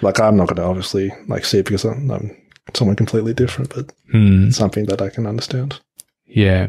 like, 0.00 0.20
I'm 0.20 0.36
not 0.38 0.46
going 0.48 0.56
to 0.56 0.62
obviously 0.64 1.12
like 1.28 1.44
see 1.44 1.58
it 1.58 1.64
because 1.66 1.84
I'm, 1.84 2.10
I'm 2.10 2.34
someone 2.72 2.96
completely 2.96 3.34
different, 3.34 3.74
but 3.74 3.92
Hmm. 4.10 4.48
something 4.48 4.86
that 4.86 5.02
I 5.02 5.10
can 5.10 5.26
understand. 5.26 5.78
Yeah. 6.34 6.66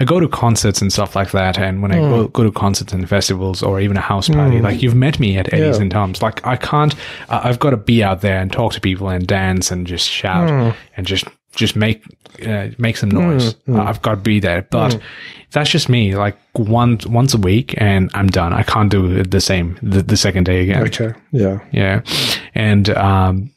I 0.00 0.04
go 0.04 0.20
to 0.20 0.28
concerts 0.28 0.82
and 0.82 0.92
stuff 0.92 1.16
like 1.16 1.30
that. 1.32 1.58
And 1.58 1.80
when 1.82 1.92
I 1.92 1.98
go, 1.98 2.24
Hmm. 2.26 2.30
go 2.32 2.42
to 2.44 2.52
concerts 2.52 2.92
and 2.92 3.08
festivals 3.08 3.62
or 3.62 3.80
even 3.80 3.96
a 3.96 4.00
house 4.02 4.28
party, 4.28 4.60
like 4.60 4.82
you've 4.82 4.94
met 4.94 5.18
me 5.18 5.38
at 5.38 5.52
Eddie's 5.52 5.76
Yeah. 5.76 5.82
and 5.82 5.90
Tom's, 5.90 6.20
like 6.22 6.46
I 6.46 6.56
can't, 6.56 6.94
I 7.30 7.48
I've 7.48 7.58
got 7.58 7.70
to 7.70 7.76
be 7.78 8.04
out 8.04 8.20
there 8.20 8.38
and 8.40 8.52
talk 8.52 8.72
to 8.74 8.80
people 8.80 9.08
and 9.08 9.26
dance 9.26 9.70
and 9.70 9.86
just 9.86 10.08
shout 10.08 10.48
Hmm. 10.50 10.70
and 10.96 11.06
just, 11.06 11.24
just 11.56 11.74
make, 11.74 12.02
uh, 12.46 12.68
make 12.78 12.96
some 12.98 13.10
noise. 13.10 13.56
Uh, 13.66 13.82
I've 13.82 14.02
got 14.02 14.10
to 14.10 14.16
be 14.20 14.40
there. 14.40 14.62
But 14.70 14.98
that's 15.52 15.70
just 15.70 15.88
me, 15.88 16.14
like 16.14 16.36
once, 16.54 17.06
once 17.06 17.32
a 17.34 17.38
week 17.38 17.74
and 17.78 18.10
I'm 18.14 18.26
done. 18.28 18.52
I 18.52 18.62
can't 18.62 18.90
do 18.90 19.06
it 19.20 19.30
the 19.30 19.40
same 19.40 19.78
the, 19.82 20.02
the 20.02 20.16
second 20.16 20.44
day 20.44 20.60
again. 20.60 20.82
Okay. 20.86 21.12
Yeah. 21.32 21.58
Yeah. 21.72 22.02
And 22.54 22.90
um, 22.90 23.50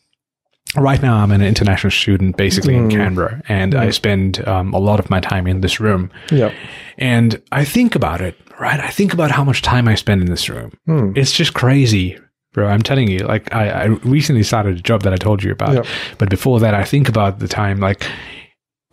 right 0.75 1.01
now, 1.01 1.17
I'm 1.17 1.31
an 1.31 1.41
international 1.41 1.91
student 1.91 2.37
basically 2.37 2.75
in 2.75 2.87
mm. 2.87 2.91
Canberra, 2.91 3.41
and 3.47 3.75
I 3.75 3.87
mm. 3.87 3.93
spend 3.93 4.47
um, 4.47 4.73
a 4.73 4.79
lot 4.79 4.99
of 4.99 5.09
my 5.09 5.19
time 5.19 5.47
in 5.47 5.61
this 5.61 5.79
room. 5.79 6.11
Yeah. 6.31 6.53
And 6.97 7.41
I 7.51 7.65
think 7.65 7.95
about 7.95 8.21
it, 8.21 8.37
right? 8.59 8.79
I 8.79 8.89
think 8.89 9.13
about 9.13 9.31
how 9.31 9.43
much 9.43 9.61
time 9.61 9.87
I 9.87 9.95
spend 9.95 10.21
in 10.21 10.27
this 10.27 10.49
room. 10.49 10.71
Mm. 10.87 11.17
It's 11.17 11.31
just 11.31 11.53
crazy. 11.53 12.17
Bro, 12.53 12.67
I'm 12.67 12.81
telling 12.81 13.09
you, 13.09 13.19
like 13.19 13.53
I, 13.53 13.69
I 13.69 13.85
recently 13.85 14.43
started 14.43 14.77
a 14.77 14.81
job 14.81 15.03
that 15.03 15.13
I 15.13 15.15
told 15.15 15.41
you 15.41 15.51
about, 15.51 15.73
Yep. 15.73 15.85
but 16.17 16.29
before 16.29 16.59
that, 16.59 16.73
I 16.73 16.83
think 16.83 17.07
about 17.07 17.39
the 17.39 17.47
time 17.47 17.79
like 17.79 18.05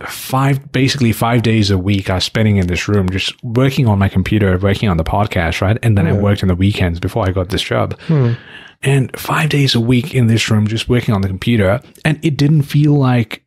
five, 0.07 0.71
basically 0.71 1.11
five 1.11 1.43
days 1.43 1.69
a 1.69 1.77
week 1.77 2.09
I 2.09 2.15
was 2.15 2.23
spending 2.23 2.55
in 2.55 2.67
this 2.67 2.87
room, 2.87 3.09
just 3.09 3.41
working 3.43 3.85
on 3.85 3.99
my 3.99 4.07
computer, 4.07 4.57
working 4.57 4.87
on 4.87 4.95
the 4.95 5.03
podcast, 5.03 5.59
right? 5.59 5.77
And 5.83 5.97
then 5.97 6.07
I 6.07 6.13
worked 6.13 6.41
on 6.41 6.47
the 6.47 6.55
weekends 6.55 7.01
before 7.01 7.27
I 7.27 7.31
got 7.31 7.49
this 7.49 7.61
job. 7.61 7.99
Hmm. 8.03 8.33
And 8.81 9.17
five 9.19 9.49
days 9.49 9.75
a 9.75 9.79
week 9.79 10.15
in 10.15 10.27
this 10.27 10.49
room, 10.49 10.65
just 10.67 10.87
working 10.87 11.13
on 11.13 11.21
the 11.21 11.27
computer, 11.27 11.81
and 12.05 12.17
it 12.23 12.37
didn't 12.37 12.61
feel 12.63 12.93
like 12.93 13.43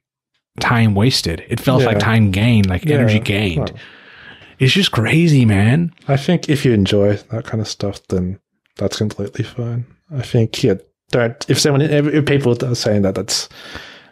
time 0.60 0.94
wasted. 0.94 1.42
It 1.48 1.58
felt 1.58 1.82
like 1.84 1.98
time 1.98 2.30
gained, 2.30 2.68
like 2.68 2.86
energy 2.86 3.18
gained. 3.18 3.70
Well, 3.70 3.78
It's 4.58 4.74
just 4.74 4.92
crazy, 4.92 5.44
man. 5.46 5.92
I 6.06 6.16
think 6.18 6.48
if 6.50 6.64
you 6.66 6.72
enjoy 6.74 7.16
that 7.16 7.44
kind 7.46 7.60
of 7.62 7.68
stuff, 7.68 8.06
then 8.08 8.38
that's 8.76 8.98
completely 8.98 9.44
fine. 9.44 9.86
I 10.14 10.20
think 10.20 10.62
yeah, 10.62 10.74
don't. 11.10 11.42
If 11.48 11.58
someone, 11.58 11.80
if 11.80 12.26
people 12.26 12.54
are 12.64 12.74
saying 12.74 13.00
that 13.02 13.14
that's 13.14 13.48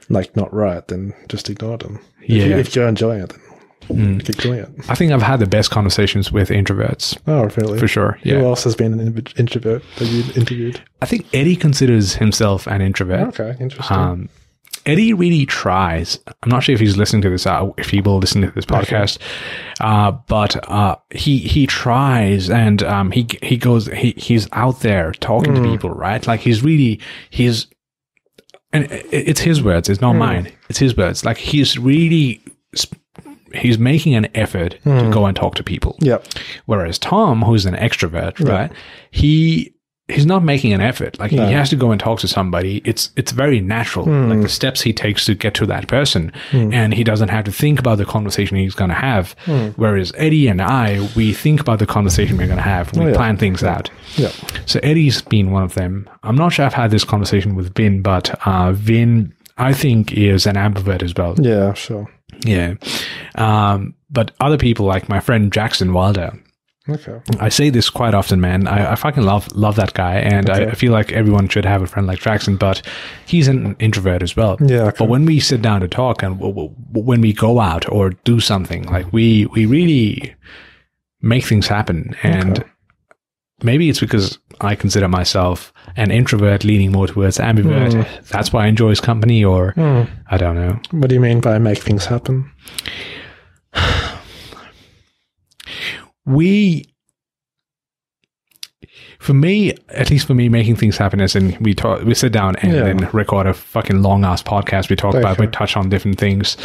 like 0.09 0.35
not 0.35 0.53
right, 0.55 0.87
then 0.89 1.13
just 1.29 1.51
ignore 1.51 1.77
them. 1.77 1.99
If, 2.23 2.31
you, 2.31 2.45
Yeah. 2.45 2.57
if 2.57 2.75
you're 2.75 2.89
enjoying 2.89 3.21
it, 3.23 3.29
then 3.29 3.41
keep 3.89 4.37
doing 4.37 4.61
it. 4.61 4.69
I 4.89 4.95
think 4.95 5.13
I've 5.13 5.23
had 5.23 5.41
the 5.41 5.47
best 5.47 5.71
conversations 5.71 6.31
with 6.31 6.49
introverts 6.51 7.19
Oh, 7.27 7.45
really? 7.57 7.79
for 7.79 7.89
sure. 7.89 8.19
Yeah. 8.23 8.37
Who 8.39 8.47
else 8.47 8.65
has 8.65 8.75
been 8.77 8.99
an 8.99 9.27
introvert 9.37 9.83
that 9.97 10.07
you 10.07 10.23
interviewed? 10.35 10.81
I 11.03 11.07
think 11.07 11.27
Eddie 11.35 11.57
considers 11.57 12.15
himself 12.15 12.67
an 12.67 12.81
introvert. 12.83 13.41
Okay, 13.41 13.57
interesting. 13.61 13.97
Um, 13.97 14.29
Eddie 14.87 15.13
really 15.13 15.45
tries. 15.45 16.19
I'm 16.43 16.49
not 16.49 16.63
sure 16.63 16.73
if 16.75 16.81
he's 16.81 16.97
listening 16.97 17.21
to 17.23 17.31
this, 17.31 17.47
uh, 17.47 17.69
if 17.77 17.91
he 17.91 18.01
will 18.01 18.19
listen 18.19 18.41
to 18.43 18.51
this 18.53 18.65
podcast, 18.65 19.19
uh, 19.81 20.13
but 20.13 20.57
uh, 20.71 20.97
he 21.11 21.37
he 21.39 21.67
tries 21.67 22.49
and 22.49 22.83
um, 22.85 23.11
he 23.11 23.27
he 23.43 23.59
goes 23.59 23.89
he 23.89 24.13
he's 24.17 24.49
out 24.53 24.81
there 24.81 25.13
talking 25.13 25.55
to 25.55 25.63
people, 25.63 25.91
right? 25.91 26.27
Like 26.27 26.41
he's 26.41 26.63
really 26.63 26.99
he's 27.29 27.67
and 28.73 28.87
it's 28.91 29.41
his 29.41 29.63
words, 29.63 29.89
it's 29.89 30.01
not 30.01 30.15
mine. 30.15 30.51
It's 30.71 30.79
his 30.79 30.97
words. 30.97 31.25
Like 31.27 31.37
he's 31.37 31.77
really 31.77 32.41
sp- 32.73 32.97
he's 33.55 33.79
making 33.79 34.15
an 34.15 34.29
effort 34.35 34.79
to 34.85 35.05
hmm. 35.05 35.11
go 35.11 35.27
and 35.27 35.37
talk 35.37 35.55
to 35.57 35.63
people. 35.63 35.97
yep. 36.01 36.27
Whereas 36.67 36.99
Tom, 36.99 37.43
who's 37.43 37.67
an 37.67 37.75
extrovert, 37.75 38.47
right? 38.49 38.71
He 39.11 39.75
he's 40.11 40.27
not 40.27 40.43
making 40.45 40.73
an 40.73 40.81
effort. 40.81 41.19
Like 41.19 41.33
No. 41.33 41.47
he 41.47 41.53
has 41.53 41.71
to 41.71 41.77
go 41.77 41.91
and 41.91 42.01
talk 42.01 42.21
to 42.21 42.29
somebody. 42.29 42.83
It's 42.85 43.11
it's 43.17 43.33
very 43.33 43.61
natural. 43.61 44.07
Like 44.07 44.37
hmm. 44.37 44.43
the 44.43 44.49
steps 44.49 44.81
he 44.81 44.93
takes 44.93 45.25
to 45.27 45.35
get 45.35 45.55
to 45.55 45.67
that 45.67 45.89
person, 45.89 46.33
hmm. 46.51 46.73
and 46.73 46.93
he 46.95 47.05
doesn't 47.05 47.29
have 47.29 47.45
to 47.45 47.53
think 47.53 47.79
about 47.79 47.99
the 47.99 48.05
conversation 48.05 48.57
he's 48.57 48.75
going 48.75 48.91
to 48.91 48.95
have. 48.95 49.35
Whereas 49.77 50.13
Eddie 50.17 50.49
and 50.49 50.61
I, 50.61 51.09
we 51.17 51.33
think 51.33 51.61
about 51.61 51.79
the 51.79 51.87
conversation 51.87 52.37
we're 52.37 52.47
going 52.47 52.59
to 52.59 52.63
have. 52.63 52.95
We 52.97 53.05
oh, 53.05 53.09
yeah. 53.09 53.15
plan 53.15 53.37
things 53.37 53.63
out. 53.63 53.91
Yep. 54.17 54.33
So 54.67 54.81
Eddie's 54.83 55.23
been 55.23 55.51
one 55.51 55.63
of 55.63 55.75
them. 55.75 56.09
I'm 56.23 56.37
not 56.37 56.53
sure 56.53 56.67
I've 56.67 56.75
had 56.75 56.91
this 56.91 57.05
conversation 57.05 57.55
with 57.55 57.75
Vin, 57.75 58.03
but 58.03 58.31
uh, 58.47 58.73
Vin, 58.73 59.33
I 59.59 59.73
think, 59.73 60.13
is 60.13 60.47
an 60.47 60.57
ambivert 60.57 61.03
as 61.03 61.15
well. 61.15 61.35
Yeah. 61.39 61.73
Sure. 61.75 62.09
Yeah. 62.45 62.75
Um, 63.35 63.95
but 64.11 64.33
other 64.41 64.59
people, 64.59 64.87
like 64.87 65.09
my 65.09 65.21
friend 65.21 65.53
Jackson 65.53 65.93
Wilder, 65.93 66.33
Okay. 66.89 67.21
I 67.39 67.51
say 67.51 67.71
this 67.71 67.89
quite 67.91 68.15
often, 68.15 68.41
man. 68.41 68.67
I, 68.67 68.93
I 68.93 68.95
fucking 68.97 69.23
love 69.23 69.47
love 69.55 69.77
that 69.77 69.93
guy, 69.95 70.15
and 70.17 70.49
I, 70.51 70.63
Okay. 70.63 70.71
I 70.73 70.75
feel 70.75 70.93
like 70.93 71.13
everyone 71.13 71.47
should 71.49 71.65
have 71.67 71.83
a 71.83 71.87
friend 71.87 72.07
like 72.09 72.19
Jackson. 72.21 72.57
But 72.57 72.83
he's 73.27 73.47
an 73.49 73.77
introvert 73.79 74.23
as 74.23 74.35
well. 74.35 74.57
Yeah, 74.61 74.85
okay. 74.87 74.97
But 74.99 75.09
when 75.09 75.25
we 75.25 75.39
sit 75.41 75.63
down 75.63 75.83
to 75.83 75.89
talk, 75.89 76.23
and 76.23 76.39
w- 76.41 76.53
w- 76.55 76.75
when 77.07 77.21
we 77.21 77.33
go 77.33 77.61
out 77.61 77.89
or 77.93 78.11
do 78.25 78.41
something, 78.41 78.85
like 78.85 79.13
we 79.13 79.47
we 79.47 79.67
really 79.67 80.35
make 81.21 81.45
things 81.45 81.69
happen. 81.69 82.17
And 82.25 82.65
maybe 83.63 83.89
it's 83.89 84.01
because 84.01 84.39
I 84.61 84.75
consider 84.75 85.09
myself 85.09 85.73
an 85.97 86.11
introvert, 86.11 86.65
leaning 86.65 86.93
more 86.93 87.07
towards 87.07 87.39
ambivert. 87.39 87.93
Hmm. 87.95 88.23
That's 88.31 88.53
why 88.53 88.65
I 88.65 88.67
enjoy 88.69 88.91
his 88.91 89.01
company, 89.01 89.45
or 89.45 89.75
I 90.31 90.37
don't 90.37 90.55
know. 90.57 90.79
What 90.91 91.09
do 91.09 91.15
you 91.15 91.21
mean 91.21 91.41
by 91.41 91.59
make 91.59 91.79
things 91.79 92.07
happen? 92.07 92.51
we 96.27 96.85
for 99.19 99.35
me 99.35 99.73
at 99.89 100.11
least 100.11 100.27
for 100.27 100.35
me 100.35 100.49
making 100.49 100.77
things 100.77 100.97
happen 100.97 101.21
is 101.21 101.35
in 101.37 101.57
we 101.61 101.75
talk 101.75 102.03
we 102.03 102.15
sit 102.15 102.33
down 102.33 102.57
and 102.57 102.73
Yeah. 102.73 102.83
then 102.85 103.09
record 103.13 103.47
a 103.47 103.55
fucking 103.55 104.03
long 104.03 104.25
ass 104.25 104.43
podcast 104.43 104.89
we 104.91 104.97
talk 104.97 105.15
about 105.15 105.39
we 105.39 105.47
touch 105.49 105.77
on 105.77 105.89
different 105.89 106.19
things 106.19 106.57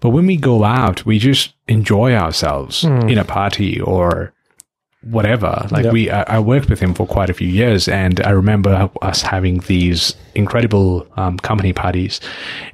but 0.00 0.10
when 0.10 0.26
we 0.26 0.36
go 0.36 0.64
out 0.64 1.04
we 1.06 1.18
just 1.18 1.54
enjoy 1.68 2.14
ourselves 2.14 2.84
in 2.84 3.18
a 3.18 3.24
party 3.24 3.80
or 3.80 4.32
whatever. 5.02 5.66
Like 5.70 5.84
Yeah. 5.86 5.92
we 5.92 6.10
I, 6.10 6.22
I 6.36 6.38
worked 6.40 6.68
with 6.68 6.80
him 6.80 6.92
for 6.94 7.06
quite 7.06 7.30
a 7.30 7.32
few 7.34 7.48
years 7.48 7.88
and 7.88 8.20
i 8.20 8.30
remember 8.30 8.90
us 9.00 9.22
having 9.22 9.60
these 9.60 10.14
incredible 10.34 11.06
um, 11.16 11.38
company 11.38 11.72
parties 11.72 12.20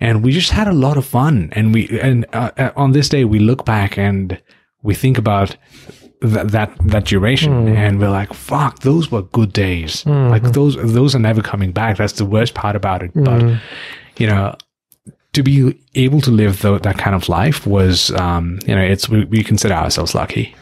and 0.01 0.25
we 0.25 0.33
just 0.33 0.51
had 0.51 0.67
a 0.69 0.73
lot 0.73 0.97
of 0.97 1.05
fun. 1.07 1.51
And 1.53 1.73
we 1.73 2.01
and 2.01 2.27
uh, 2.33 2.51
uh, 2.59 2.71
on 2.77 2.93
this 2.93 3.09
day 3.09 3.25
we 3.25 3.39
look 3.39 3.65
back 3.65 3.97
and 3.97 4.41
we 4.83 4.95
think 4.95 5.19
about 5.19 5.57
that 6.21 6.51
that 6.51 6.71
that 6.81 7.05
duration 7.05 7.69
and 7.69 8.01
we're 8.01 8.11
like 8.11 8.33
fuck 8.33 8.81
those 8.81 9.11
were 9.13 9.23
good 9.23 9.53
days. 9.53 10.05
Like 10.07 10.43
those 10.53 10.75
those 10.95 11.15
are 11.15 11.21
never 11.21 11.43
coming 11.43 11.71
back. 11.73 11.97
That's 11.99 12.15
the 12.15 12.25
worst 12.25 12.55
part 12.55 12.75
about 12.75 13.03
it. 13.03 13.13
But 13.15 13.61
you 14.19 14.27
know 14.27 14.57
to 15.35 15.43
be 15.43 15.79
able 15.95 16.21
to 16.23 16.31
live 16.31 16.61
tho- 16.63 16.79
that 16.79 16.97
kind 16.99 17.15
of 17.15 17.29
life 17.29 17.67
was 17.67 18.11
um 18.13 18.59
you 18.67 18.75
know 18.75 18.83
it's 18.83 19.09
we, 19.09 19.27
we 19.27 19.45
consider 19.45 19.75
ourselves 19.75 20.15
lucky 20.15 20.55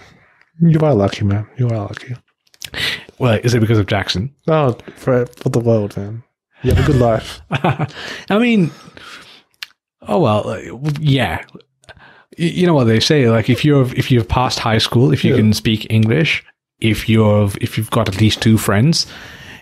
You 0.60 0.78
are 0.80 0.94
lucky, 0.94 1.24
man. 1.24 1.46
You 1.56 1.68
are 1.68 1.76
lucky. 1.78 2.14
well 3.18 3.38
is 3.44 3.54
it 3.54 3.60
because 3.60 3.78
of 3.78 3.86
jackson 3.86 4.34
Oh, 4.48 4.72
for 4.96 5.26
for 5.26 5.48
the 5.50 5.60
world, 5.60 5.96
man. 5.96 6.22
You 6.62 6.72
have 6.72 6.88
a 6.88 6.92
good 6.92 7.00
life. 7.00 7.40
I 8.30 8.38
mean, 8.38 8.70
oh 10.02 10.20
well, 10.20 10.48
uh, 10.48 10.58
yeah. 11.00 11.44
You 12.36 12.66
know 12.66 12.74
what 12.74 12.84
they 12.84 13.00
say? 13.00 13.28
Like 13.30 13.48
if 13.50 13.64
you're 13.64 13.86
if 13.94 14.10
you've 14.10 14.28
passed 14.28 14.58
high 14.58 14.78
school, 14.78 15.12
if 15.12 15.24
you 15.24 15.30
Yeah. 15.32 15.36
can 15.36 15.52
speak 15.52 15.86
English, 15.90 16.42
if 16.80 17.08
you're 17.08 17.50
if 17.60 17.76
you've 17.78 17.90
got 17.90 18.08
at 18.08 18.20
least 18.20 18.40
two 18.42 18.56
friends, 18.58 19.06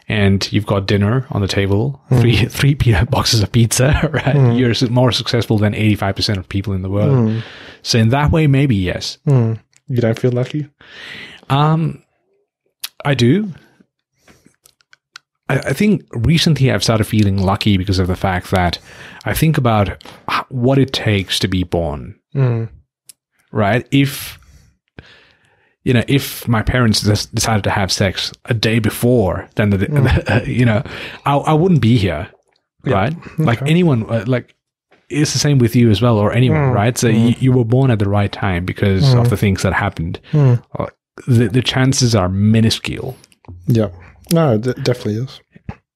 and 0.09 0.51
you've 0.53 0.66
got 0.66 0.86
dinner 0.86 1.26
on 1.30 1.40
the 1.43 1.49
table, 1.49 2.01
hmm. 2.09 2.20
three 2.20 2.45
three 2.59 2.74
pi- 2.74 3.05
boxes 3.05 3.43
of 3.43 3.51
pizza, 3.53 4.09
right? 4.12 4.36
Hmm. 4.36 4.53
You're 4.53 4.74
more 4.90 5.12
successful 5.12 5.59
than 5.59 5.74
eighty 5.74 5.97
five 5.97 6.14
percent 6.16 6.38
of 6.38 6.49
people 6.49 6.72
in 6.72 6.82
the 6.82 6.90
world. 6.90 7.28
Hmm. 7.30 7.38
So 7.82 7.99
in 7.99 8.09
that 8.11 8.30
way, 8.30 8.47
maybe 8.47 8.76
yes. 8.76 9.18
You 9.89 10.01
don't 10.01 10.18
feel 10.18 10.33
lucky? 10.33 10.68
Um, 11.51 12.03
I 13.05 13.14
do. 13.14 13.53
I, 15.49 15.59
I 15.59 15.72
think 15.72 16.05
recently 16.12 16.70
I've 16.70 16.85
started 16.85 17.05
feeling 17.05 17.37
lucky 17.39 17.76
because 17.76 17.99
of 17.99 18.07
the 18.07 18.16
fact 18.16 18.51
that 18.51 18.78
I 19.24 19.35
think 19.35 19.59
about 19.59 20.03
what 20.49 20.78
it 20.78 20.93
takes 20.93 21.39
to 21.41 21.49
be 21.49 21.64
born. 21.64 22.18
Mm. 22.35 22.68
Right? 23.51 23.87
If 23.91 24.39
you 25.85 25.93
know, 25.93 26.05
if 26.07 26.47
my 26.47 26.62
parents 26.62 27.01
decided 27.01 27.64
to 27.64 27.70
have 27.70 27.91
sex 27.91 28.33
a 28.45 28.55
day 28.55 28.78
before, 28.78 29.49
then 29.57 29.70
the, 29.70 30.45
you 30.47 30.64
know, 30.64 30.83
I, 31.26 31.37
I 31.37 31.53
wouldn't 31.53 31.80
be 31.80 31.97
here. 31.99 32.28
Right? 32.85 33.14
Like 33.39 33.62
anyone, 33.62 34.09
uh, 34.11 34.24
like 34.26 34.57
it's 35.13 35.33
the 35.33 35.39
same 35.39 35.59
with 35.59 35.75
you 35.77 35.91
as 35.91 36.01
well, 36.03 36.19
or 36.19 36.33
anyone, 36.33 36.73
right? 36.73 36.99
So 36.99 37.09
you, 37.09 37.35
you 37.39 37.53
were 37.53 37.65
born 37.65 37.91
at 37.91 37.99
the 37.99 38.09
right 38.09 38.33
time 38.33 38.65
because 38.65 39.15
of 39.15 39.29
the 39.31 39.37
things 39.37 39.63
that 39.63 39.73
happened. 39.73 40.19
Uh, 40.33 40.57
The, 41.29 41.49
the 41.49 41.63
chances 41.63 42.15
are 42.15 42.29
minuscule. 42.29 43.15
Yeah. 43.67 43.89
No, 44.33 44.55
it 44.55 44.63
definitely 44.85 45.17
is. 45.25 45.41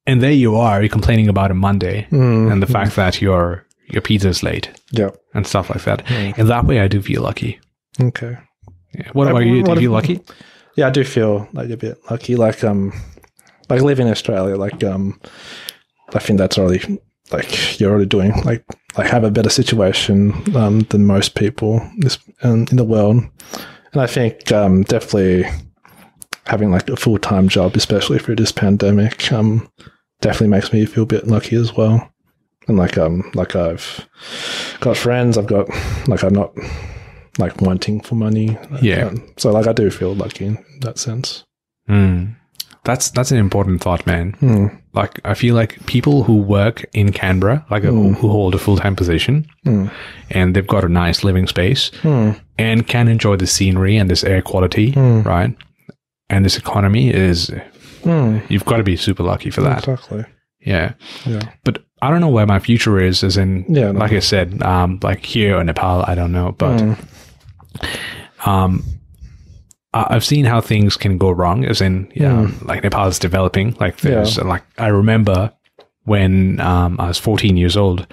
And 0.06 0.20
there 0.20 0.32
you 0.32 0.56
are, 0.56 0.82
you're 0.82 0.92
complaining 0.92 1.28
about 1.28 1.50
a 1.50 1.54
Monday 1.54 2.06
Mm. 2.10 2.52
and 2.52 2.62
the 2.62 2.66
fact 2.72 2.94
that 2.96 3.20
your 3.22 3.64
your 3.92 4.02
pizza's 4.02 4.42
late 4.42 4.68
Yeah. 4.98 5.10
and 5.34 5.46
stuff 5.46 5.70
like 5.70 5.84
that. 5.84 6.02
And 6.38 6.48
that 6.48 6.64
way, 6.66 6.80
I 6.84 6.88
do 6.88 7.00
feel 7.02 7.22
lucky. 7.22 7.58
Okay. 8.00 8.36
Yeah. 8.94 9.08
What 9.14 9.26
Uh, 9.26 9.30
about 9.30 9.46
you? 9.46 9.62
Do 9.62 9.70
you 9.72 9.76
feel 9.80 9.92
lucky? 9.92 10.20
yeah, 10.76 10.88
I 10.88 10.92
do 10.92 11.04
feel 11.04 11.48
like 11.54 11.70
a 11.72 11.76
bit 11.76 11.96
lucky. 12.10 12.36
Like 12.36 12.62
um, 12.66 12.92
like 13.70 13.82
living 13.82 14.06
in 14.06 14.12
Australia, 14.12 14.56
like 14.56 14.84
um, 14.84 15.18
I 16.14 16.18
think 16.18 16.38
that's 16.38 16.58
already 16.58 16.98
like 17.32 17.80
you're 17.80 17.90
already 17.90 18.06
doing 18.16 18.32
like 18.44 18.64
like 18.96 19.10
have 19.10 19.24
a 19.24 19.30
better 19.30 19.50
situation 19.50 20.32
um 20.56 20.80
than 20.90 21.04
most 21.04 21.34
people 21.34 21.80
this 21.98 22.18
in, 22.42 22.66
in 22.70 22.76
the 22.76 22.84
world, 22.84 23.18
and 23.92 24.02
I 24.02 24.06
think 24.06 24.50
um 24.52 24.82
definitely 24.82 25.44
having 26.46 26.70
like 26.70 26.88
a 26.88 26.96
full 26.96 27.18
time 27.18 27.48
job, 27.48 27.76
especially 27.76 28.18
through 28.18 28.36
this 28.36 28.52
pandemic, 28.52 29.32
um 29.32 29.68
definitely 30.20 30.48
makes 30.48 30.72
me 30.72 30.86
feel 30.86 31.04
a 31.04 31.06
bit 31.06 31.26
lucky 31.26 31.56
as 31.56 31.74
well. 31.76 32.10
And 32.68 32.76
like 32.76 32.98
um 32.98 33.30
like 33.34 33.54
I've 33.54 34.08
got 34.80 34.96
friends, 34.96 35.38
I've 35.38 35.46
got 35.46 35.68
like 36.08 36.22
I'm 36.22 36.34
not 36.34 36.52
like 37.38 37.60
wanting 37.60 38.00
for 38.00 38.14
money. 38.14 38.58
Yeah. 38.80 39.08
Um, 39.08 39.34
so 39.36 39.52
like 39.52 39.66
I 39.66 39.72
do 39.72 39.90
feel 39.90 40.14
lucky 40.14 40.46
in 40.46 40.64
that 40.80 40.98
sense. 40.98 41.44
Mm. 41.88 42.34
That's 42.86 43.10
that's 43.10 43.32
an 43.32 43.38
important 43.38 43.82
thought, 43.82 44.06
man. 44.06 44.32
Hmm. 44.40 44.66
Like 44.94 45.20
I 45.24 45.34
feel 45.34 45.54
like 45.56 45.84
people 45.86 46.22
who 46.24 46.36
work 46.36 46.84
in 46.94 47.12
Canberra, 47.12 47.66
like 47.70 47.84
uh, 47.84 47.90
who, 47.90 48.12
who 48.14 48.28
hold 48.30 48.54
a 48.54 48.58
full 48.58 48.76
time 48.78 48.94
position, 48.96 49.44
Hmm. 49.64 49.88
and 50.30 50.54
they've 50.54 50.66
got 50.66 50.84
a 50.84 50.88
nice 50.88 51.24
living 51.24 51.46
space, 51.48 51.90
Hmm. 52.02 52.30
and 52.58 52.86
can 52.86 53.08
enjoy 53.08 53.36
the 53.36 53.46
scenery 53.46 53.96
and 53.98 54.08
this 54.08 54.24
air 54.24 54.40
quality, 54.40 54.92
right? 54.96 55.52
And 56.30 56.44
this 56.44 56.56
economy 56.56 57.10
is, 57.10 57.50
Hmm. 58.04 58.38
you've 58.48 58.64
got 58.64 58.76
to 58.78 58.84
be 58.84 58.96
super 58.96 59.22
lucky 59.24 59.50
for 59.50 59.62
that. 59.62 59.78
Exactly. 59.88 60.24
Yeah. 60.60 60.92
Yeah. 61.26 61.42
But 61.64 61.82
I 62.02 62.10
don't 62.10 62.20
know 62.20 62.34
where 62.36 62.46
my 62.46 62.58
future 62.60 63.00
is, 63.00 63.24
as 63.24 63.36
in, 63.36 63.64
Yeah, 63.68 63.92
no. 63.92 63.98
like 64.00 64.12
I 64.12 64.20
said, 64.20 64.62
um, 64.62 64.98
like 65.02 65.24
here 65.26 65.58
in 65.60 65.66
Nepal, 65.66 66.04
I 66.06 66.14
don't 66.14 66.32
know, 66.32 66.54
but, 66.58 66.80
Hmm. 66.80 66.92
um, 68.46 68.84
I've 70.10 70.24
seen 70.24 70.44
how 70.44 70.60
things 70.60 70.96
can 70.96 71.18
go 71.18 71.30
wrong, 71.30 71.64
as 71.64 71.80
in, 71.80 72.10
yeah, 72.14 72.50
like 72.62 72.82
Nepal 72.82 73.06
is 73.08 73.18
developing. 73.18 73.76
Like 73.80 73.98
there's, 73.98 74.38
like 74.38 74.62
I 74.78 74.88
remember 74.88 75.52
when 76.04 76.60
um, 76.60 76.98
I 77.00 77.08
was 77.08 77.18
14 77.18 77.56
years 77.56 77.76
old, 77.76 78.06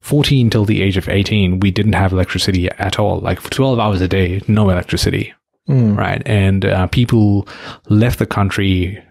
14 0.00 0.50
till 0.50 0.64
the 0.64 0.82
age 0.82 0.96
of 0.96 1.08
18, 1.08 1.60
we 1.60 1.70
didn't 1.70 1.92
have 1.94 2.12
electricity 2.12 2.68
at 2.78 2.98
all. 2.98 3.20
Like 3.20 3.40
for 3.40 3.50
12 3.50 3.78
hours 3.78 4.00
a 4.00 4.08
day, 4.08 4.40
no 4.48 4.70
electricity, 4.70 5.32
Hmm. 5.66 5.94
right? 5.96 6.22
And 6.24 6.64
uh, 6.64 6.86
people 6.86 7.46
left 7.90 8.18
the 8.18 8.26
country 8.26 9.02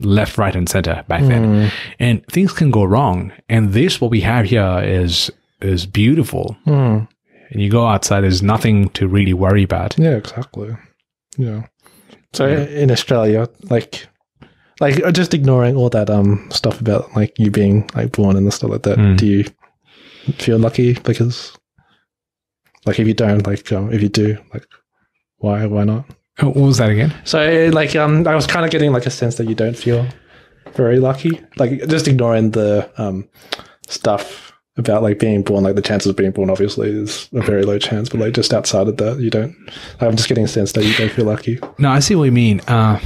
left, 0.00 0.36
right, 0.38 0.54
and 0.56 0.68
center 0.68 1.04
back 1.08 1.22
then, 1.22 1.70
and 1.98 2.24
things 2.26 2.52
can 2.52 2.70
go 2.70 2.84
wrong. 2.84 3.32
And 3.48 3.72
this, 3.72 4.00
what 4.00 4.10
we 4.10 4.20
have 4.22 4.46
here, 4.46 4.80
is 4.84 5.30
is 5.62 5.86
beautiful. 5.86 6.56
Hmm. 6.64 7.00
And 7.50 7.60
you 7.62 7.68
go 7.70 7.86
outside, 7.86 8.20
there's 8.22 8.42
nothing 8.42 8.90
to 8.90 9.08
really 9.08 9.34
worry 9.34 9.62
about. 9.62 9.98
Yeah, 9.98 10.16
exactly. 10.16 10.76
Yeah. 11.36 11.66
So 12.32 12.46
in 12.46 12.90
Australia, 12.90 13.48
like, 13.64 14.06
like 14.80 15.02
uh, 15.02 15.10
just 15.12 15.34
ignoring 15.34 15.76
all 15.76 15.90
that 15.90 16.08
um 16.10 16.48
stuff 16.50 16.80
about 16.80 17.14
like 17.14 17.38
you 17.38 17.50
being 17.50 17.88
like 17.94 18.12
born 18.12 18.36
and 18.36 18.52
stuff 18.52 18.70
like 18.70 18.82
that. 18.82 18.98
Mm. 18.98 19.16
Do 19.16 19.26
you 19.26 19.44
feel 20.38 20.58
lucky 20.58 20.94
because, 20.94 21.56
like, 22.86 22.98
if 22.98 23.06
you 23.06 23.14
don't, 23.14 23.46
like, 23.46 23.70
um, 23.72 23.92
if 23.92 24.02
you 24.02 24.08
do, 24.08 24.38
like, 24.52 24.66
why, 25.38 25.66
why 25.66 25.84
not? 25.84 26.04
Oh, 26.40 26.46
What 26.48 26.56
was 26.56 26.78
that 26.78 26.90
again? 26.90 27.14
So 27.24 27.70
like, 27.72 27.96
um, 27.96 28.26
I 28.26 28.34
was 28.34 28.46
kind 28.46 28.64
of 28.64 28.70
getting 28.70 28.92
like 28.92 29.06
a 29.06 29.10
sense 29.10 29.36
that 29.36 29.48
you 29.48 29.54
don't 29.54 29.76
feel 29.76 30.06
very 30.74 31.00
lucky. 31.00 31.40
Like, 31.56 31.86
just 31.88 32.08
ignoring 32.08 32.52
the 32.52 32.90
um 32.96 33.28
stuff 33.88 34.49
about 34.80 35.02
like 35.02 35.18
being 35.18 35.42
born, 35.42 35.62
like 35.64 35.76
the 35.76 35.82
chances 35.82 36.10
of 36.10 36.16
being 36.16 36.32
born 36.32 36.50
obviously 36.50 36.90
is 36.90 37.28
a 37.32 37.40
very 37.40 37.62
low 37.64 37.78
chance, 37.78 38.08
but 38.08 38.18
like 38.20 38.34
just 38.34 38.52
outside 38.52 38.88
of 38.88 38.96
that, 38.96 39.20
you 39.20 39.30
don't. 39.30 39.54
I'm 40.00 40.16
just 40.16 40.28
getting 40.28 40.44
a 40.44 40.48
sense 40.48 40.72
that 40.72 40.84
you 40.84 40.94
don't 40.94 41.12
feel 41.12 41.26
lucky. 41.26 41.58
No, 41.78 41.90
I 41.90 42.00
see 42.00 42.14
what 42.16 42.24
you 42.24 42.32
mean. 42.32 42.60
Uh, 42.66 42.98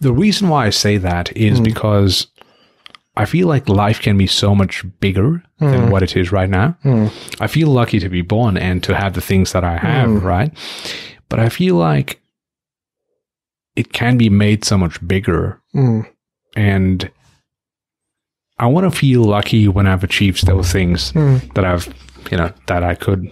the 0.00 0.12
reason 0.12 0.48
why 0.48 0.66
I 0.66 0.70
say 0.70 0.96
that 0.96 1.36
is 1.36 1.60
because 1.60 2.26
I 3.16 3.26
feel 3.26 3.48
like 3.48 3.68
life 3.68 4.00
can 4.00 4.16
be 4.16 4.26
so 4.26 4.54
much 4.54 4.84
bigger 5.00 5.42
than 5.58 5.90
what 5.90 6.02
it 6.02 6.16
is 6.16 6.32
right 6.32 6.48
now. 6.48 6.76
I 7.40 7.46
feel 7.48 7.68
lucky 7.68 7.98
to 8.00 8.08
be 8.08 8.22
born 8.22 8.56
and 8.56 8.82
to 8.84 8.94
have 8.94 9.12
the 9.12 9.20
things 9.20 9.52
that 9.52 9.64
I 9.64 9.76
have, 9.76 10.24
right? 10.24 10.52
But 11.28 11.38
I 11.38 11.48
feel 11.50 11.74
like 11.74 12.20
it 13.76 13.92
can 13.92 14.16
be 14.16 14.30
made 14.30 14.64
so 14.64 14.78
much 14.78 15.06
bigger. 15.06 15.60
Mm. 15.74 16.06
And 16.56 17.10
I 18.60 18.66
want 18.66 18.84
to 18.92 18.96
feel 18.96 19.24
lucky 19.24 19.66
when 19.68 19.86
I've 19.86 20.04
achieved 20.04 20.46
those 20.46 20.70
things 20.70 21.12
that 21.54 21.64
I've, 21.64 21.86
you 22.30 22.36
know, 22.36 22.52
that 22.66 22.82
I 22.84 22.94
could, 22.94 23.26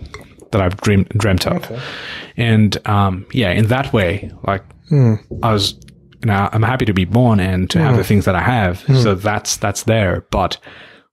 that 0.52 0.60
I've 0.60 0.76
dreamed, 0.78 1.08
dreamt 1.10 1.46
of. 1.46 1.56
Okay. 1.64 1.78
And 2.36 2.76
um, 2.88 3.26
yeah, 3.32 3.50
in 3.50 3.66
that 3.68 3.92
way, 3.92 4.30
like 4.46 4.64
Mm. 4.90 5.18
I 5.42 5.52
was, 5.52 5.74
you 6.22 6.26
know, 6.28 6.48
I'm 6.50 6.62
happy 6.62 6.86
to 6.86 6.94
be 6.94 7.04
born 7.04 7.40
and 7.40 7.68
to 7.70 7.78
have 7.78 7.96
the 7.98 8.04
things 8.04 8.24
that 8.24 8.34
I 8.34 8.40
have. 8.40 8.80
So 9.02 9.14
that's 9.14 9.58
that's 9.58 9.82
there. 9.82 10.24
But 10.30 10.56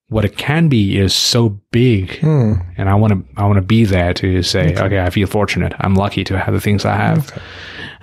what 0.08 0.24
it 0.24 0.38
can 0.38 0.70
be 0.70 0.98
is 0.98 1.14
so 1.14 1.50
big, 1.72 2.08
Mm. 2.22 2.66
and 2.78 2.88
I 2.90 2.96
want 2.96 3.12
to 3.14 3.20
I 3.36 3.46
want 3.46 3.58
to 3.58 3.62
be 3.78 3.84
there 3.84 4.14
to 4.14 4.42
say, 4.44 4.74
okay. 4.78 5.02
I 5.02 5.10
feel 5.10 5.28
fortunate. 5.28 5.74
I'm 5.82 5.96
lucky 5.96 6.24
to 6.24 6.40
have 6.40 6.54
the 6.54 6.62
things 6.62 6.86
I 6.86 6.96
have. 6.96 7.38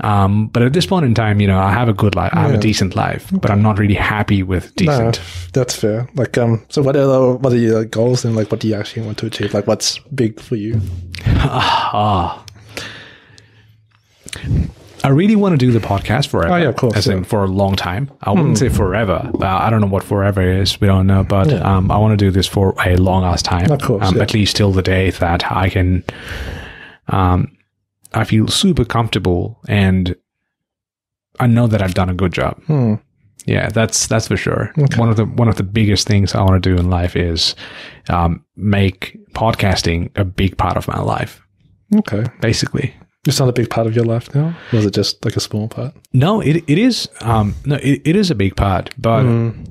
Um, 0.03 0.49
but 0.49 0.63
at 0.63 0.73
this 0.73 0.85
point 0.87 1.05
in 1.07 1.15
time, 1.15 1.41
you 1.41 1.47
know, 1.47 1.59
I 1.59 1.73
have 1.73 1.89
a 1.89 1.93
good 1.93 2.15
life. 2.17 2.33
I 2.35 2.41
have 2.41 2.55
a 2.55 2.59
decent 2.59 2.97
life, 2.97 3.31
but 3.33 3.51
I'm 3.51 3.63
not 3.63 3.79
really 3.79 3.95
happy 3.95 4.43
with 4.43 4.75
decent. 4.75 5.19
No, 5.19 5.25
that's 5.53 5.75
fair. 5.77 6.09
Like, 6.15 6.37
um, 6.39 6.65
so 6.69 6.83
what 6.83 6.97
are 6.97 7.07
the, 7.07 7.35
what 7.35 7.53
are 7.53 7.57
your 7.57 7.85
goals 7.85 8.25
and 8.25 8.35
like 8.35 8.51
what 8.51 8.61
do 8.61 8.69
you 8.69 8.75
actually 8.75 9.07
want 9.07 9.19
to 9.19 9.27
achieve? 9.27 9.55
Like, 9.55 9.67
what's 9.69 9.99
big 10.15 10.41
for 10.41 10.57
you? 10.57 10.81
Ah. 11.25 12.45
I 15.05 15.09
really 15.09 15.35
want 15.35 15.53
to 15.53 15.57
do 15.59 15.73
the 15.73 15.81
podcast 15.81 16.29
forever. 16.29 16.55
Oh, 16.55 16.57
yeah, 16.57 16.69
of 16.69 16.77
course, 16.77 16.97
As 16.97 17.07
yeah. 17.09 17.17
Hmm. 17.17 17.23
for 17.25 17.43
a 17.43 17.49
long 17.49 17.75
time. 17.75 18.11
I 18.23 18.31
wouldn't 18.31 18.59
say 18.59 18.69
forever. 18.69 19.31
I 19.41 19.69
don't 19.69 19.81
know 19.81 19.89
what 19.89 20.05
forever 20.05 20.41
is. 20.43 20.81
We 20.81 20.87
don't 20.87 21.07
know. 21.09 21.25
But 21.25 21.51
Yeah. 21.51 21.57
um, 21.77 21.91
I 21.91 21.99
want 21.99 22.13
to 22.19 22.25
do 22.25 22.31
this 22.31 22.47
for 22.47 22.75
a 22.87 22.97
long 22.97 23.25
ass 23.25 23.43
time. 23.43 23.71
Of 23.71 23.83
course, 23.83 24.07
Um, 24.07 24.17
yeah. 24.17 24.23
At 24.23 24.33
least 24.33 24.55
till 24.57 24.71
the 24.71 24.83
day 24.83 25.11
that 25.11 25.51
I 25.51 25.69
can. 25.71 26.05
Um, 27.09 27.51
I 28.15 28.25
feel 28.25 28.49
super 28.49 28.85
comfortable 28.85 29.61
and 29.69 30.15
I 31.41 31.47
know 31.47 31.67
that 31.67 31.83
I've 31.83 31.95
done 31.95 32.11
a 32.11 32.15
good 32.15 32.33
job. 32.33 32.63
Hmm. 32.65 32.95
Yeah, 33.47 33.71
that's 33.71 34.07
that's 34.07 34.29
for 34.29 34.37
sure. 34.37 34.73
One 34.97 35.09
of 35.09 35.17
the 35.17 35.25
one 35.25 35.49
of 35.49 35.57
the 35.57 35.65
biggest 35.65 36.07
things 36.07 36.35
I 36.35 36.43
want 36.43 36.63
to 36.63 36.71
do 36.71 36.77
in 36.79 36.91
life 36.91 37.17
is 37.17 37.57
um, 38.09 38.45
make 38.57 39.19
podcasting 39.35 40.11
a 40.17 40.25
big 40.25 40.57
part 40.57 40.77
of 40.77 40.87
my 40.87 41.01
life. 41.01 41.41
Okay. 41.97 42.25
Basically, 42.41 42.95
It's 43.27 43.41
not 43.41 43.49
a 43.49 43.53
big 43.53 43.69
part 43.69 43.87
of 43.87 43.97
your 43.97 44.05
life 44.05 44.33
now? 44.35 44.55
Or 44.73 44.79
is 44.79 44.87
it 44.87 44.95
just 44.95 45.25
like 45.25 45.37
a 45.37 45.41
small 45.41 45.69
part? 45.69 45.93
no, 46.13 46.41
it 46.41 46.63
it 46.69 46.79
is 46.79 47.09
um, 47.21 47.55
no, 47.65 47.77
it, 47.77 48.01
it 48.05 48.17
is 48.17 48.31
a 48.31 48.35
big 48.35 48.55
part, 48.57 48.91
but 48.97 49.23
Mm. 49.25 49.67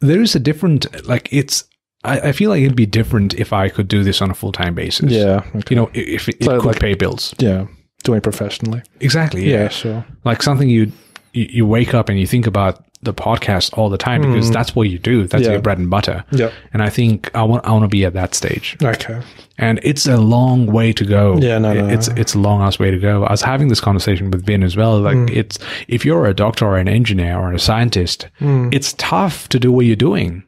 there 0.00 0.20
is 0.20 0.34
a 0.34 0.40
different 0.40 0.86
like 1.06 1.28
it's. 1.32 1.64
I, 2.04 2.20
I 2.28 2.32
feel 2.32 2.50
like 2.50 2.62
it'd 2.62 2.76
be 2.76 2.86
different 2.86 3.34
if 3.34 3.52
I 3.52 3.68
could 3.68 3.86
do 3.88 4.02
this 4.02 4.20
on 4.22 4.30
a 4.30 4.34
full 4.34 4.52
time 4.52 4.74
basis. 4.74 5.12
Yeah. 5.12 5.44
Okay. 5.54 5.62
you 5.70 5.76
know, 5.76 5.90
if 5.94 6.28
it, 6.28 6.36
it 6.40 6.44
So, 6.44 6.58
could 6.60 6.66
like- 6.66 6.80
pay 6.80 6.94
bills. 6.94 7.34
Yeah. 7.38 7.66
Doing 8.04 8.18
it 8.18 8.22
professionally. 8.24 8.82
Exactly. 9.00 9.48
Yeah, 9.48 9.62
yeah. 9.62 9.68
sure. 9.68 10.04
like 10.24 10.42
something 10.42 10.68
you 10.68 10.90
you 11.34 11.64
wake 11.64 11.94
up 11.94 12.08
and 12.10 12.18
you 12.20 12.26
think 12.26 12.46
about 12.46 12.84
the 13.02 13.14
podcast 13.14 13.76
all 13.78 13.88
the 13.88 13.96
time 13.98 14.20
because 14.22 14.50
that's 14.50 14.76
what 14.76 14.88
you 14.88 14.98
do. 14.98 15.26
That's 15.26 15.42
Mm. 15.42 15.46
Yeah. 15.46 15.52
your 15.52 15.62
bread 15.62 15.78
and 15.78 15.88
butter. 15.88 16.24
Yep. 16.32 16.52
And 16.72 16.82
I 16.82 16.90
think 16.90 17.30
I 17.34 17.42
want 17.44 17.64
I 17.64 17.70
want 17.70 17.84
to 17.84 17.88
be 17.88 18.04
at 18.04 18.12
that 18.14 18.34
stage. 18.34 18.76
Okay. 18.82 19.20
And 19.58 19.78
it's 19.84 20.04
a 20.06 20.16
long 20.16 20.66
way 20.66 20.92
to 20.92 21.04
go. 21.04 21.36
Yeah, 21.38 21.58
no, 21.58 21.72
no, 21.74 21.86
It's 21.88 22.08
no. 22.08 22.14
it's 22.16 22.34
a 22.34 22.38
long 22.38 22.60
ass 22.60 22.78
way 22.80 22.90
to 22.90 22.98
go. 22.98 23.24
I 23.24 23.30
was 23.32 23.42
having 23.42 23.68
this 23.68 23.80
conversation 23.80 24.30
with 24.32 24.44
Ben 24.44 24.62
as 24.64 24.76
well. 24.76 25.00
Like 25.00 25.16
Mm. 25.16 25.30
it's 25.30 25.58
if 25.88 26.04
you're 26.04 26.26
a 26.26 26.34
doctor 26.34 26.66
or 26.66 26.76
an 26.78 26.88
engineer 26.88 27.36
or 27.38 27.52
a 27.52 27.58
scientist, 27.60 28.26
it's 28.40 28.94
tough 28.98 29.48
to 29.50 29.58
do 29.60 29.70
what 29.72 29.86
you're 29.86 29.96
doing. 29.96 30.42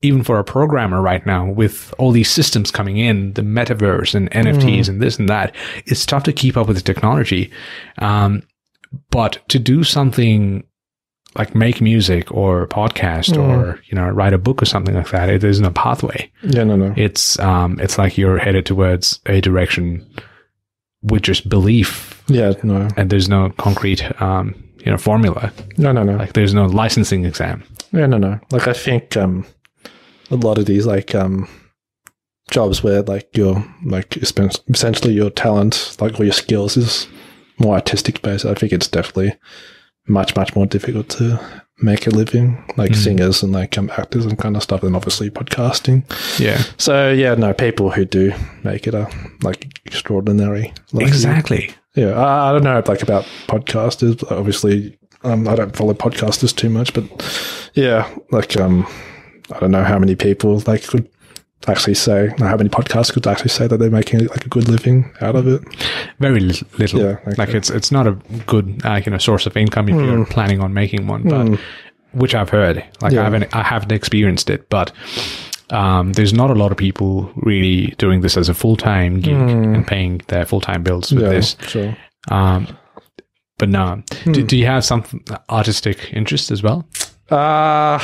Even 0.00 0.22
for 0.22 0.38
a 0.38 0.44
programmer 0.44 1.00
right 1.02 1.26
now, 1.26 1.44
with 1.50 1.92
all 1.98 2.12
these 2.12 2.30
systems 2.30 2.70
coming 2.70 2.98
in, 2.98 3.32
the 3.32 3.42
metaverse 3.42 4.14
and 4.14 4.30
NFTs 4.30 4.84
Mm. 4.84 4.88
and 4.90 5.02
this 5.02 5.18
and 5.18 5.28
that, 5.28 5.52
it's 5.86 6.06
tough 6.06 6.22
to 6.24 6.32
keep 6.32 6.56
up 6.56 6.68
with 6.68 6.76
the 6.76 6.82
technology. 6.82 7.50
Um, 7.98 8.42
but 9.10 9.38
to 9.48 9.58
do 9.58 9.82
something 9.84 10.62
like 11.36 11.54
make 11.54 11.80
music 11.80 12.30
or 12.32 12.66
podcast 12.68 13.34
Mm. 13.34 13.38
or 13.42 13.80
you 13.90 13.96
know 13.96 14.08
write 14.08 14.32
a 14.32 14.38
book 14.38 14.62
or 14.62 14.66
something 14.66 14.94
like 14.94 15.10
that, 15.10 15.28
it 15.28 15.42
isn't 15.42 15.64
a 15.64 15.70
pathway. 15.72 16.30
Yeah, 16.42 16.64
no, 16.64 16.76
no. 16.76 16.94
It's 16.96 17.38
um, 17.40 17.78
it's 17.80 17.98
like 17.98 18.16
you're 18.16 18.38
headed 18.38 18.66
towards 18.66 19.18
a 19.26 19.40
direction 19.40 20.06
with 21.02 21.22
just 21.22 21.48
belief, 21.48 22.22
Yeah, 22.28 22.52
no. 22.62 22.88
and 22.96 23.10
there's 23.10 23.28
no 23.28 23.50
concrete 23.58 24.02
um, 24.22 24.54
you 24.84 24.90
know 24.92 24.96
formula. 24.98 25.52
No, 25.76 25.92
no, 25.92 26.02
no. 26.04 26.16
Like 26.16 26.32
there's 26.34 26.54
no 26.54 26.66
licensing 26.66 27.24
exam. 27.24 27.62
Yeah, 27.92 28.06
no, 28.06 28.16
no. 28.18 28.38
Like 28.50 28.68
I 28.68 28.72
think 28.72 29.16
um, 29.16 29.44
a 30.30 30.36
lot 30.36 30.58
of 30.58 30.66
these 30.66 30.86
like 30.86 31.14
um, 31.14 31.48
jobs 32.50 32.82
where 32.82 33.02
like 33.02 33.36
your 33.36 33.64
like 33.84 34.16
essentially 34.16 35.14
your 35.14 35.30
talent, 35.30 35.96
like 36.00 36.18
or 36.18 36.24
your 36.24 36.32
skills, 36.32 36.76
is 36.76 37.08
more 37.58 37.74
artistic 37.74 38.22
based. 38.22 38.44
I 38.44 38.54
think 38.54 38.72
it's 38.72 38.88
definitely 38.88 39.34
much 40.06 40.36
much 40.36 40.54
more 40.56 40.66
difficult 40.66 41.08
to 41.10 41.40
make 41.80 42.06
a 42.06 42.10
living, 42.10 42.62
like 42.76 42.94
singers 42.94 43.42
and 43.42 43.52
like 43.52 43.78
um, 43.78 43.90
actors 43.96 44.26
and 44.26 44.38
kind 44.38 44.56
of 44.56 44.62
stuff, 44.62 44.82
and 44.82 44.96
obviously 44.96 45.30
podcasting. 45.30 46.04
Yeah. 46.40 46.62
So 46.76 47.12
yeah, 47.12 47.34
no, 47.34 47.52
people 47.52 47.90
who 47.90 48.04
do 48.04 48.32
make 48.64 48.86
it 48.86 48.94
are 48.94 49.08
like 49.42 49.66
extraordinary. 49.84 50.72
Like, 50.92 51.06
Exactly. 51.06 51.70
Yeah, 51.94 52.10
I, 52.10 52.50
I 52.50 52.52
don't 52.52 52.64
know 52.64 52.82
like 52.86 53.02
about 53.02 53.24
podcasters. 53.46 54.30
Obviously, 54.30 54.98
um, 55.24 55.48
I 55.48 55.54
don't 55.54 55.74
follow 55.76 55.94
podcasters 55.94 56.54
too 56.54 56.70
much, 56.70 56.94
but 56.94 57.04
yeah, 57.74 58.12
like 58.30 58.56
um, 58.56 58.86
I 59.52 59.58
don't 59.60 59.70
know 59.70 59.84
how 59.84 59.98
many 59.98 60.14
people 60.14 60.62
like 60.66 60.86
could 60.86 61.08
actually 61.66 61.94
say 61.94 62.28
how 62.38 62.56
many 62.56 62.68
podcasts 62.68 63.12
could 63.12 63.26
actually 63.26 63.48
say 63.50 63.66
that 63.66 63.78
they're 63.78 63.90
making 63.90 64.20
like 64.26 64.46
a 64.46 64.48
good 64.48 64.68
living 64.68 65.10
out 65.20 65.34
of 65.36 65.46
it. 65.48 65.62
Very 66.20 66.40
li- 66.40 66.62
little. 66.78 67.00
Yeah, 67.00 67.16
okay. 67.26 67.34
Like 67.36 67.50
it's 67.50 67.70
it's 67.70 67.90
not 67.90 68.06
a 68.06 68.12
good 68.46 68.80
uh, 68.84 69.00
you 69.04 69.10
know 69.10 69.18
source 69.18 69.46
of 69.46 69.56
income 69.56 69.88
if 69.88 69.96
you're 69.96 70.24
planning 70.26 70.60
on 70.60 70.72
making 70.72 71.06
one, 71.06 71.22
but 71.24 71.58
which 72.12 72.34
I've 72.34 72.50
heard. 72.50 72.84
Like 73.02 73.12
Yeah. 73.12 73.20
I 73.22 73.24
haven't 73.24 73.54
I 73.56 73.62
haven't 73.62 73.92
experienced 73.92 74.50
it, 74.50 74.68
but 74.70 74.92
um, 75.70 76.12
there's 76.14 76.32
not 76.32 76.50
a 76.50 76.54
lot 76.54 76.70
of 76.72 76.78
people 76.78 77.30
really 77.36 77.88
doing 77.98 78.20
this 78.22 78.36
as 78.36 78.48
a 78.48 78.54
full 78.54 78.76
time 78.76 79.20
gig 79.20 79.34
and 79.34 79.86
paying 79.86 80.20
their 80.28 80.46
full 80.46 80.60
time 80.60 80.82
bills 80.82 81.12
with 81.12 81.22
Yeah, 81.24 81.30
this. 81.30 81.56
sure. 81.66 81.96
Um, 82.30 82.66
but 83.58 83.68
no, 83.68 84.02
do, 84.24 84.42
do 84.44 84.56
you 84.56 84.66
have 84.66 84.84
some 84.84 85.02
artistic 85.50 86.10
interest 86.12 86.50
as 86.52 86.62
well? 86.62 86.88
Uh 87.30 87.98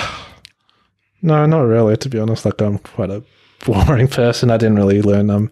no, 1.25 1.47
not 1.47 1.63
really. 1.63 1.97
To 1.97 2.09
be 2.09 2.19
honest, 2.19 2.45
like 2.45 2.61
I'm 2.61 2.79
quite 2.79 3.11
a 3.11 3.23
boring 3.65 4.09
person. 4.21 4.51
I 4.51 4.59
didn't 4.59 4.77
really 4.77 5.01
learn 5.03 5.31
um 5.31 5.51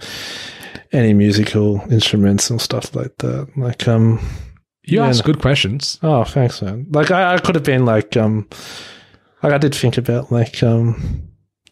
any 0.93 1.15
musical 1.15 1.81
instruments 1.91 2.51
and 2.51 2.61
stuff 2.61 2.95
like 2.95 3.17
that. 3.19 3.49
Like 3.57 3.89
um 3.89 4.21
You 4.85 5.01
Yeah, 5.01 5.09
ask 5.09 5.25
good 5.25 5.41
questions. 5.41 5.99
Oh, 6.03 6.25
thanks, 6.25 6.61
man. 6.63 6.87
Like 6.91 7.11
I, 7.11 7.35
I 7.35 7.39
could 7.39 7.55
have 7.55 7.65
been 7.65 7.85
like 7.87 8.17
um 8.17 8.47
like 9.43 9.53
I 9.53 9.59
did 9.59 9.75
think 9.75 9.97
about 9.99 10.31
like 10.31 10.63
um 10.63 11.29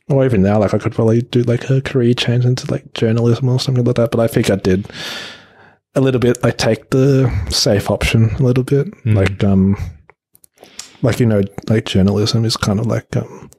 or 0.09 0.24
even 0.24 0.42
now, 0.42 0.59
like 0.59 0.74
I 0.74 0.78
could 0.78 0.92
probably 0.94 1.20
do 1.22 1.42
like 1.42 1.70
a 1.70 1.80
career 1.82 2.14
change 2.14 2.44
into 2.44 2.68
like 2.70 2.94
journalism 2.94 3.48
or 3.48 3.61
something 3.61 3.84
like 3.84 3.96
that. 3.96 4.11
But 4.11 4.20
I 4.20 4.26
think 4.26 4.51
I 4.51 4.57
did 4.57 4.86
a 5.94 6.01
little 6.01 6.20
bit 6.20 6.42
like 6.42 6.57
take 6.57 6.90
the 6.90 7.30
safe 7.51 7.90
option 7.90 8.30
a 8.36 8.42
little 8.42 8.64
bit. 8.64 8.88
Like 9.05 9.44
um 9.44 9.76
like 11.03 11.20
you 11.20 11.26
know, 11.26 11.42
like 11.68 11.84
journalism 11.84 12.44
is 12.46 12.57
kind 12.57 12.80
of 12.80 12.86
like 12.86 13.14
um 13.16 13.51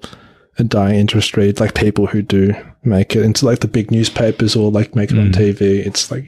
a 0.58 0.64
dying 0.64 1.00
industry. 1.00 1.52
Like 1.54 1.74
people 1.76 2.08
who 2.08 2.22
do 2.22 2.54
make 2.84 3.16
it 3.16 3.24
into 3.24 3.46
like 3.46 3.60
the 3.60 3.68
big 3.68 3.92
newspapers 3.92 4.56
or 4.56 4.72
like 4.72 4.96
make 4.96 5.12
it 5.12 5.18
on 5.20 5.32
TV, 5.32 5.86
it's 5.86 6.12
like 6.12 6.28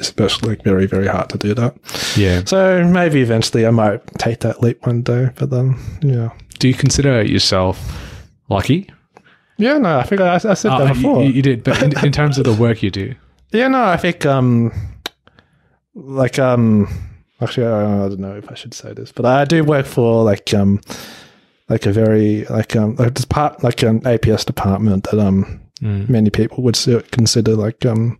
especially 0.00 0.50
like 0.50 0.62
very, 0.62 0.86
very 0.86 1.06
hard 1.08 1.28
to 1.30 1.38
do 1.38 1.54
that. 1.54 1.76
Yeah. 2.16 2.44
So 2.44 2.84
maybe 2.84 3.20
eventually 3.20 3.66
I 3.66 3.70
might 3.70 4.00
take 4.18 4.40
that 4.40 4.62
leap 4.62 4.86
one 4.86 5.02
day, 5.02 5.30
but 5.36 5.50
then 5.50 5.76
yeah, 6.02 6.30
Do 6.60 6.68
you 6.68 6.74
consider 6.74 7.22
yourself 7.22 7.78
lucky? 8.48 8.88
yeah. 9.56 9.76
No, 9.78 9.98
I 9.98 10.04
think 10.04 10.20
I, 10.20 10.34
I 10.34 10.38
said 10.38 10.70
Uh, 10.70 10.84
that 10.84 10.94
before. 10.94 11.22
you- 11.24 11.30
you 11.32 11.42
did, 11.42 11.64
but 11.64 11.82
in, 11.82 12.06
in 12.06 12.12
terms 12.12 12.38
of 12.38 12.44
the 12.44 12.54
work 12.54 12.82
you 12.82 12.90
do, 12.90 13.14
yeah, 13.52 13.66
no, 13.68 13.82
I 13.84 13.96
think 13.96 14.24
um, 14.26 14.72
like 15.94 16.38
um, 16.38 16.86
actually, 17.40 17.66
I, 17.66 18.04
I 18.04 18.08
don't 18.08 18.20
know 18.20 18.36
if 18.36 18.50
I 18.50 18.54
should 18.54 18.74
say 18.74 18.92
this, 18.92 19.10
but 19.12 19.24
I 19.26 19.44
do 19.44 19.64
work 19.64 19.86
for 19.86 20.22
like 20.22 20.52
um, 20.54 20.80
like 21.68 21.86
a 21.86 21.92
very 21.92 22.44
like 22.46 22.74
um, 22.76 22.96
like 22.96 23.14
this 23.14 23.24
part 23.24 23.62
like 23.62 23.82
an 23.82 24.00
APS 24.02 24.44
department 24.44 25.04
that 25.10 25.18
um, 25.18 25.60
many 26.08 26.30
people 26.30 26.62
would 26.62 26.78
consider 27.12 27.54
like 27.54 27.84
um, 27.86 28.18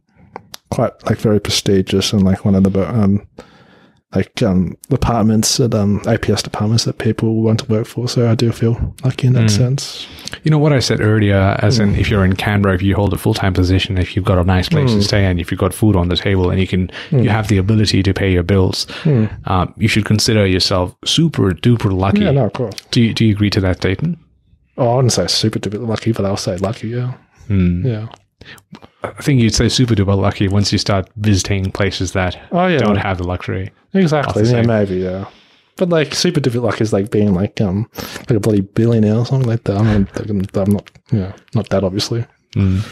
quite 0.71 0.93
like 1.07 1.19
very 1.19 1.41
prestigious 1.41 2.13
and 2.13 2.23
like 2.23 2.45
one 2.45 2.55
of 2.55 2.65
the 2.65 2.89
um. 2.89 3.27
Like 4.15 4.43
um, 4.43 4.75
departments 4.89 5.61
at 5.61 5.75
um, 5.75 6.01
APS 6.01 6.43
departments 6.43 6.85
that 6.85 6.97
people 6.97 7.43
want 7.43 7.61
to 7.61 7.67
work 7.67 7.87
for, 7.87 8.09
so 8.09 8.31
I 8.31 8.35
do 8.35 8.51
feel 8.53 8.95
lucky 9.05 9.27
in 9.27 9.35
that 9.35 9.43
hmm. 9.43 9.49
sense. 9.49 10.09
you 10.45 10.51
know 10.51 10.59
what 10.59 10.73
I 10.73 10.79
said 10.79 11.03
earlier, 11.03 11.59
as 11.61 11.79
in 11.79 11.93
hmm. 11.93 12.01
if 12.01 12.09
you're 12.09 12.25
in 12.25 12.35
Canberra, 12.35 12.75
if 12.75 12.81
you 12.81 12.95
hold 12.95 13.13
a 13.13 13.19
full 13.19 13.35
time 13.35 13.53
position, 13.53 13.99
if 13.99 14.17
you've 14.17 14.25
got 14.25 14.39
a 14.39 14.45
nice 14.45 14.71
place 14.71 14.93
to 14.93 14.97
hmm. 14.97 15.03
stay, 15.03 15.27
and 15.27 15.39
if 15.39 15.51
you've 15.51 15.61
got 15.61 15.75
food 15.75 15.95
on 15.95 16.09
the 16.09 16.17
table, 16.17 16.49
and 16.49 16.59
you 16.59 16.67
can, 16.67 16.91
you 17.11 17.29
have 17.29 17.49
the 17.49 17.59
ability 17.59 18.03
to 18.03 18.15
pay 18.15 18.33
your 18.33 18.43
bills, 18.43 18.87
um, 19.45 19.75
you 19.77 19.89
should 19.89 20.07
consider 20.07 20.47
yourself 20.47 20.97
super 21.05 21.51
duper 21.51 21.93
lucky. 21.93 22.21
Yeah, 22.21 22.31
no, 22.31 22.47
of 22.47 22.55
course. 22.55 22.77
Do 22.91 23.03
you, 23.03 23.13
do 23.13 23.27
you 23.27 23.35
agree 23.35 23.51
to 23.51 23.61
that 23.61 23.77
statement? 23.77 24.19
Oh, 24.79 24.93
I 24.93 24.95
wouldn't 24.97 25.13
say 25.13 25.27
super 25.27 25.59
duper 25.59 25.87
lucky, 25.87 26.13
but 26.13 26.25
I'll 26.25 26.39
say 26.39 26.57
lucky. 26.57 26.89
Yeah, 26.89 27.13
yeah. 27.51 28.09
I 29.03 29.23
think 29.23 29.41
you'd 29.41 29.55
say 29.55 29.69
super 29.69 29.95
duper 29.95 30.17
lucky 30.17 30.49
once 30.49 30.73
you 30.73 30.79
start 30.79 31.09
visiting 31.17 31.71
places 31.71 32.13
that 32.13 32.37
Oh, 32.53 32.67
yeah. 32.67 32.79
don't 32.79 32.97
have 32.97 33.19
the 33.19 33.25
luxury. 33.25 33.71
Exactly. 33.95 34.43
the 34.43 34.51
Yeah, 34.51 34.63
maybe. 34.63 34.97
Yeah. 34.97 35.27
But 35.77 35.89
like 35.91 36.15
super 36.15 36.41
duper 36.41 36.63
lucky 36.63 36.83
is 36.83 36.93
like 36.93 37.11
being 37.11 37.35
like 37.35 37.61
um 37.61 37.89
like 38.21 38.31
a 38.31 38.41
bloody 38.41 38.63
billionaire 38.63 39.15
or 39.17 39.25
something 39.27 39.49
like 39.49 39.65
that. 39.65 39.77
I'm 39.77 40.05
not, 40.05 40.57
I'm, 40.57 40.73
not 40.73 40.91
yeah 41.13 41.33
not 41.55 41.69
that 41.71 41.85
obviously. 41.85 42.25
Um, 42.57 42.83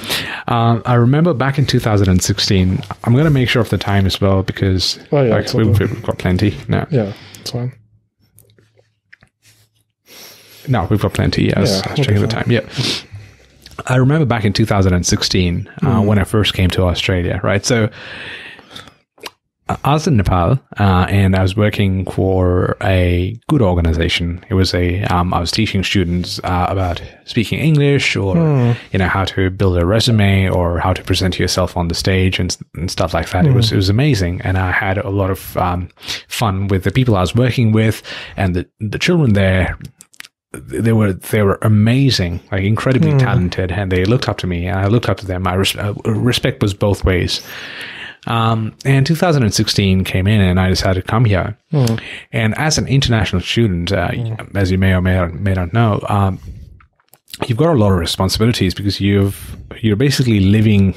I 0.86 0.94
remember 0.94 1.34
back 1.34 1.58
in 1.58 1.66
2016. 1.66 2.80
I'm 3.02 3.12
going 3.14 3.24
to 3.24 3.30
make 3.30 3.48
sure 3.48 3.60
of 3.62 3.70
the 3.70 3.78
time 3.78 4.06
as 4.06 4.20
well 4.20 4.44
because 4.44 5.00
Oh, 5.10 5.22
yeah, 5.22 5.34
like, 5.34 5.52
we've, 5.54 5.76
we've 5.80 6.02
got 6.02 6.18
plenty. 6.18 6.56
No, 6.68 6.86
Yeah, 6.90 7.12
it's 7.40 7.50
fine. 7.50 7.72
no, 10.68 10.86
we've 10.90 11.00
got 11.00 11.14
plenty. 11.14 11.44
Yes, 11.44 11.54
Yeah, 11.56 11.58
I 11.58 11.60
was 11.60 11.86
okay, 11.86 12.02
checking 12.02 12.20
the 12.22 12.28
time. 12.28 12.50
Yeah. 12.50 12.60
I 13.86 13.96
remember 13.96 14.24
back 14.26 14.44
in 14.44 14.52
2016 14.52 15.68
uh, 15.68 15.86
Mm. 15.86 16.06
when 16.06 16.18
I 16.18 16.24
first 16.24 16.54
came 16.54 16.70
to 16.70 16.84
Australia, 16.84 17.40
right? 17.42 17.64
So 17.64 17.88
I 19.68 19.94
was 19.94 20.06
in 20.06 20.16
Nepal 20.16 20.60
uh, 20.78 21.06
and 21.10 21.34
I 21.34 21.42
was 21.42 21.56
working 21.56 22.04
for 22.08 22.76
a 22.84 23.36
good 23.48 23.60
organization. 23.60 24.44
It 24.48 24.54
was 24.54 24.72
a, 24.74 25.02
um, 25.04 25.34
I 25.34 25.40
was 25.40 25.50
teaching 25.50 25.82
students 25.82 26.38
uh, 26.44 26.66
about 26.68 27.02
speaking 27.24 27.58
English 27.58 28.14
or, 28.14 28.36
Hmm. 28.36 28.72
you 28.92 29.00
know, 29.00 29.08
how 29.08 29.24
to 29.24 29.50
build 29.50 29.76
a 29.76 29.84
resume 29.84 30.48
or 30.48 30.78
how 30.78 30.92
to 30.92 31.02
present 31.02 31.36
yourself 31.40 31.76
on 31.76 31.88
the 31.88 31.96
stage 31.96 32.38
and, 32.38 32.56
and 32.76 32.88
stuff 32.92 33.12
like 33.12 33.28
that. 33.30 33.44
It 33.44 33.54
was, 33.54 33.72
it 33.72 33.76
was 33.76 33.88
amazing. 33.88 34.40
And 34.42 34.56
I 34.56 34.70
had 34.70 34.98
a 34.98 35.10
lot 35.10 35.30
of 35.30 35.56
um, 35.56 35.88
fun 36.28 36.68
with 36.68 36.84
the 36.84 36.92
people 36.92 37.16
I 37.16 37.20
was 37.22 37.34
working 37.34 37.72
with 37.72 38.02
and 38.36 38.54
the, 38.54 38.68
the 38.78 39.00
children 39.00 39.32
there 39.32 39.76
they 40.60 40.92
were 40.92 41.12
they 41.12 41.42
were 41.42 41.58
amazing, 41.62 42.40
like 42.50 42.64
incredibly 42.64 43.10
talented, 43.18 43.72
and 43.72 43.90
they 43.92 44.04
looked 44.04 44.28
up 44.28 44.38
to 44.38 44.46
me, 44.46 44.66
and 44.66 44.78
I 44.78 44.86
looked 44.86 45.08
up 45.08 45.18
to 45.18 45.26
them. 45.26 45.42
My 45.42 45.54
res- 45.54 45.76
uh, 45.76 45.94
respect 46.04 46.62
was 46.62 46.74
both 46.74 47.04
ways. 47.04 47.42
Um, 48.28 48.74
and 48.84 49.06
2016 49.06 50.02
came 50.04 50.26
in, 50.26 50.40
and 50.40 50.58
I 50.58 50.68
decided 50.68 51.02
to 51.04 51.06
come 51.06 51.24
here. 51.24 51.56
And 52.32 52.58
as 52.58 52.76
an 52.76 52.88
international 52.88 53.40
student, 53.40 53.92
uh, 53.92 54.10
as 54.54 54.70
you 54.72 54.78
may 54.78 54.94
or 54.94 55.00
may, 55.00 55.26
may 55.28 55.54
not 55.54 55.72
know, 55.72 56.04
um, 56.08 56.40
you've 57.46 57.58
got 57.58 57.72
a 57.72 57.78
lot 57.78 57.92
of 57.92 57.98
responsibilities 57.98 58.74
because 58.74 59.00
you've 59.00 59.56
you're 59.80 59.96
basically 59.96 60.40
living 60.40 60.94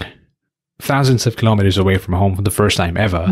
thousands 0.82 1.28
of 1.28 1.36
kilometers 1.36 1.78
away 1.78 1.98
from 1.98 2.14
home 2.14 2.36
for 2.36 2.42
the 2.42 2.50
first 2.50 2.78
time 2.78 2.96
ever 2.96 3.26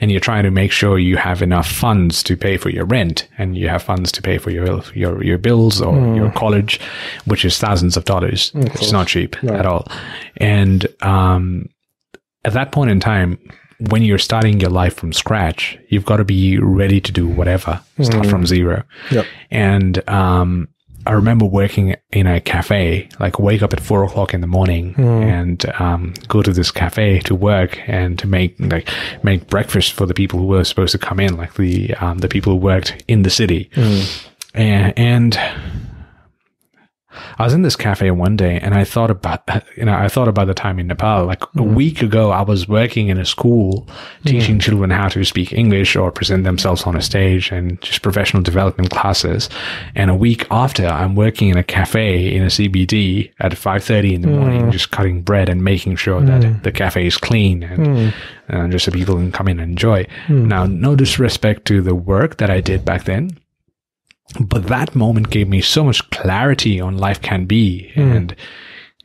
and 0.00 0.10
you're 0.12 0.20
trying 0.20 0.44
to 0.44 0.50
make 0.52 0.70
sure 0.70 0.98
you 1.00 1.16
have 1.16 1.42
enough 1.42 1.68
funds 1.68 2.22
to 2.22 2.36
pay 2.36 2.56
for 2.56 2.68
your 2.70 2.84
rent 2.84 3.26
and 3.38 3.58
you 3.58 3.68
have 3.68 3.82
funds 3.82 4.12
to 4.12 4.22
pay 4.22 4.38
for 4.38 4.50
your 4.50 4.80
your, 4.94 5.22
your 5.24 5.36
bills 5.38 5.80
or 5.82 5.96
your 6.14 6.30
college 6.30 6.78
which 7.24 7.44
is 7.44 7.58
thousands 7.58 7.96
of 7.96 8.04
dollars. 8.04 8.52
Which 8.54 8.80
is 8.82 8.92
not 8.92 9.08
cheap 9.08 9.36
at 9.44 9.66
all. 9.66 9.88
And 10.36 10.86
um, 11.02 11.68
at 12.44 12.52
that 12.52 12.70
point 12.70 12.90
in 12.90 13.00
time 13.00 13.38
when 13.90 14.02
you're 14.02 14.16
starting 14.18 14.60
your 14.60 14.70
life 14.70 14.94
from 14.94 15.12
scratch 15.12 15.76
you've 15.88 16.04
got 16.04 16.18
to 16.18 16.24
be 16.24 16.56
ready 16.58 17.00
to 17.00 17.10
do 17.10 17.26
whatever. 17.26 17.80
Start 18.00 18.26
from 18.26 18.46
zero. 18.46 18.84
Yep. 19.10 19.26
and 19.50 20.08
um, 20.08 20.68
I 21.06 21.12
remember 21.12 21.44
working 21.44 21.96
in 22.12 22.26
a 22.26 22.40
cafe, 22.40 23.08
like 23.18 23.38
wake 23.38 23.62
up 23.62 23.72
at 23.72 23.80
four 23.80 24.04
o'clock 24.04 24.34
in 24.34 24.40
the 24.40 24.46
morning 24.46 24.94
and 24.98 25.64
um, 25.80 26.14
go 26.28 26.42
to 26.42 26.52
this 26.52 26.70
cafe 26.70 27.18
to 27.20 27.34
work 27.34 27.78
and 27.88 28.18
to 28.20 28.26
make 28.26 28.54
like 28.60 28.88
make 29.22 29.48
breakfast 29.48 29.92
for 29.94 30.06
the 30.06 30.14
people 30.14 30.38
who 30.38 30.46
were 30.46 30.64
supposed 30.64 30.92
to 30.92 30.98
come 30.98 31.18
in, 31.18 31.36
like 31.36 31.54
the 31.54 31.94
um, 31.94 32.18
the 32.18 32.28
people 32.28 32.52
who 32.52 32.58
worked 32.58 33.02
in 33.08 33.22
the 33.22 33.30
city, 33.30 33.68
and, 34.54 34.96
and 34.96 35.40
I 37.38 37.44
was 37.44 37.54
in 37.54 37.62
this 37.62 37.76
cafe 37.76 38.10
one 38.10 38.36
day 38.36 38.58
and 38.60 38.74
I 38.74 38.84
thought 38.84 39.10
about, 39.10 39.48
you 39.76 39.84
know, 39.84 39.94
I 39.94 40.08
thought 40.08 40.28
about 40.28 40.46
the 40.46 40.54
time 40.54 40.78
in 40.78 40.86
Nepal. 40.86 41.26
Like 41.26 41.42
a 41.42 41.46
mm. 41.46 41.74
week 41.74 42.02
ago, 42.02 42.30
I 42.30 42.42
was 42.42 42.68
working 42.68 43.08
in 43.08 43.18
a 43.18 43.24
school 43.24 43.88
teaching 44.24 44.58
children 44.58 44.90
how 44.90 45.08
to 45.08 45.24
speak 45.24 45.52
English 45.52 45.96
or 45.96 46.10
present 46.10 46.44
themselves 46.44 46.84
on 46.84 46.96
a 46.96 47.02
stage 47.02 47.50
and 47.50 47.80
just 47.82 48.02
professional 48.02 48.42
development 48.42 48.90
classes. 48.90 49.48
And 49.94 50.10
a 50.10 50.14
week 50.14 50.46
after, 50.50 50.86
I'm 50.86 51.14
working 51.14 51.48
in 51.48 51.56
a 51.56 51.64
cafe 51.64 52.34
in 52.34 52.42
a 52.42 52.46
CBD 52.46 53.32
at 53.40 53.52
5.30 53.52 54.14
in 54.14 54.20
the 54.22 54.28
mm. 54.28 54.38
morning, 54.38 54.70
just 54.70 54.90
cutting 54.90 55.22
bread 55.22 55.48
and 55.48 55.62
making 55.62 55.96
sure 55.96 56.20
that 56.20 56.42
mm. 56.42 56.62
the 56.62 56.72
cafe 56.72 57.06
is 57.06 57.16
clean 57.16 57.62
and, 57.62 58.14
and 58.48 58.72
just 58.72 58.84
so 58.84 58.92
people 58.92 59.16
can 59.16 59.32
come 59.32 59.48
in 59.48 59.58
and 59.60 59.72
enjoy. 59.72 60.06
Now, 60.28 60.66
no 60.66 60.96
disrespect 60.96 61.64
to 61.66 61.80
the 61.82 61.94
work 61.94 62.38
that 62.38 62.50
I 62.50 62.60
did 62.60 62.84
back 62.84 63.04
then 63.04 63.38
but 64.40 64.68
that 64.68 64.94
moment 64.94 65.30
gave 65.30 65.48
me 65.48 65.60
so 65.60 65.84
much 65.84 66.08
clarity 66.10 66.80
on 66.80 66.96
life 66.96 67.20
can 67.20 67.44
be 67.44 67.90
hmm. 67.94 68.00
and 68.00 68.36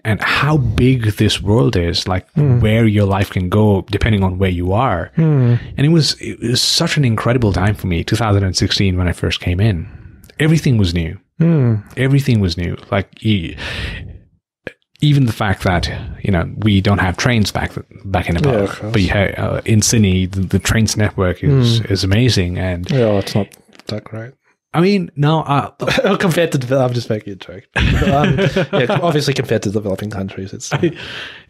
and 0.07 0.21
how 0.21 0.55
big 0.55 1.03
this 1.17 1.41
world 1.41 1.75
is, 1.75 2.07
like 2.07 2.31
hmm. 2.31 2.61
where 2.61 2.87
your 2.87 3.05
life 3.05 3.29
can 3.29 3.49
go 3.49 3.81
depending 3.91 4.23
on 4.23 4.37
where 4.37 4.49
you 4.49 4.71
are. 4.71 5.11
Hmm. 5.15 5.55
And 5.75 5.85
it 5.85 5.89
was 5.89 6.15
it 6.21 6.39
was 6.39 6.61
such 6.61 6.95
an 6.95 7.03
incredible 7.03 7.51
time 7.51 7.75
for 7.75 7.87
me, 7.87 8.05
2016 8.05 8.97
when 8.97 9.09
I 9.09 9.11
first 9.11 9.41
came 9.41 9.59
in. 9.59 9.85
Everything 10.39 10.77
was 10.77 10.93
new. 10.93 11.19
Everything 11.97 12.39
was 12.39 12.57
new. 12.57 12.77
Like 12.89 13.21
even 13.23 13.57
the 15.25 15.33
fact 15.33 15.63
that 15.63 15.91
you 16.23 16.31
know 16.31 16.49
we 16.59 16.79
don't 16.79 16.99
have 16.99 17.17
trains 17.17 17.51
back 17.51 17.73
back 18.05 18.29
in 18.29 18.35
Nepal, 18.35 18.63
Yeah, 18.63 18.91
but 18.91 19.01
have, 19.01 19.37
uh, 19.37 19.61
in 19.65 19.81
Sydney 19.81 20.25
the, 20.25 20.41
the 20.41 20.59
trains 20.59 20.95
network 20.95 21.43
is 21.43 21.81
is 21.81 22.03
amazing, 22.03 22.57
and 22.57 22.89
Yeah, 22.89 23.19
it's 23.19 23.35
not 23.35 23.47
that 23.87 24.05
great. 24.05 24.33
I 24.77 24.81
mean 24.81 25.09
now 25.15 25.39
uh, 25.39 26.17
compared 26.17 26.51
to 26.51 26.79
I'm 26.79 26.93
just 26.93 27.09
making 27.09 27.33
a 27.33 27.35
joke. 27.35 27.63
Um, 27.75 28.37
yeah, 28.79 28.99
obviously 29.01 29.33
compared 29.33 29.63
to 29.63 29.71
developing 29.71 30.11
countries, 30.11 30.53
it's 30.53 30.71
uh, 30.73 30.91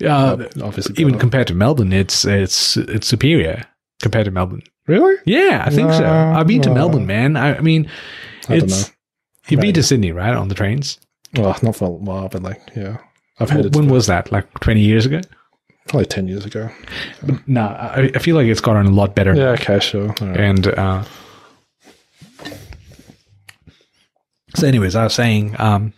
uh, 0.01 0.47
obviously 0.63 0.95
even 0.97 1.19
compared 1.19 1.47
to 1.47 1.53
Melbourne, 1.53 1.91
it's 1.91 2.23
it's 2.23 2.77
it's 2.77 3.05
superior 3.05 3.65
compared 4.01 4.25
to 4.25 4.31
Melbourne. 4.31 4.63
really. 4.87 5.17
Yeah, 5.25 5.61
I 5.67 5.71
think 5.71 5.91
so. 5.91 6.05
I've 6.07 6.47
been 6.47 6.61
to. 6.61 6.73
Melbourne, 6.73 7.05
man. 7.05 7.35
I, 7.35 7.57
I 7.57 7.59
mean, 7.59 7.91
I 8.47 8.59
don't 8.59 8.63
it's 8.63 8.87
know. 8.87 8.93
you've 9.49 9.59
been 9.59 9.73
to 9.73 9.83
Sydney, 9.83 10.13
right, 10.13 10.33
on 10.33 10.47
the 10.47 10.55
trains? 10.55 10.97
Well, 11.35 11.53
not 11.61 11.75
for 11.75 11.89
a 11.89 11.91
while, 11.91 12.29
but 12.29 12.43
like 12.43 12.61
yeah, 12.77 12.95
I've 13.41 13.49
heard 13.49 13.75
when 13.75 13.89
it 13.89 13.91
was 13.91 14.07
that? 14.07 14.31
Like 14.31 14.57
twenty 14.61 14.81
years 14.81 15.05
ago? 15.05 15.19
probably 15.89 16.05
ten 16.05 16.29
years 16.29 16.45
ago. 16.45 16.69
No, 17.45 17.61
I, 17.61 18.09
I 18.15 18.19
feel 18.19 18.37
like 18.37 18.47
it's 18.47 18.61
gotten 18.61 18.85
a 18.85 18.91
lot 18.91 19.15
better. 19.15 19.35
Yeah, 19.35 19.49
okay, 19.49 19.79
sure. 19.79 20.07
Right. 20.21 20.37
And 20.37 20.67
uh, 20.67 21.03
so, 24.55 24.67
anyways, 24.67 24.95
I 24.95 25.03
was 25.03 25.13
saying, 25.15 25.55
um, 25.59 25.93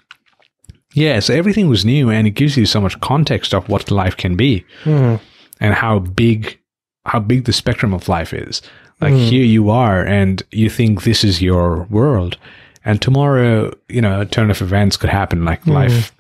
yeah, 0.93 1.19
so 1.19 1.33
everything 1.33 1.69
was 1.69 1.85
new, 1.85 2.09
and 2.09 2.25
it 2.27 2.31
gives 2.31 2.57
you 2.57 2.65
so 2.65 2.81
much 2.81 2.99
context 2.99 3.53
of 3.53 3.69
what 3.69 3.91
life 3.91 4.17
can 4.17 4.35
be 4.35 4.65
Hmm. 4.83 5.15
and 5.59 5.73
how 5.75 5.99
big 5.99 6.57
how 7.05 7.19
big 7.19 7.45
the 7.45 7.53
spectrum 7.53 7.93
of 7.93 8.07
life 8.09 8.33
is. 8.33 8.61
Like 9.01 9.13
Hmm. 9.13 9.19
here 9.19 9.45
you 9.45 9.69
are, 9.69 10.03
and 10.05 10.43
you 10.51 10.69
think 10.69 11.03
this 11.03 11.23
is 11.23 11.41
your 11.41 11.83
world, 11.89 12.37
and 12.85 13.01
tomorrow, 13.01 13.71
you 13.87 14.01
know, 14.01 14.21
a 14.21 14.25
turn 14.25 14.51
of 14.51 14.61
events 14.61 14.97
could 14.97 15.09
happen. 15.09 15.45
Like 15.45 15.63
Hmm. 15.63 15.71
life 15.71 16.11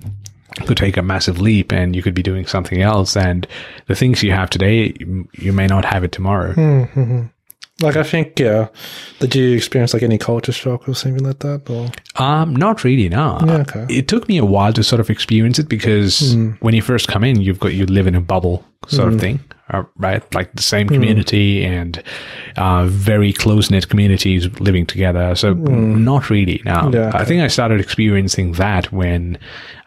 could 0.65 0.77
take 0.77 0.97
a 0.97 1.01
massive 1.01 1.39
leap, 1.41 1.71
and 1.71 1.95
you 1.95 2.01
could 2.01 2.13
be 2.15 2.23
doing 2.23 2.45
something 2.45 2.81
else, 2.81 3.15
and 3.17 3.45
the 3.87 3.95
things 3.95 4.23
you 4.23 4.31
have 4.31 4.49
today, 4.49 4.93
you, 4.99 5.27
you 5.33 5.51
may 5.53 5.67
not 5.67 5.85
have 5.85 6.03
it 6.03 6.11
tomorrow. 6.11 6.53
Hmm. 6.53 7.21
Like 7.81 7.95
I 7.95 8.03
think, 8.03 8.39
yeah. 8.39 8.67
Did 9.19 9.35
you 9.35 9.55
experience 9.55 9.93
like 9.93 10.03
any 10.03 10.17
culture 10.17 10.51
shock 10.51 10.87
or 10.89 10.93
something 10.95 11.23
like 11.23 11.39
that? 11.39 11.69
Or 11.69 11.89
Um, 12.23 12.55
not 12.55 12.83
really. 12.83 13.09
No. 13.09 13.37
Yeah, 13.45 13.57
okay. 13.67 13.85
It 13.89 14.07
took 14.07 14.27
me 14.27 14.37
a 14.37 14.45
while 14.45 14.73
to 14.73 14.83
sort 14.83 14.99
of 14.99 15.09
experience 15.09 15.59
it 15.59 15.69
because 15.69 16.35
when 16.59 16.73
you 16.73 16.81
first 16.81 17.07
come 17.07 17.23
in, 17.23 17.39
you've 17.41 17.59
got 17.59 17.73
you 17.73 17.85
live 17.85 18.07
in 18.07 18.15
a 18.15 18.21
bubble 18.21 18.65
sort 18.87 19.13
of 19.13 19.19
thing, 19.19 19.39
uh, 19.71 19.83
right? 19.97 20.23
Like 20.33 20.53
the 20.53 20.63
same 20.63 20.87
community 20.87 21.63
and 21.63 22.01
uh, 22.57 22.85
very 22.87 23.33
close 23.33 23.69
knit 23.69 23.89
communities 23.89 24.47
living 24.59 24.85
together. 24.85 25.35
So 25.35 25.53
not 25.53 26.29
really. 26.29 26.61
No. 26.65 26.89
Yeah, 26.93 27.11
I 27.13 27.25
think 27.25 27.41
I 27.41 27.47
started 27.47 27.79
experiencing 27.79 28.53
that 28.53 28.91
when 28.91 29.37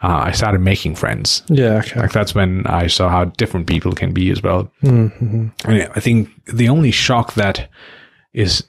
uh, 0.01 0.23
I 0.25 0.31
started 0.31 0.61
making 0.61 0.95
friends. 0.95 1.43
yeah, 1.47 1.79
okay. 1.79 1.99
Like 1.99 2.11
that's 2.11 2.33
when 2.33 2.65
I 2.67 2.87
saw 2.87 3.09
how 3.09 3.25
different 3.25 3.67
people 3.67 3.93
can 3.93 4.13
be 4.13 4.31
as 4.31 4.41
well. 4.41 4.71
Mm-hmm. 4.83 5.47
And 5.65 5.89
I 5.95 5.99
think 5.99 6.29
the 6.45 6.69
only 6.69 6.91
shock 6.91 7.33
that 7.33 7.69
is 8.33 8.63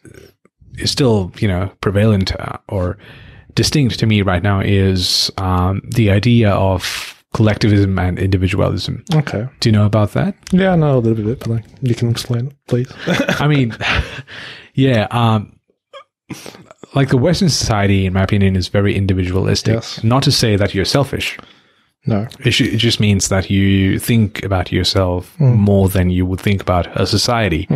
is 0.77 0.91
still 0.91 1.33
you 1.39 1.49
know 1.49 1.71
prevalent 1.81 2.35
uh, 2.39 2.59
or 2.69 2.99
distinct 3.55 3.99
to 4.01 4.07
me 4.07 4.23
right 4.23 4.43
now 4.43 4.61
is 4.61 5.31
um, 5.39 5.81
the 5.95 6.11
idea 6.11 6.51
of 6.51 7.14
collectivism 7.35 7.99
and 7.99 8.18
individualism. 8.18 9.05
Okay. 9.14 9.47
Do 9.61 9.68
you 9.68 9.72
know 9.72 9.85
about 9.87 10.12
that? 10.12 10.35
Yeah, 10.53 10.72
I 10.72 10.76
know 10.76 10.97
a 10.97 11.01
little 11.01 11.24
bit, 11.24 11.41
but 11.41 11.49
like 11.49 11.64
you 11.82 11.95
can 11.95 12.09
explain 12.11 12.47
it, 12.47 12.55
please. 12.68 12.91
I 13.41 13.47
mean, 13.49 13.76
yeah. 14.74 15.07
Um, 15.11 15.59
like 16.95 17.09
the 17.09 17.18
Western 17.18 17.49
society, 17.51 18.07
in 18.07 18.12
my 18.12 18.22
opinion, 18.22 18.57
is 18.57 18.68
very 18.68 18.95
individualistic. 18.97 19.74
Yes. 19.74 20.03
Not 20.05 20.22
to 20.22 20.32
say 20.32 20.57
that 20.57 20.74
you're 20.74 20.85
selfish. 20.85 21.37
no. 22.07 22.26
It, 22.45 22.53
sh- 22.53 22.61
it 22.74 22.76
just 22.78 23.01
means 23.01 23.28
that 23.28 23.51
you 23.51 23.99
think 23.99 24.43
about 24.45 24.70
yourself 24.70 25.39
more 25.41 25.89
than 25.89 26.11
you 26.11 26.24
would 26.26 26.41
think 26.41 26.61
about 26.62 26.87
a 27.01 27.07
society 27.07 27.66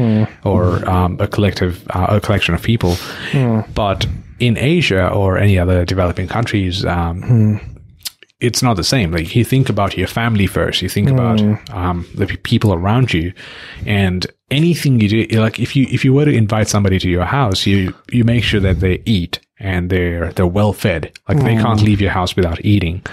or 0.44 0.88
um, 0.88 1.16
a 1.20 1.26
collective, 1.26 1.84
uh, 1.90 2.06
a 2.10 2.20
collection 2.20 2.54
of 2.54 2.62
people. 2.62 2.96
But 3.74 4.06
in 4.38 4.56
Asia 4.56 5.08
or 5.08 5.36
any 5.38 5.58
other 5.58 5.84
developing 5.84 6.28
countries, 6.28 6.84
um, 6.84 7.60
it's 8.40 8.62
not 8.62 8.76
the 8.76 8.84
same. 8.84 9.10
Like 9.10 9.34
you 9.34 9.44
think 9.44 9.68
about 9.68 9.96
your 9.96 10.06
family 10.06 10.46
first. 10.46 10.80
You 10.80 10.88
think 10.88 11.10
about 11.10 11.40
um, 11.70 12.06
the 12.14 12.26
pe- 12.26 12.36
people 12.36 12.72
around 12.72 13.12
you, 13.12 13.32
and 13.84 14.26
anything 14.50 15.00
you 15.00 15.08
do. 15.08 15.40
Like 15.40 15.58
if 15.58 15.74
you 15.74 15.86
if 15.90 16.04
you 16.04 16.12
were 16.12 16.24
to 16.24 16.32
invite 16.32 16.68
somebody 16.68 16.98
to 17.00 17.08
your 17.08 17.24
house, 17.24 17.66
you 17.66 17.94
you 18.10 18.24
make 18.24 18.44
sure 18.44 18.60
that 18.60 18.80
they 18.80 19.02
eat 19.04 19.40
and 19.58 19.90
they're 19.90 20.32
they're 20.32 20.46
well 20.46 20.72
fed. 20.72 21.18
Like 21.28 21.38
they 21.38 21.56
can't 21.56 21.82
leave 21.82 22.00
your 22.00 22.12
house 22.12 22.36
without 22.36 22.64
eating. 22.64 23.04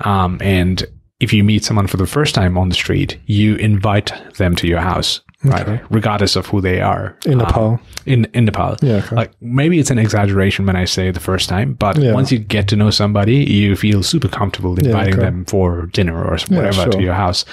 Um, 0.00 0.38
and 0.42 0.84
if 1.20 1.32
you 1.32 1.44
meet 1.44 1.64
someone 1.64 1.86
for 1.86 1.96
the 1.96 2.06
first 2.06 2.34
time 2.34 2.56
on 2.56 2.68
the 2.68 2.74
street, 2.74 3.18
you 3.26 3.56
invite 3.56 4.12
them 4.36 4.56
to 4.56 4.66
your 4.66 4.80
house, 4.80 5.20
right? 5.44 5.80
Regardless 5.90 6.36
of 6.36 6.46
who 6.46 6.60
they 6.60 6.80
are. 6.80 7.16
In 7.24 7.32
Um, 7.32 7.38
Nepal. 7.38 7.80
in 8.06 8.26
in 8.34 8.44
Nepal. 8.44 8.76
Yeah, 8.82 8.96
okay. 8.96 9.16
Like 9.16 9.30
maybe 9.40 9.78
it's 9.78 9.90
an 9.90 9.98
exaggeration 9.98 10.66
when 10.66 10.76
I 10.76 10.84
say 10.86 11.10
the 11.10 11.20
first 11.20 11.48
time, 11.48 11.74
but 11.78 11.96
Yeah. 11.98 12.12
once 12.14 12.30
you 12.32 12.38
get 12.38 12.68
to 12.68 12.76
know 12.76 12.90
somebody, 12.90 13.36
you 13.44 13.76
feel 13.76 14.02
super 14.02 14.28
comfortable 14.28 14.78
inviting 14.78 15.14
okay. 15.14 15.22
them 15.24 15.44
for 15.46 15.86
dinner 15.92 16.16
or 16.22 16.36
whatever 16.48 16.84
to 16.86 16.92
sure. 16.92 17.00
your 17.00 17.14
house, 17.14 17.44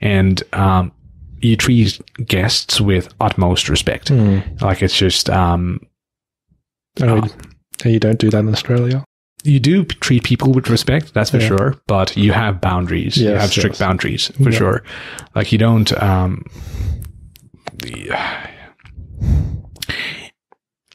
and 0.00 0.42
um, 0.52 0.92
you 1.40 1.56
treat 1.56 2.00
guests 2.26 2.80
with 2.80 3.08
utmost 3.20 3.68
respect. 3.68 4.08
Hmm. 4.08 4.40
Like 4.60 4.82
it's 4.82 4.96
just 4.96 5.30
um, 5.30 5.80
Oh, 7.00 7.22
and 7.84 7.92
you 7.94 8.00
don't 8.00 8.18
do 8.18 8.30
that 8.30 8.40
in 8.40 8.48
Australia. 8.48 9.04
you 9.44 9.58
do 9.58 9.84
treat 9.84 10.22
people 10.22 10.52
with 10.52 10.68
respect, 10.68 11.14
that's 11.14 11.30
for 11.30 11.38
Yeah. 11.40 11.48
sure, 11.48 11.74
but 11.86 12.14
you 12.16 12.32
have 12.32 12.60
boundaries. 12.60 13.16
you 13.16 13.28
have 13.30 13.50
strict 13.50 13.76
yes. 13.80 13.88
boundaries 13.88 14.30
for 14.36 14.50
Yeah. 14.50 14.58
sure. 14.58 14.82
Like 15.34 15.50
you 15.52 15.58
don't. 15.58 15.90
Um, 16.02 16.44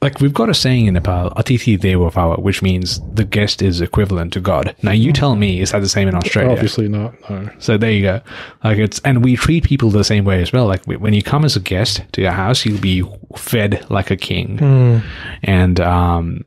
like 0.02 0.20
we've 0.20 0.34
got 0.34 0.48
a 0.50 0.54
saying 0.54 0.86
in 0.86 0.94
Nepal, 0.94 1.30
"Atithi 1.30 1.78
Devo 1.78 2.12
Bhava," 2.12 2.38
which 2.40 2.62
means 2.62 3.00
the 3.14 3.24
guest 3.24 3.62
is 3.62 3.80
equivalent 3.80 4.32
to 4.34 4.40
God. 4.40 4.74
Now 4.82 4.92
you 4.92 5.12
tell 5.12 5.36
me, 5.36 5.60
is 5.60 5.72
that 5.72 5.80
the 5.80 5.88
same 5.88 6.06
in 6.06 6.14
Australia? 6.14 6.52
Obviously 6.52 6.86
not. 6.88 7.14
No. 7.30 7.48
So 7.58 7.78
there 7.78 7.90
you 7.90 8.02
go. 8.02 8.20
Like 8.62 8.78
it's, 8.78 9.00
and 9.00 9.24
we 9.24 9.36
treat 9.36 9.64
people 9.64 9.90
the 9.90 10.04
same 10.04 10.24
way 10.24 10.42
as 10.42 10.52
well. 10.52 10.66
Like 10.66 10.84
when 10.84 11.12
you 11.14 11.22
come 11.22 11.44
as 11.44 11.56
a 11.56 11.60
guest 11.60 12.02
to 12.12 12.20
your 12.20 12.32
house, 12.32 12.64
you'll 12.66 12.80
be 12.80 13.02
fed 13.36 13.84
like 13.90 14.10
a 14.10 14.16
king, 14.16 14.58
Hmm. 14.58 14.98
and 15.42 15.80
um, 15.80 16.44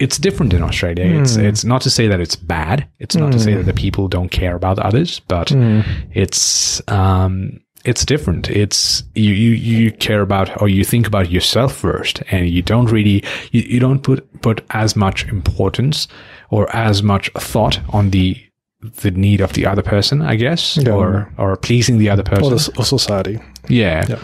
it's 0.00 0.18
different 0.18 0.52
in 0.52 0.62
Australia. 0.62 1.20
It's 1.20 1.36
it's 1.36 1.64
not 1.64 1.80
to 1.82 1.90
say 1.90 2.08
that 2.08 2.20
it's 2.20 2.36
bad. 2.36 2.86
It's 2.98 3.14
not 3.16 3.32
to 3.32 3.38
say 3.40 3.54
that 3.54 3.66
the 3.66 3.72
people 3.72 4.08
don't 4.08 4.30
care 4.30 4.56
about 4.56 4.78
others, 4.80 5.20
but 5.20 5.52
it's 6.12 6.82
um, 6.88 7.60
it's 7.84 8.04
different. 8.04 8.50
It's 8.50 9.02
you, 9.14 9.32
you 9.32 9.50
you 9.52 9.92
care 9.92 10.20
about 10.20 10.60
or 10.60 10.68
you 10.68 10.84
think 10.84 11.06
about 11.06 11.30
yourself 11.30 11.74
first, 11.74 12.22
and 12.30 12.48
you 12.48 12.62
don't 12.62 12.90
really 12.90 13.22
you, 13.52 13.62
you 13.62 13.80
don't 13.80 14.00
put 14.02 14.40
put 14.42 14.62
as 14.70 14.96
much 14.96 15.26
importance 15.28 16.08
or 16.50 16.74
as 16.74 17.02
much 17.02 17.30
thought 17.38 17.80
on 17.90 18.10
the 18.10 18.36
the 19.02 19.10
need 19.10 19.40
of 19.40 19.52
the 19.54 19.66
other 19.66 19.82
person, 19.82 20.22
I 20.22 20.36
guess, 20.36 20.76
Yeah. 20.76 20.92
or 20.92 21.32
or 21.38 21.56
pleasing 21.56 21.98
the 21.98 22.10
other 22.10 22.22
person. 22.22 22.44
Or, 22.44 22.50
the, 22.50 22.72
or 22.78 22.84
society. 22.84 23.38
Yeah. 23.68 24.06
Yeah. 24.08 24.18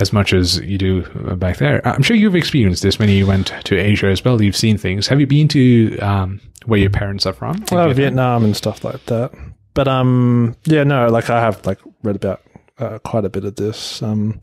As 0.00 0.12
much 0.12 0.32
as 0.32 0.58
you 0.60 0.78
do 0.78 1.04
uh, 1.28 1.34
back 1.34 1.56
there. 1.56 1.80
I'm 1.84 2.02
sure 2.04 2.16
you've 2.16 2.36
experienced 2.36 2.84
this 2.84 3.00
when 3.00 3.08
you 3.08 3.26
went 3.26 3.52
to 3.64 3.76
Asia 3.76 4.06
as 4.06 4.24
well. 4.24 4.40
You've 4.40 4.56
seen 4.56 4.78
things. 4.78 5.08
Have 5.08 5.18
you 5.18 5.26
been 5.26 5.48
to 5.48 5.98
um, 5.98 6.40
where 6.66 6.78
your 6.78 6.90
parents 6.90 7.26
are 7.26 7.32
from? 7.32 7.64
Well, 7.72 7.86
Vietnam? 7.88 7.94
Vietnam 7.96 8.44
and 8.44 8.56
stuff 8.56 8.84
like 8.84 9.04
that. 9.06 9.32
But 9.74 9.88
um, 9.88 10.54
yeah, 10.66 10.84
no, 10.84 11.08
like 11.08 11.30
I 11.30 11.40
have 11.40 11.66
like 11.66 11.80
read 12.04 12.14
about 12.14 12.42
uh, 12.78 12.98
quite 13.00 13.24
a 13.24 13.30
bit 13.30 13.44
of 13.44 13.56
this. 13.56 14.02
Um, 14.02 14.40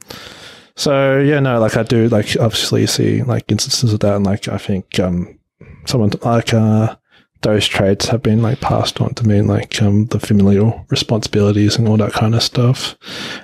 so 0.75 1.19
yeah, 1.19 1.39
no, 1.39 1.59
like 1.59 1.77
I 1.77 1.83
do 1.83 2.09
like 2.09 2.35
obviously 2.39 2.85
see 2.87 3.23
like 3.23 3.49
instances 3.49 3.93
of 3.93 4.01
that, 4.01 4.15
and 4.15 4.25
like 4.25 4.47
I 4.47 4.57
think 4.57 4.99
um, 4.99 5.39
someone 5.85 6.11
like 6.21 6.53
uh, 6.53 6.95
those 7.41 7.67
traits 7.67 8.07
have 8.07 8.21
been 8.21 8.41
like 8.41 8.59
passed 8.59 8.99
on 8.99 9.13
to 9.15 9.27
me, 9.27 9.41
like 9.41 9.81
um, 9.81 10.05
the 10.07 10.19
familial 10.19 10.85
responsibilities 10.89 11.77
and 11.77 11.87
all 11.87 11.97
that 11.97 12.13
kind 12.13 12.35
of 12.35 12.43
stuff, 12.43 12.97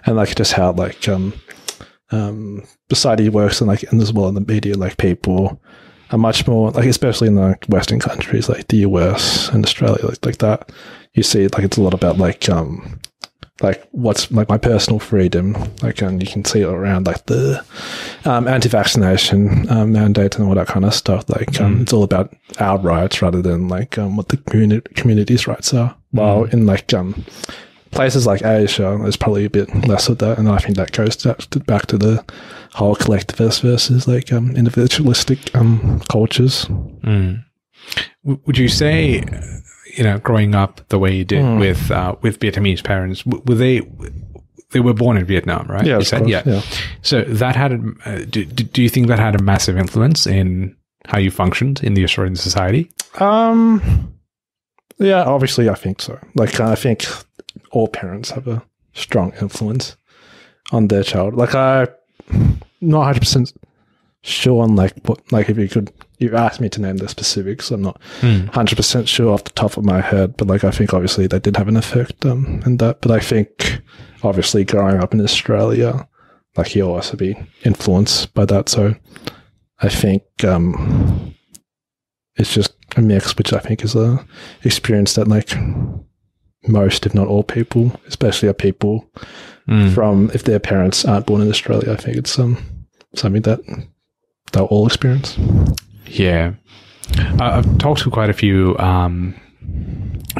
and 0.06 0.18
like 0.18 0.36
just 0.36 0.54
how 0.54 0.74
like 0.74 1.08
um, 1.08 1.34
um, 2.12 2.64
society 2.90 3.30
works 3.30 3.62
and 3.62 3.68
like 3.68 3.84
and 3.84 4.02
as 4.02 4.12
well 4.12 4.28
in 4.28 4.36
the 4.36 4.42
media, 4.42 4.76
like 4.76 4.98
people 4.98 5.62
are 6.12 6.18
much 6.18 6.46
more 6.48 6.72
like 6.72 6.86
especially 6.86 7.28
in 7.28 7.36
the 7.36 7.58
Western 7.70 8.00
countries 8.00 8.50
like 8.50 8.68
the 8.68 8.78
US 8.78 9.48
and 9.50 9.64
Australia 9.64 10.06
like 10.06 10.26
like 10.26 10.38
that. 10.40 10.72
You 11.14 11.24
see 11.24 11.48
like 11.48 11.64
it's 11.64 11.78
a 11.78 11.82
lot 11.82 11.94
about 11.94 12.18
like 12.18 12.50
um 12.50 13.00
like 13.62 13.88
what's 13.92 14.32
like 14.32 14.50
my 14.50 14.58
personal 14.58 15.00
freedom. 15.00 15.56
Like, 15.82 16.02
and 16.02 16.22
you 16.22 16.28
can 16.28 16.44
see 16.46 16.62
it 16.62 16.68
around 16.68 17.08
like 17.08 17.26
the 17.26 17.64
um, 18.26 18.48
anti-vaccination 18.48 19.70
um, 19.70 19.92
mandate 19.92 20.36
and 20.38 20.48
all 20.48 20.56
that 20.56 20.68
kind 20.68 20.86
of 20.86 20.94
stuff. 20.94 21.30
Like, 21.30 21.60
um, 21.62 21.82
it's 21.82 21.94
all 21.94 22.04
about 22.04 22.34
our 22.60 22.78
rights 22.78 23.22
rather 23.22 23.42
than 23.42 23.68
like 23.68 23.98
um, 23.98 24.18
what 24.18 24.30
the 24.30 24.38
community 24.38 24.94
community's 24.96 25.48
rights 25.48 25.74
are. 25.74 25.96
While 26.12 26.44
in 26.46 26.66
like 26.66 26.94
um, 26.94 27.24
places 27.92 28.26
like 28.26 28.44
Asia, 28.44 28.98
there's 29.02 29.18
probably 29.18 29.46
a 29.46 29.50
bit 29.50 29.74
less 29.88 30.10
of 30.10 30.18
that, 30.20 30.38
and 30.38 30.50
I 30.50 30.58
think 30.58 30.76
that 30.78 30.92
goes 30.92 31.16
back 31.16 31.38
to, 31.38 31.60
back 31.60 31.86
to 31.88 31.98
the 31.98 32.26
whole 32.74 32.96
collectivist 32.96 33.62
versus 33.62 34.08
like 34.08 34.32
um, 34.34 34.56
individualistic 34.56 35.54
um, 35.56 36.02
cultures. 36.10 36.66
W- 37.04 37.38
Would 38.24 38.58
you 38.58 38.68
say, 38.68 39.24
you 39.98 40.04
know, 40.04 40.20
growing 40.20 40.54
up 40.56 40.88
the 40.90 41.00
way 41.00 41.16
you 41.16 41.26
did 41.26 41.44
Hmm. 41.44 41.60
with 41.60 41.90
uh, 41.92 42.16
with 42.22 42.40
Vietnamese 42.40 42.84
parents, 42.84 43.26
were 43.26 43.56
they 43.56 43.82
they 44.72 44.80
were 44.80 44.94
born 44.94 45.18
in 45.18 45.26
Vietnam, 45.26 45.68
right? 45.68 45.86
Yeah, 45.86 45.94
you 45.96 46.00
of 46.02 46.08
said, 46.08 46.20
course, 46.20 46.32
yeah. 46.32 46.44
yeah. 46.46 46.62
So 47.02 47.24
that 47.24 47.56
had, 47.58 47.74
a, 47.74 47.80
uh, 48.06 48.18
do, 48.30 48.46
do 48.46 48.64
do 48.64 48.82
you 48.82 48.90
think 48.90 49.08
that 49.08 49.20
had 49.20 49.36
a 49.36 49.44
massive 49.44 49.78
influence 49.78 50.26
in 50.28 50.76
how 51.08 51.18
you 51.18 51.32
functioned 51.32 51.84
in 51.84 51.94
the 51.96 52.04
Australian 52.04 52.36
society? 52.36 52.90
Um, 53.20 54.14
yeah, 54.98 55.24
obviously, 55.24 55.68
I 55.68 55.74
think 55.76 56.02
so. 56.02 56.18
Like, 56.36 56.60
I 56.60 56.76
think 56.76 57.06
all 57.72 57.88
parents 57.88 58.30
have 58.32 58.48
a 58.48 58.62
strong 58.94 59.34
influence 59.42 59.98
on 60.72 60.88
their 60.88 61.04
child. 61.04 61.34
Like, 61.34 61.56
I 61.56 61.88
not 62.80 63.04
hundred 63.04 63.22
percent 63.22 63.52
sure 64.24 64.62
on 64.64 64.76
like 64.76 64.94
what, 65.08 65.20
like 65.32 65.50
if 65.50 65.58
you 65.58 65.68
could, 65.68 65.92
you 66.20 66.36
asked 66.36 66.62
me 66.62 66.70
to 66.70 66.82
name 66.82 66.98
the 66.98 67.08
specifics. 67.10 67.72
I'm 67.72 67.82
not 67.82 68.00
hundred 68.54 68.76
percent 68.76 69.08
sure 69.10 69.34
off 69.34 69.44
the 69.44 69.52
top 69.52 69.78
of 69.78 69.86
my 69.86 70.02
head, 70.02 70.38
but 70.38 70.48
like, 70.48 70.64
I 70.64 70.72
think 70.72 70.94
obviously 70.94 71.28
they 71.28 71.40
did 71.40 71.58
have 71.58 71.68
an 71.68 71.78
effect 71.78 72.26
um 72.26 72.62
in 72.66 72.78
that. 72.78 73.02
But 73.02 73.12
I 73.12 73.20
think 73.20 73.82
obviously 74.24 74.64
growing 74.64 74.98
up 75.02 75.14
in 75.14 75.22
Australia, 75.22 76.08
like 76.56 76.76
you'll 76.76 76.94
also 76.94 77.18
be 77.18 77.36
influenced 77.64 78.34
by 78.34 78.46
that. 78.46 78.70
So 78.70 78.96
I 79.80 79.90
think 79.90 80.24
um 80.44 81.34
it's 82.36 82.54
just 82.54 82.74
a 82.96 83.02
mix, 83.02 83.36
which 83.38 83.54
I 83.54 83.60
think 83.60 83.84
is 83.84 83.96
a 83.96 84.24
experience 84.64 85.16
that 85.16 85.28
like 85.28 85.54
most, 86.68 87.06
if 87.08 87.16
not 87.16 87.28
all 87.28 87.44
people, 87.44 88.00
especially 88.08 88.50
are 88.50 88.54
people 88.54 89.10
from 89.94 90.30
if 90.34 90.44
their 90.44 90.60
parents 90.60 91.06
aren't 91.06 91.26
born 91.26 91.42
in 91.42 91.50
Australia, 91.50 91.94
I 91.94 91.96
think 91.96 92.18
it's 92.18 92.38
um 92.38 92.58
something 93.16 93.42
that 93.44 93.60
they'll 94.52 94.66
all 94.66 94.88
experience. 94.88 95.38
Yeah, 96.08 96.54
I've 97.40 97.78
talked 97.78 98.02
to 98.02 98.10
quite 98.12 98.30
a 98.30 98.34
few 98.34 98.78
um, 98.78 99.36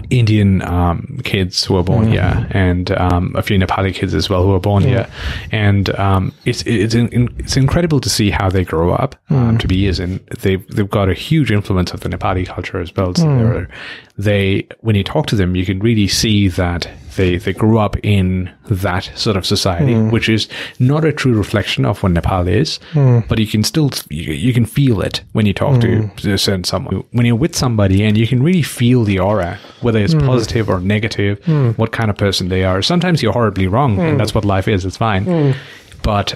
Indian 0.10 0.62
um, 0.64 1.20
kids 1.24 1.64
who 1.66 1.76
were 1.76 1.84
born 1.84 2.08
here, 2.12 2.48
and 2.52 2.92
um, 2.92 3.34
a 3.36 3.42
few 3.42 3.58
Nepali 3.58 3.94
kids 3.94 4.14
as 4.14 4.30
well 4.30 4.44
who 4.44 4.50
were 4.50 4.60
born 4.60 4.84
here, 4.84 5.08
and 5.52 5.90
um, 5.98 6.34
it's 6.46 6.64
it's 6.66 6.94
in, 6.94 7.34
it's 7.38 7.56
incredible 7.58 8.00
to 8.02 8.10
see 8.10 8.30
how 8.30 8.50
they 8.50 8.64
grow 8.64 8.92
up 8.92 9.16
um, 9.30 9.58
to 9.58 9.68
be 9.68 9.88
as 9.88 10.00
in. 10.00 10.20
They've 10.40 10.66
they've 10.70 10.90
got 10.90 11.10
a 11.10 11.14
huge 11.14 11.52
influence 11.52 11.94
of 11.94 12.02
the 12.02 12.10
Nepali 12.10 12.48
culture 12.48 12.80
as 12.80 12.94
well. 12.96 13.14
So 13.16 13.24
they're, 13.24 13.70
they 14.18 14.68
when 14.82 14.96
you 14.96 15.04
talk 15.04 15.28
to 15.28 15.36
them, 15.36 15.56
you 15.56 15.66
can 15.66 15.80
really 15.80 16.08
see 16.08 16.48
that 16.50 16.90
they 17.16 17.38
they 17.38 17.54
grew 17.54 17.78
up 17.78 17.96
in 18.04 18.52
that 18.70 19.12
sort 19.16 19.38
of 19.38 19.46
society, 19.46 19.94
hmm. 19.94 20.10
which 20.10 20.30
is 20.30 20.48
not 20.80 21.04
a 21.06 21.12
true 21.12 21.34
reflection 21.34 21.86
of 21.86 22.02
what 22.02 22.12
Nepal 22.12 22.48
is, 22.48 22.78
hmm. 22.92 23.20
but 23.28 23.40
you 23.40 23.48
can 23.48 23.64
still 23.64 23.92
you, 24.10 24.34
you 24.34 24.54
can 24.54 24.66
feel 24.66 25.02
it 25.02 25.24
when 25.34 25.46
you 25.46 25.54
talk 25.54 25.82
to 25.82 26.04
hmm. 26.04 26.30
a 26.30 26.38
certain 26.38 26.64
someone. 26.64 27.04
When 27.12 27.26
you're 27.26 27.36
with 27.36 27.56
somebody, 27.56 28.04
and 28.04 28.18
you 28.18 28.28
can 28.28 28.44
really 28.44 28.62
feel 28.62 29.04
the 29.04 29.20
aura, 29.20 29.60
whether 29.82 30.00
it's 30.00 30.14
positive 30.14 30.70
or 30.70 30.80
negative, 30.80 31.40
what 31.78 31.92
kind 31.92 32.10
of 32.10 32.18
person 32.18 32.50
they 32.50 32.64
are. 32.64 32.82
Sometimes 32.82 33.22
you're 33.22 33.34
horribly 33.34 33.68
wrong, 33.68 34.00
and 34.00 34.20
that's 34.20 34.34
what 34.34 34.46
life 34.46 34.68
is. 34.68 34.86
It's 34.86 34.98
fine, 34.98 35.56
but 36.04 36.36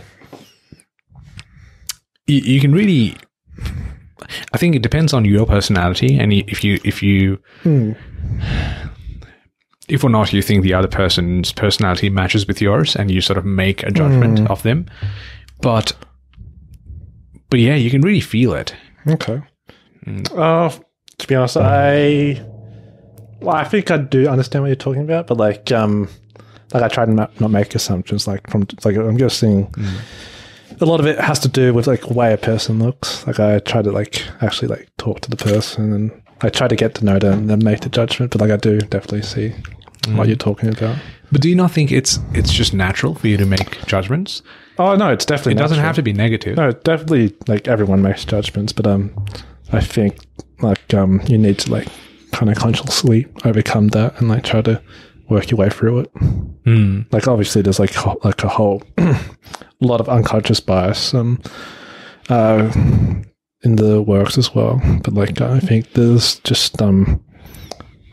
you, 2.27 2.39
you 2.39 2.59
can 2.59 2.73
really. 2.73 3.17
I 4.53 4.57
think 4.57 4.75
it 4.75 4.81
depends 4.81 5.13
on 5.13 5.23
your 5.25 5.45
personality, 5.45 6.17
and 6.17 6.33
if 6.33 6.63
you 6.63 6.79
if 6.83 7.03
you 7.03 7.39
if 9.87 10.03
or 10.03 10.09
not 10.09 10.33
you 10.33 10.41
think 10.41 10.63
the 10.63 10.73
other 10.73 10.87
person's 10.87 11.51
personality 11.53 12.09
matches 12.09 12.47
with 12.47 12.61
yours 12.61 12.95
and 12.95 13.11
you 13.11 13.21
sort 13.21 13.37
of 13.37 13.45
make 13.45 13.83
a 13.83 13.91
judgment 13.91 14.49
of 14.49 14.63
them 14.63 14.85
but 15.61 15.93
but 17.49 17.59
yeah 17.59 17.75
you 17.75 17.89
can 17.89 18.01
really 18.01 18.21
feel 18.21 18.53
it 18.53 18.73
Okay. 19.07 19.41
Uh, 20.35 20.69
to 21.17 21.27
be 21.27 21.35
honest, 21.35 21.57
I 21.57 22.41
well, 23.41 23.55
I 23.55 23.63
think 23.63 23.91
I 23.91 23.97
do 23.97 24.27
understand 24.27 24.63
what 24.63 24.67
you're 24.67 24.75
talking 24.75 25.03
about, 25.03 25.27
but 25.27 25.37
like, 25.37 25.71
um, 25.71 26.09
like 26.73 26.83
I 26.83 26.87
try 26.87 27.05
to 27.05 27.11
ma- 27.11 27.27
not 27.39 27.51
make 27.51 27.75
assumptions. 27.75 28.27
Like 28.27 28.49
from 28.49 28.67
like 28.83 28.95
I'm 28.95 29.17
guessing 29.17 29.73
a 30.81 30.85
lot 30.85 30.99
of 30.99 31.05
it 31.05 31.19
has 31.19 31.39
to 31.39 31.47
do 31.47 31.73
with 31.73 31.87
like 31.87 32.09
way 32.09 32.33
a 32.33 32.37
person 32.37 32.79
looks. 32.79 33.25
Like 33.27 33.39
I 33.39 33.59
try 33.59 33.81
to 33.81 33.91
like 33.91 34.23
actually 34.41 34.67
like 34.69 34.89
talk 34.97 35.21
to 35.21 35.29
the 35.29 35.37
person 35.37 35.93
and 35.93 36.21
I 36.41 36.49
try 36.49 36.67
to 36.67 36.75
get 36.75 36.95
to 36.95 37.05
know 37.05 37.19
them 37.19 37.33
and 37.39 37.49
then 37.49 37.63
make 37.63 37.81
the 37.81 37.89
judgment. 37.89 38.31
But 38.31 38.41
like 38.41 38.51
I 38.51 38.57
do 38.57 38.79
definitely 38.79 39.23
see 39.23 39.53
what 40.15 40.27
you're 40.27 40.35
talking 40.37 40.69
about. 40.69 40.95
but 41.31 41.41
do 41.41 41.49
you 41.49 41.55
not 41.55 41.71
think 41.71 41.91
it's 41.91 42.19
it's 42.33 42.53
just 42.53 42.73
natural 42.75 43.15
for 43.15 43.27
you 43.27 43.37
to 43.37 43.45
make 43.45 43.83
judgments 43.87 44.43
Oh 44.77 44.93
no, 44.95 45.09
it's 45.09 45.25
definitely 45.25 45.53
it 45.53 45.57
doesn't 45.57 45.79
have 45.79 45.95
to 45.95 46.03
be 46.03 46.13
negative 46.13 46.57
No, 46.57 46.71
definitely. 46.71 47.33
Like 47.47 47.67
everyone 47.67 48.01
makes 48.03 48.23
judgments, 48.25 48.71
but 48.73 48.85
um, 48.85 49.09
I 49.71 49.81
think 49.81 50.17
like 50.61 50.93
um, 50.93 51.21
you 51.27 51.37
need 51.39 51.57
to 51.59 51.71
like 51.71 51.87
kind 52.33 52.51
of 52.51 52.57
consciously 52.57 53.25
overcome 53.45 53.87
that 53.89 54.19
and 54.19 54.27
like 54.29 54.43
try 54.43 54.61
to 54.61 54.79
work 55.29 55.49
your 55.49 55.57
way 55.57 55.69
through 55.69 55.99
it. 56.01 56.07
Hmm. 56.65 57.01
Like 57.11 57.27
obviously, 57.27 57.61
there's 57.63 57.79
like 57.79 57.93
ho- 57.95 58.19
like 58.23 58.43
a 58.43 58.49
whole 58.49 58.83
lot 59.81 60.01
of 60.01 60.07
unconscious 60.09 60.59
bias 60.59 61.13
um, 61.15 61.41
uh, 62.29 62.69
in 63.65 63.75
the 63.75 64.01
works 64.01 64.37
as 64.37 64.53
well. 64.53 64.81
But 65.03 65.13
like 65.13 65.41
I 65.41 65.59
think 65.59 65.93
there's 65.93 66.39
just 66.39 66.81
um, 66.81 67.23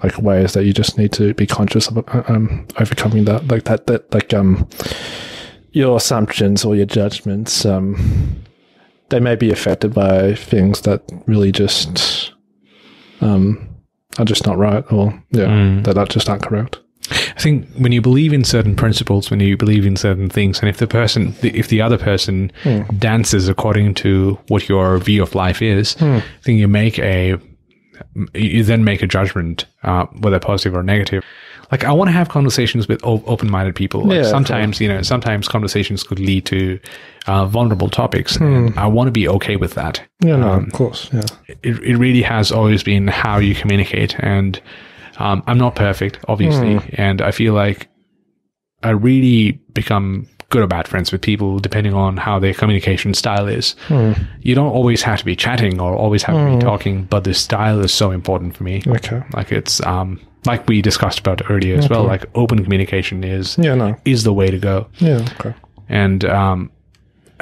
like 0.02 0.18
ways 0.18 0.54
that 0.54 0.64
you 0.64 0.72
just 0.72 0.98
need 0.98 1.12
to 1.12 1.34
be 1.34 1.46
conscious 1.46 1.88
of 1.88 1.98
uh, 1.98 2.22
um, 2.26 2.66
overcoming 2.80 3.24
that. 3.26 3.48
Like 3.48 3.64
that 3.64 3.86
that 3.86 4.12
like 4.12 4.34
um 4.34 4.68
your 5.72 5.96
assumptions 5.96 6.64
or 6.64 6.74
your 6.74 6.86
judgments, 6.86 7.64
um, 7.64 8.42
they 9.08 9.20
may 9.20 9.36
be 9.36 9.50
affected 9.50 9.94
by 9.94 10.34
things 10.34 10.82
that 10.82 11.02
really 11.26 11.52
just 11.52 12.32
um, 13.20 13.68
are 14.18 14.24
just 14.24 14.46
not 14.46 14.58
right, 14.58 14.84
or 14.92 15.22
yeah, 15.30 15.80
that 15.82 15.96
are 15.96 16.06
just 16.06 16.28
aren't 16.28 16.42
correct. 16.42 16.78
I 17.10 17.40
think 17.40 17.68
when 17.76 17.92
you 17.92 18.00
believe 18.00 18.32
in 18.32 18.44
certain 18.44 18.76
principles, 18.76 19.30
when 19.30 19.40
you 19.40 19.56
believe 19.56 19.84
in 19.84 19.96
certain 19.96 20.28
things, 20.30 20.60
and 20.60 20.68
if 20.68 20.76
the 20.78 20.86
person, 20.86 21.34
if 21.42 21.68
the 21.68 21.80
other 21.82 21.98
person 21.98 22.52
dances 22.98 23.48
according 23.48 23.94
to 23.94 24.38
what 24.48 24.68
your 24.68 24.98
view 24.98 25.22
of 25.22 25.34
life 25.34 25.60
is, 25.60 25.96
I 26.00 26.22
think 26.42 26.58
you 26.60 26.68
make 26.68 26.98
a, 27.00 27.36
you 28.34 28.62
then 28.64 28.84
make 28.84 29.02
a 29.02 29.06
judgment, 29.06 29.64
uh, 29.82 30.06
whether 30.20 30.38
positive 30.38 30.74
or 30.76 30.82
negative. 30.82 31.24
Like 31.72 31.84
I 31.84 31.92
want 31.92 32.08
to 32.08 32.12
have 32.12 32.28
conversations 32.28 32.86
with 32.86 33.02
o- 33.04 33.24
open-minded 33.26 33.74
people. 33.74 34.04
Like 34.04 34.18
Yeah, 34.18 34.22
sometimes, 34.24 34.80
you 34.80 34.88
know, 34.88 35.00
sometimes 35.02 35.48
conversations 35.48 36.02
could 36.02 36.20
lead 36.20 36.44
to 36.46 36.78
uh, 37.26 37.46
vulnerable 37.46 37.88
topics, 37.88 38.36
and 38.36 38.78
I 38.78 38.86
want 38.86 39.08
to 39.08 39.12
be 39.12 39.26
okay 39.28 39.56
with 39.56 39.74
that. 39.74 40.02
Yeah, 40.20 40.36
no, 40.36 40.52
of 40.52 40.72
course, 40.72 41.08
yeah, 41.12 41.22
it, 41.62 41.78
it 41.82 41.96
really 41.96 42.22
has 42.22 42.52
always 42.52 42.82
been 42.82 43.08
how 43.08 43.38
you 43.38 43.54
communicate 43.54 44.14
and 44.20 44.60
um, 45.18 45.42
i'm 45.46 45.58
not 45.58 45.74
perfect 45.74 46.18
obviously 46.28 46.80
and 46.94 47.20
i 47.22 47.30
feel 47.30 47.54
like 47.54 47.88
i 48.82 48.90
really 48.90 49.52
become 49.72 50.26
good 50.52 50.62
or 50.62 50.66
bad 50.66 50.86
friends 50.86 51.10
with 51.10 51.22
people 51.22 51.58
depending 51.58 51.94
on 51.94 52.18
how 52.18 52.38
their 52.38 52.52
communication 52.52 53.14
style 53.14 53.48
is. 53.48 53.74
You 53.88 54.54
don't 54.54 54.70
always 54.70 55.02
have 55.02 55.18
to 55.18 55.24
be 55.24 55.34
chatting 55.34 55.80
or 55.80 55.96
always 55.96 56.22
have 56.24 56.36
to 56.36 56.56
be 56.56 56.60
talking 56.60 57.04
but 57.04 57.24
the 57.24 57.32
style 57.32 57.80
is 57.80 57.92
so 57.92 58.10
important 58.10 58.54
for 58.54 58.62
me. 58.62 58.82
Okay, 58.86 59.22
like 59.32 59.50
it's 59.50 59.80
um 59.86 60.20
like 60.44 60.68
we 60.68 60.82
discussed 60.82 61.20
about 61.20 61.50
earlier 61.50 61.76
as 61.78 61.88
well 61.88 62.04
like 62.04 62.26
open 62.34 62.62
communication 62.62 63.24
is 63.24 63.56
yeah, 63.58 63.74
no, 63.74 63.96
is 64.04 64.24
the 64.24 64.32
way 64.34 64.50
to 64.50 64.58
go. 64.58 64.88
Yeah, 64.98 65.24
okay, 65.40 65.54
and 65.88 66.22
um, 66.26 66.70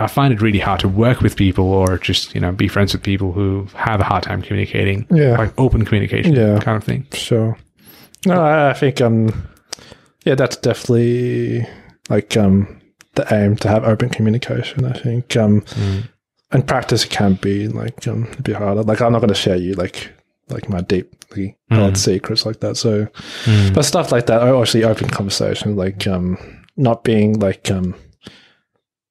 I 0.01 0.07
find 0.07 0.33
it 0.33 0.41
really 0.41 0.59
hard 0.59 0.81
to 0.81 0.89
work 0.89 1.21
with 1.21 1.37
people 1.37 1.65
or 1.73 1.99
just 1.99 2.35
you 2.35 2.41
know 2.41 2.53
be 2.53 2.69
friends 2.69 2.93
with 2.93 3.03
people 3.03 3.33
who 3.33 3.67
have 3.75 4.01
a 4.01 4.05
hard 4.05 4.23
time 4.23 4.43
communicating, 4.43 5.07
Yeah. 5.11 5.37
like 5.39 5.53
open 5.59 5.85
communication, 5.85 6.35
Yeah. 6.35 6.59
kind 6.61 6.77
of 6.77 6.85
thing. 6.85 7.07
sure. 7.13 7.57
No, 8.27 8.43
I, 8.43 8.75
think 8.75 9.01
um, 9.01 9.49
yeah, 10.25 10.35
that's 10.35 10.57
definitely 10.57 11.67
like 12.11 12.37
um 12.37 12.81
the 13.15 13.27
aim 13.33 13.57
to 13.57 13.69
have 13.69 13.85
open 13.85 14.09
communication. 14.11 14.85
I 14.85 14.93
think 14.93 15.37
um, 15.37 15.65
and 16.53 16.67
practice 16.67 17.05
it 17.05 17.11
can 17.11 17.35
be 17.35 17.69
like 17.69 18.07
um 18.07 18.29
a 18.39 18.43
bit 18.43 18.57
harder. 18.57 18.83
Like 18.83 19.01
I'm 19.01 19.13
not 19.13 19.21
going 19.21 19.29
to 19.29 19.35
share 19.35 19.57
you 19.57 19.73
like 19.75 20.13
like 20.49 20.69
my 20.69 20.81
deeply 20.81 21.57
held 21.71 21.97
secrets 21.97 22.45
like 22.45 22.61
that. 22.61 22.77
So, 22.77 23.07
but 23.73 23.83
stuff 23.85 24.13
like 24.13 24.27
that, 24.27 24.43
obviously 24.43 24.85
open 24.85 25.09
conversation, 25.09 25.77
like 25.77 26.07
um 26.07 26.37
not 26.77 27.05
being 27.05 27.39
like 27.41 27.71
um 27.71 27.95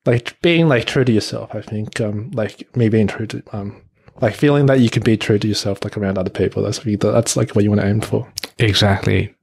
like 0.10 0.40
being 0.42 0.68
like 0.68 0.86
true 0.86 1.04
to 1.06 1.12
yourself. 1.12 1.54
I 1.54 1.62
think 1.62 2.00
um 2.02 2.32
like 2.34 2.54
me 2.76 2.90
being 2.90 3.08
true 3.08 3.28
to 3.28 3.44
um 3.54 3.76
like 4.22 4.36
feeling 4.36 4.66
that 4.66 4.80
you 4.80 4.90
can 4.90 5.04
be 5.04 5.16
true 5.18 5.40
to 5.40 5.48
yourself 5.48 5.84
like 5.84 5.98
around 5.98 6.18
other 6.18 6.30
people. 6.42 6.64
That's 6.64 6.80
that's 6.80 7.38
like 7.38 7.52
what 7.56 7.64
you 7.64 7.70
want 7.72 7.82
to 7.82 7.88
aim 7.88 8.02
for. 8.02 8.28
Exactly. 8.58 9.34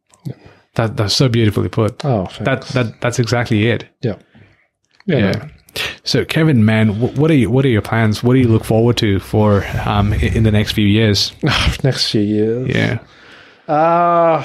That 0.74 0.96
that's 0.96 1.14
so 1.14 1.28
beautifully 1.28 1.68
put. 1.70 2.04
Oh, 2.04 2.24
That 2.40 2.64
thanks. 2.64 2.72
that 2.72 3.00
that's 3.00 3.18
exactly 3.18 3.68
it. 3.68 3.84
yeah. 4.02 4.16
Yeah. 5.06 5.18
Yeah. 5.18 5.32
no. 5.32 5.48
So, 6.04 6.24
Kevin, 6.24 6.64
man, 6.64 7.00
what 7.16 7.30
are 7.30 7.34
you, 7.34 7.50
what 7.50 7.62
are 7.66 7.68
your 7.68 7.82
plans? 7.82 8.22
What 8.22 8.32
do 8.34 8.40
you 8.40 8.48
look 8.48 8.64
forward 8.64 8.96
to 8.98 9.18
for 9.20 9.64
um 9.84 10.12
in 10.14 10.42
the 10.42 10.50
next 10.50 10.72
few 10.72 10.86
years? 10.86 11.32
Next 11.84 12.10
few 12.10 12.22
years. 12.22 12.68
Yeah. 12.74 12.98
Uh 13.72 14.42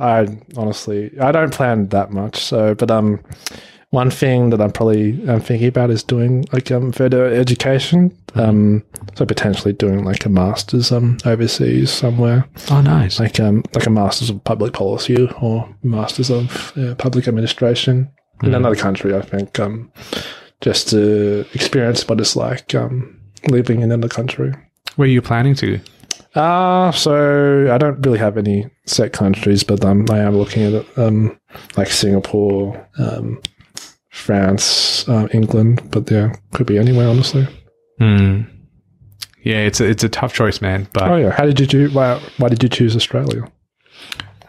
I 0.00 0.26
honestly 0.56 1.10
I 1.20 1.30
don't 1.32 1.52
plan 1.52 1.88
that 1.88 2.10
much. 2.10 2.36
So, 2.36 2.74
but 2.74 2.90
um, 2.90 3.20
one 3.94 4.10
thing 4.10 4.50
that 4.50 4.60
I'm 4.60 4.72
probably 4.72 5.26
um, 5.28 5.40
thinking 5.40 5.68
about 5.68 5.90
is 5.90 6.02
doing 6.02 6.44
like 6.52 6.70
um 6.70 6.92
further 6.92 7.26
education. 7.26 8.10
Um, 8.34 8.82
so 9.14 9.24
potentially 9.24 9.72
doing 9.72 10.04
like 10.04 10.26
a 10.26 10.28
master's 10.28 10.90
um 10.92 11.16
overseas 11.24 11.90
somewhere, 11.92 12.44
Oh, 12.70 12.80
nice. 12.82 13.20
like 13.20 13.38
um 13.40 13.62
like 13.74 13.86
a 13.86 13.90
master's 13.90 14.30
of 14.30 14.42
public 14.44 14.72
policy 14.72 15.28
or 15.40 15.68
masters 15.82 16.30
of 16.30 16.72
uh, 16.76 16.94
public 16.96 17.28
administration 17.28 18.10
in 18.42 18.54
another 18.54 18.76
country. 18.76 19.14
I 19.14 19.22
think 19.22 19.58
um 19.60 19.90
just 20.60 20.88
to 20.90 21.44
experience 21.54 22.08
what 22.08 22.20
it's 22.20 22.36
like 22.36 22.74
um 22.74 23.20
living 23.48 23.78
in 23.82 23.92
another 23.92 24.08
country. 24.14 24.52
Where 24.96 25.06
are 25.06 25.10
you 25.10 25.22
planning 25.22 25.54
to? 25.56 25.80
Uh, 26.34 26.90
so 26.92 27.72
I 27.72 27.78
don't 27.78 28.04
really 28.04 28.18
have 28.18 28.36
any 28.36 28.66
set 28.86 29.12
countries, 29.12 29.62
but 29.62 29.84
um, 29.84 30.04
I 30.10 30.18
am 30.18 30.36
looking 30.36 30.74
at 30.74 30.84
um, 30.98 31.38
like 31.76 31.88
Singapore, 31.88 32.74
um, 32.98 33.40
France, 34.14 35.06
uh, 35.08 35.26
England, 35.32 35.82
but 35.90 36.08
yeah, 36.10 36.32
could 36.52 36.66
be 36.66 36.78
anywhere, 36.78 37.08
honestly. 37.08 37.46
Hmm. 37.98 38.42
Yeah, 39.42 39.58
it's 39.58 39.80
a, 39.80 39.84
it's 39.86 40.04
a 40.04 40.08
tough 40.08 40.32
choice, 40.32 40.60
man. 40.62 40.86
But 40.92 41.10
Oh 41.10 41.16
yeah, 41.16 41.30
how 41.30 41.44
did 41.44 41.58
you 41.58 41.66
do? 41.66 41.90
Why, 41.90 42.20
why 42.38 42.48
did 42.48 42.62
you 42.62 42.68
choose 42.68 42.94
Australia? 42.96 43.44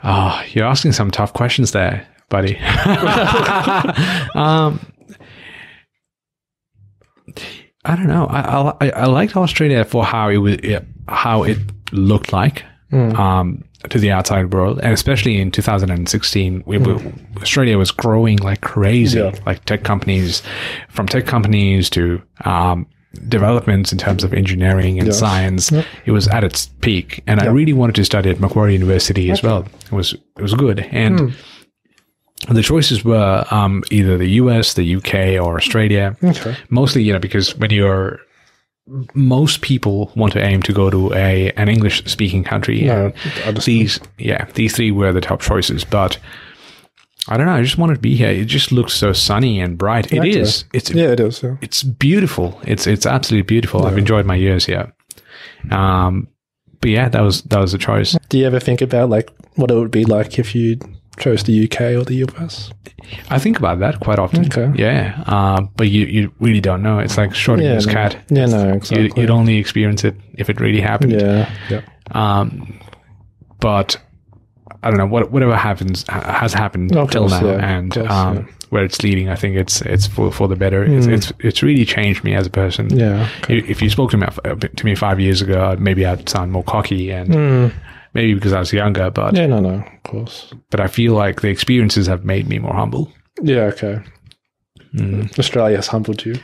Oh, 0.03 0.41
you're 0.49 0.67
asking 0.67 0.91
some 0.93 1.09
tough 1.09 1.33
questions 1.33 1.71
there, 1.71 2.07
buddy. 2.29 2.57
um, 4.35 4.79
I 7.83 7.95
don't 7.95 8.07
know. 8.07 8.27
I, 8.27 8.85
I 8.85 8.89
I 8.91 9.05
liked 9.05 9.35
Australia 9.35 9.83
for 9.83 10.05
how 10.05 10.29
it 10.29 10.37
was, 10.37 10.57
how 11.07 11.43
it 11.43 11.57
looked 11.91 12.31
like 12.31 12.63
um, 12.93 13.63
to 13.89 13.99
the 13.99 14.11
outside 14.11 14.53
world, 14.53 14.79
and 14.81 14.93
especially 14.93 15.39
in 15.39 15.51
2016, 15.51 16.63
we, 16.65 16.77
we, 16.77 17.13
Australia 17.41 17.77
was 17.77 17.91
growing 17.91 18.37
like 18.37 18.61
crazy. 18.61 19.19
Yeah. 19.19 19.35
Like 19.45 19.63
tech 19.65 19.83
companies, 19.83 20.41
from 20.89 21.07
tech 21.07 21.25
companies 21.25 21.89
to 21.91 22.21
um, 22.45 22.87
developments 23.27 23.91
in 23.91 23.97
terms 23.97 24.23
of 24.23 24.33
engineering 24.33 24.99
and 24.99 25.13
science, 25.13 25.71
it 26.05 26.11
was 26.11 26.27
at 26.27 26.43
its 26.43 26.67
peak. 26.81 27.23
And 27.27 27.39
I 27.39 27.47
really 27.47 27.73
wanted 27.73 27.95
to 27.95 28.05
study 28.05 28.29
at 28.29 28.39
Macquarie 28.39 28.73
University 28.73 29.31
as 29.31 29.41
well. 29.41 29.65
It 29.85 29.91
was 29.91 30.13
it 30.13 30.41
was 30.41 30.53
good, 30.53 30.79
and 30.91 31.33
the 32.49 32.61
choices 32.61 33.03
were 33.03 33.45
um, 33.51 33.83
either 33.91 34.17
the 34.17 34.29
US, 34.41 34.73
the 34.73 34.95
UK, 34.95 35.41
or 35.43 35.57
Australia. 35.57 36.15
Okay. 36.23 36.55
Mostly, 36.69 37.03
you 37.03 37.13
know, 37.13 37.19
because 37.19 37.55
when 37.57 37.71
you're 37.71 38.19
most 39.13 39.61
people 39.61 40.11
want 40.15 40.33
to 40.33 40.41
aim 40.43 40.61
to 40.63 40.73
go 40.73 40.89
to 40.89 41.11
a 41.13 41.51
an 41.53 41.69
English 41.69 42.03
speaking 42.05 42.43
country. 42.43 42.81
No, 42.83 43.11
these 43.65 43.99
yeah, 44.17 44.45
these 44.53 44.75
three 44.75 44.91
were 44.91 45.11
the 45.11 45.21
top 45.21 45.41
choices, 45.41 45.83
but 45.83 46.19
I 47.27 47.37
don't 47.37 47.47
know, 47.47 47.53
I 47.55 47.63
just 47.63 47.79
wanted 47.79 47.95
to 47.95 47.99
be 48.01 48.15
here. 48.15 48.29
It 48.29 48.45
just 48.45 48.71
looks 48.71 48.93
so 48.93 49.11
sunny 49.11 49.59
and 49.59 49.77
bright. 49.77 50.13
It 50.13 50.19
Okay. 50.19 50.29
is. 50.39 50.65
It's 50.73 50.91
Yeah, 50.91 51.07
it 51.13 51.19
is. 51.19 51.41
Yeah. 51.41 51.55
it's 51.61 51.81
beautiful. 51.81 52.59
It's 52.67 52.85
it's 52.85 53.05
absolutely 53.07 53.47
beautiful. 53.47 53.85
I've 53.87 53.97
enjoyed 53.97 54.25
my 54.27 54.35
years 54.35 54.65
here. 54.65 54.93
Um 55.71 56.27
but 56.81 56.91
yeah, 56.91 57.09
that 57.09 57.21
was 57.21 57.41
that 57.43 57.59
was 57.59 57.73
a 57.73 57.79
choice. 57.79 58.15
Do 58.29 58.37
you 58.37 58.45
ever 58.45 58.59
think 58.59 58.81
about 58.81 59.09
like 59.09 59.31
what 59.55 59.71
it 59.71 59.75
would 59.75 59.89
be 59.91 60.05
like 60.05 60.37
if 60.37 60.53
you 60.53 60.77
chose 61.17 61.43
the 61.43 61.63
UK 61.65 61.81
or 61.95 62.03
the 62.03 62.25
US? 62.27 62.71
I 63.29 63.37
think 63.39 63.57
about 63.59 63.79
that 63.79 63.99
quite 63.99 64.19
often. 64.19 64.45
Okay. 64.45 64.71
Yeah. 64.81 65.23
Um, 65.27 65.69
but 65.77 65.89
you, 65.89 66.05
you 66.05 66.31
really 66.39 66.61
don't 66.61 66.81
know. 66.81 66.99
It's 66.99 67.17
like 67.17 67.31
Schrodinger's 67.31 67.85
no. 67.87 67.93
cat. 67.93 68.17
Yeah, 68.29 68.45
no, 68.47 68.67
You, 68.67 68.73
exactly. 68.73 69.21
you'd 69.21 69.29
only 69.29 69.57
experience 69.57 70.03
it 70.03 70.15
if 70.35 70.49
it 70.49 70.59
really 70.59 70.81
happened. 70.81 71.13
yeah, 71.13 71.49
yeah. 71.69 71.81
Um, 72.11 72.79
but 73.59 73.97
I 74.83 74.89
don't 74.89 74.97
know 74.97 75.05
what 75.07 75.31
whatever 75.31 75.55
happens 75.55 76.03
has 76.09 76.53
happened 76.53 76.95
Of 76.95 77.11
till 77.11 77.27
course, 77.27 77.41
now, 77.41 77.47
yeah, 77.47 77.77
and 77.77 77.91
course, 77.93 78.11
um, 78.11 78.35
yeah. 78.35 78.41
Hmm. 78.43 78.49
where 78.69 78.83
it's 78.83 79.01
leading, 79.03 79.29
I 79.29 79.35
think 79.35 79.55
it's 79.55 79.81
it's 79.81 80.05
for 80.07 80.31
for 80.31 80.47
the 80.47 80.55
better. 80.55 80.83
It's, 80.83 81.07
it's 81.07 81.33
it's 81.39 81.63
really 81.63 81.85
changed 81.85 82.23
me 82.23 82.35
as 82.35 82.45
a 82.45 82.51
person. 82.51 82.89
Yeah. 82.95 83.27
I- 83.47 83.53
If 83.67 83.81
you 83.81 83.89
spoke 83.89 84.11
to 84.11 84.17
me 84.17 84.27
to 84.75 84.85
me 84.85 84.95
five 84.95 85.19
years 85.19 85.41
ago, 85.41 85.75
maybe 85.79 86.05
I'd 86.05 86.27
sound 86.29 86.51
more 86.51 86.63
cocky, 86.63 87.09
and 87.11 87.71
maybe 88.15 88.33
because 88.33 88.53
I 88.53 88.59
was 88.59 88.73
younger. 88.73 89.11
But. 89.11 89.35
Yeah, 89.35 89.45
no, 89.45 89.59
no, 89.59 89.75
of 89.75 90.03
course. 90.03 90.51
but 90.71 90.79
I 90.79 90.87
feel 90.87 91.13
like 91.13 91.41
the 91.41 91.49
experiences 91.49 92.07
have 92.07 92.25
made 92.25 92.47
me 92.49 92.57
more 92.57 92.73
humble. 92.73 93.11
Yeah, 93.43 93.69
okay. 93.73 93.99
Hmm. 94.97 95.23
Australia 95.37 95.75
has 95.75 95.87
humbled 95.87 96.25
you. 96.25 96.35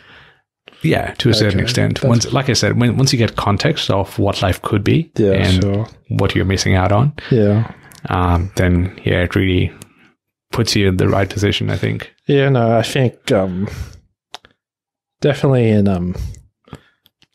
Yeah, 0.84 1.13
to 1.19 1.30
a 1.30 1.34
certain 1.34 1.59
extent. 1.59 1.95
that's- 1.95 2.09
Once, 2.09 2.34
like 2.34 2.49
I 2.49 2.53
said, 2.53 2.80
when 2.80 2.97
once 2.97 3.13
you 3.13 3.17
get 3.19 3.36
context 3.36 3.89
of 3.89 4.17
what 4.19 4.41
life 4.41 4.61
could 4.61 4.84
be 4.84 5.11
Yeah, 5.17 5.32
and 5.34 5.61
sure. 5.63 5.88
what 6.09 6.36
you're 6.36 6.45
missing 6.45 6.76
out 6.76 6.91
on, 6.91 7.13
Yeah. 7.30 7.72
um, 8.09 8.51
then 8.55 8.99
yeah, 9.05 9.22
it 9.24 9.36
really 9.36 9.72
puts 10.51 10.76
you 10.76 10.88
in 10.89 10.97
the 10.97 11.07
right 11.07 11.30
position. 11.30 11.69
I 11.69 11.78
think. 11.78 12.11
Yeah, 12.28 12.49
no, 12.49 12.78
I 12.78 12.82
think 12.84 13.32
um, 13.32 13.67
definitely 15.22 15.69
in 15.69 15.88
um, 15.88 16.15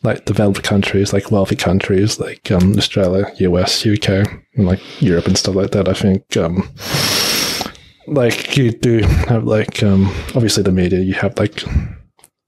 like 0.06 0.24
developed 0.24 0.62
countries, 0.62 1.12
like 1.12 1.30
wealthy 1.30 1.56
countries, 1.56 2.18
like 2.18 2.50
um, 2.50 2.76
Australia, 2.78 3.30
US, 3.38 3.86
UK, 3.86 4.08
and 4.54 4.66
like 4.66 4.80
Europe 5.02 5.26
and 5.26 5.36
stuff 5.36 5.56
like 5.56 5.72
that. 5.72 5.88
I 5.88 5.92
think 5.92 6.36
um, 6.36 6.68
like 8.06 8.56
you 8.56 8.70
do 8.70 9.00
have 9.28 9.44
like 9.44 9.82
um, 9.82 10.06
obviously 10.34 10.62
the 10.62 10.72
media, 10.72 11.00
you 11.00 11.14
have 11.14 11.38
like 11.38 11.62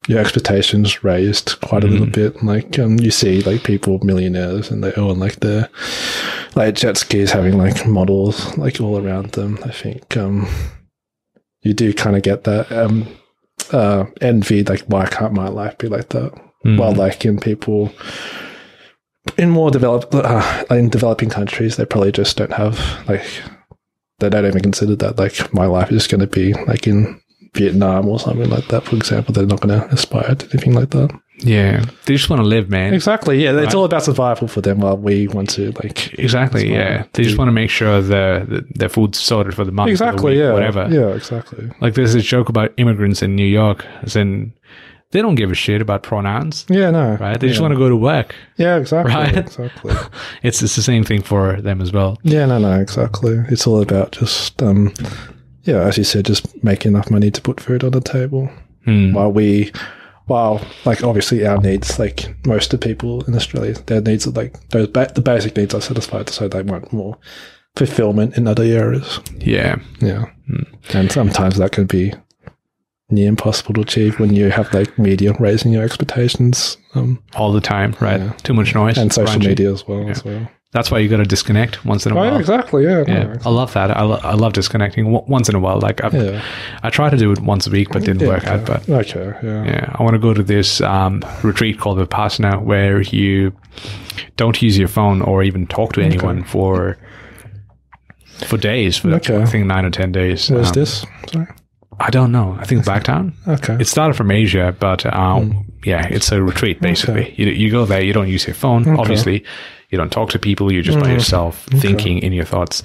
your 0.07 0.21
expectations 0.21 1.05
raised 1.05 1.61
quite 1.61 1.85
a 1.85 1.89
little 1.89 2.07
bit. 2.07 2.43
Like 2.43 2.79
um, 2.79 2.99
you 3.01 3.11
see 3.11 3.43
like 3.43 3.65
people 3.65 3.99
millionaires 4.03 4.71
and 4.71 4.83
they 4.83 4.93
own 4.95 5.19
like 5.19 5.41
their 5.41 5.69
like 6.55 6.77
jet 6.77 6.97
skis 6.97 7.33
having 7.33 7.59
like 7.59 7.87
models 7.87 8.57
like 8.57 8.81
all 8.81 9.05
around 9.05 9.33
them. 9.33 9.59
I 9.65 9.73
think 9.73 10.17
um, 10.17 10.49
you 11.63 11.75
do 11.75 11.93
kind 11.93 12.17
of 12.17 12.23
get 12.23 12.45
that 12.45 12.71
um, 12.71 13.09
uh, 13.73 14.05
envy. 14.21 14.63
Like, 14.63 14.83
why 14.83 15.07
can't 15.07 15.35
my 15.35 15.49
life 15.49 15.77
be 15.79 15.89
like 15.89 16.11
that? 16.11 16.48
Mm. 16.69 16.79
Well, 16.79 16.95
like 16.95 17.25
in 17.25 17.39
people 17.39 17.93
in 19.37 19.51
more 19.51 19.71
developed, 19.71 20.15
uh, 20.15 20.65
in 20.71 20.89
developing 20.89 21.31
countries, 21.31 21.77
they 21.77 21.85
probably 21.85 22.13
just 22.13 22.37
don't 22.37 22.53
have 22.53 22.79
like 23.09 23.25
they 24.19 24.29
don't 24.29 24.47
even 24.47 24.63
consider 24.63 24.97
that. 24.97 25.19
Like, 25.19 25.53
my 25.55 25.67
life 25.67 25.93
is 25.93 26.07
going 26.07 26.21
to 26.21 26.27
be 26.27 26.53
like 26.53 26.87
in 26.87 27.21
Vietnam 27.55 28.09
or 28.09 28.19
something 28.19 28.51
like 28.51 28.67
that. 28.69 28.85
For 28.85 28.97
example, 28.97 29.33
they're 29.33 29.47
not 29.47 29.61
going 29.61 29.81
to 29.81 29.87
aspire 29.89 30.35
to 30.35 30.47
anything 30.53 30.75
like 30.75 30.91
that. 30.91 31.11
Yeah, 31.41 31.85
they 32.05 32.15
just 32.15 32.29
want 32.29 32.41
to 32.43 32.49
live, 32.49 32.69
man. 32.69 32.93
Exactly. 32.93 33.45
Yeah, 33.45 33.57
it's 33.61 33.75
all 33.75 33.85
about 33.85 34.03
survival 34.03 34.49
for 34.49 34.61
them. 34.61 34.81
While 34.81 34.97
we 34.97 35.29
want 35.29 35.51
to 35.51 35.71
like 35.73 36.13
Exactly. 36.19 36.73
Yeah, 36.73 37.05
they 37.13 37.23
just 37.23 37.39
want 37.39 37.47
to 37.47 37.53
make 37.53 37.71
sure 37.71 38.03
the, 38.03 38.45
the 38.49 38.67
their 38.75 38.89
food's 38.89 39.21
sorted 39.21 39.55
for 39.55 39.65
the 39.65 39.71
month, 39.71 39.93
for 39.93 39.99
the 39.99 40.09
exactly. 40.09 40.33
week, 40.33 40.41
Yeah. 40.41 40.53
whatever. 40.53 40.89
Yeah. 40.91 41.15
Exactly. 41.15 41.71
Like 41.81 41.95
there's 41.95 42.15
this 42.15 42.25
joke 42.25 42.49
about 42.49 42.73
immigrants 42.77 43.23
in 43.23 43.37
New 43.37 43.47
York, 43.47 43.87
as 44.03 44.17
in 44.17 44.53
they 45.11 45.23
don't 45.23 45.37
give 45.37 45.51
a 45.51 45.55
shit 45.55 45.81
about 45.81 46.03
pronouns, 46.03 46.67
Yeah. 46.69 46.91
No. 46.91 47.17
right? 47.21 47.39
They 47.41 47.49
just 47.49 47.61
want 47.61 47.73
to 47.73 47.79
go 47.79 47.89
to 47.89 47.97
work. 47.97 48.35
Yeah. 48.57 48.77
Exactly. 48.77 49.15
Right? 49.15 49.37
Exactly. 49.47 49.95
It's 50.43 50.63
it's 50.63 50.77
the 50.77 50.83
same 50.83 51.05
thing 51.05 51.23
for 51.23 51.61
them 51.61 51.81
as 51.81 51.93
well. 51.93 52.19
Yeah, 52.23 52.47
no, 52.47 52.59
no, 52.59 52.79
exactly. 52.81 53.43
It's 53.49 53.67
all 53.67 53.81
about 53.83 54.13
just, 54.13 54.63
um, 54.63 54.93
yeah, 55.63 55.81
as 55.83 55.97
you 55.99 56.05
said, 56.05 56.27
just 56.27 56.63
make 56.63 56.85
enough 56.87 57.11
money 57.11 57.31
to 57.31 57.41
put 57.41 57.61
food 57.61 57.85
on 57.85 57.93
the 57.93 58.01
table. 58.01 58.51
Hmm. 58.85 59.13
While 59.13 59.33
we, 59.33 59.73
while 60.27 60.61
like 60.85 61.03
obviously 61.03 61.47
our 61.47 61.59
needs, 61.59 61.99
like 61.99 62.35
most 62.47 62.73
of 62.75 62.81
the 62.81 62.87
people 62.87 63.25
in 63.25 63.35
Australia, 63.35 63.75
their 63.87 64.01
needs 64.03 64.27
are 64.27 64.31
like 64.33 64.69
those 64.71 64.89
ba- 64.89 65.11
the 65.15 65.23
basic 65.23 65.57
needs 65.57 65.75
are 65.75 65.81
satisfied, 65.81 66.29
so 66.29 66.49
they 66.49 66.63
want 66.63 66.93
more 66.93 67.17
fulfillment 67.77 68.37
in 68.37 68.47
other 68.47 68.63
areas. 68.65 69.21
Yeah, 69.39 69.77
Yeah, 70.01 70.27
and 70.93 71.11
sometimes 71.13 71.57
that 71.57 71.73
can 71.73 71.87
be 71.87 72.13
near 73.11 73.29
impossible 73.29 73.73
to 73.75 73.81
achieve 73.81 74.21
when 74.21 74.35
you 74.35 74.51
have 74.51 74.73
like 74.75 74.99
media 74.99 75.33
raising 75.41 75.73
your 75.73 75.83
expectations 75.83 76.77
um, 76.95 77.23
all 77.37 77.53
the 77.53 77.61
time, 77.61 77.95
right? 78.01 78.21
Yeah. 78.21 78.33
Too 78.43 78.53
much 78.55 78.75
noise 78.75 78.99
and 78.99 79.13
social 79.13 79.39
media 79.41 79.73
as 79.73 79.87
well. 79.89 80.09
As 80.11 80.25
well. 80.25 80.47
That's 80.73 80.91
why 80.91 80.99
you 80.99 81.09
got 81.09 81.17
to 81.17 81.25
disconnect 81.25 81.87
once 81.87 82.05
in 82.05 82.13
a 82.13 82.15
Oh, 82.15 82.19
while. 82.19 82.33
yeah, 82.35 82.39
exactly. 82.41 82.85
Yeah, 82.85 83.03
no, 83.05 83.15
Yeah, 83.15 83.37
I 83.47 83.49
love 83.49 83.73
that. 83.73 83.91
I, 83.97 84.03
lo- 84.03 84.21
I 84.23 84.35
love 84.35 84.53
disconnecting 84.53 85.05
w- 85.07 85.25
once 85.27 85.49
in 85.49 85.55
a 85.55 85.59
while. 85.59 85.79
Like 85.81 86.05
I've, 86.05 86.13
Yeah. 86.13 86.43
I 86.83 86.91
try 86.91 87.09
to 87.09 87.17
do 87.17 87.33
it 87.33 87.41
once 87.41 87.67
a 87.67 87.71
week, 87.71 87.89
but 87.91 88.03
didn't 88.05 88.21
Yeah, 88.21 88.29
work 88.29 88.47
out. 88.47 88.67
But 88.67 88.87
okay, 88.87 89.33
yeah. 89.43 89.65
yeah, 89.65 89.97
I 89.99 90.03
want 90.03 90.13
to 90.13 90.19
go 90.19 90.35
to 90.35 90.43
this 90.43 90.83
um, 90.83 91.25
retreat 91.43 91.81
called 91.81 91.97
Vipassana, 91.99 92.61
where 92.63 93.01
you 93.01 93.55
don't 94.37 94.61
use 94.61 94.77
your 94.77 94.89
phone 94.89 95.23
or 95.23 95.43
even 95.43 95.67
talk 95.67 95.95
to 95.95 96.03
anyone 96.03 96.45
for 96.45 96.99
for 98.47 98.59
days. 98.59 98.99
For 98.99 99.09
Okay. 99.15 99.41
I 99.41 99.47
think 99.47 99.65
nine 99.65 99.87
or 99.87 99.91
ten 99.91 100.13
days. 100.13 100.51
Where's 100.51 100.69
Um, 100.69 100.73
this? 100.75 101.07
Sorry. 101.33 101.47
I 102.01 102.11
don't 102.11 102.31
know. 102.33 102.57
I 102.61 102.65
think 102.65 102.85
Blacktown. 102.85 103.33
Okay. 103.47 103.77
It 103.81 103.87
started 103.87 104.15
from 104.15 104.31
Asia, 104.31 104.75
but 104.79 105.05
um, 105.13 105.65
yeah, 105.85 106.07
it's 106.09 106.31
a 106.33 106.43
retreat 106.43 106.81
basically. 106.81 107.35
You, 107.37 107.47
you 107.49 107.71
go 107.71 107.85
there, 107.87 108.01
you 108.03 108.13
don't 108.13 108.29
use 108.29 108.47
your 108.47 108.55
phone, 108.55 108.89
obviously. 108.99 109.45
You 109.91 109.99
don't 109.99 110.13
talk 110.13 110.31
to 110.31 110.39
people. 110.39 110.71
You're 110.73 110.83
just 110.83 111.01
by 111.01 111.11
yourself, 111.13 111.65
thinking 111.81 112.19
in 112.19 112.33
your 112.33 112.45
thoughts. 112.45 112.83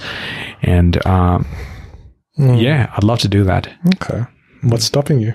And 0.62 1.06
um, 1.06 1.46
Yeah, 2.38 2.92
I'd 2.96 3.04
love 3.04 3.20
to 3.20 3.28
do 3.28 3.44
that. 3.44 3.68
Okay. 3.96 4.24
What's 4.64 4.86
stopping 4.86 5.20
you? 5.20 5.34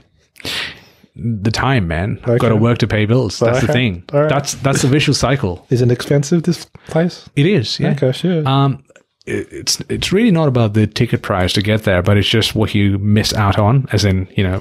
The 1.15 1.51
time, 1.51 1.89
man. 1.89 2.21
I've 2.25 2.39
got 2.39 2.51
to 2.51 2.57
work 2.57 2.79
to 2.79 2.87
pay 2.87 3.05
bills. 3.05 3.39
That's 3.41 3.61
the 3.61 3.73
thing. 3.73 4.05
Right. 4.13 4.29
That's 4.29 4.55
that's 4.55 4.83
the 4.83 4.89
vicious 4.89 5.19
cycle. 5.19 5.67
Is 5.69 5.83
it 5.83 5.91
expensive, 5.91 6.45
this 6.45 6.65
place? 6.87 7.29
It 7.35 7.45
is. 7.45 7.79
Yeah. 7.81 7.91
Okay, 7.91 8.13
sure. 8.13 8.47
Um, 8.49 8.85
it's 9.29 9.81
it's 9.89 10.13
really 10.13 10.31
not 10.31 10.49
about 10.49 10.75
the 10.75 10.87
ticket 10.87 11.23
price 11.23 11.53
to 11.55 11.63
get 11.63 11.83
there, 11.85 12.03
but 12.03 12.17
it's 12.17 12.29
just 12.29 12.55
what 12.55 12.75
you 12.75 12.99
miss 12.99 13.33
out 13.35 13.59
on. 13.59 13.87
As 13.93 14.05
in, 14.05 14.27
you 14.37 14.43
know, 14.45 14.61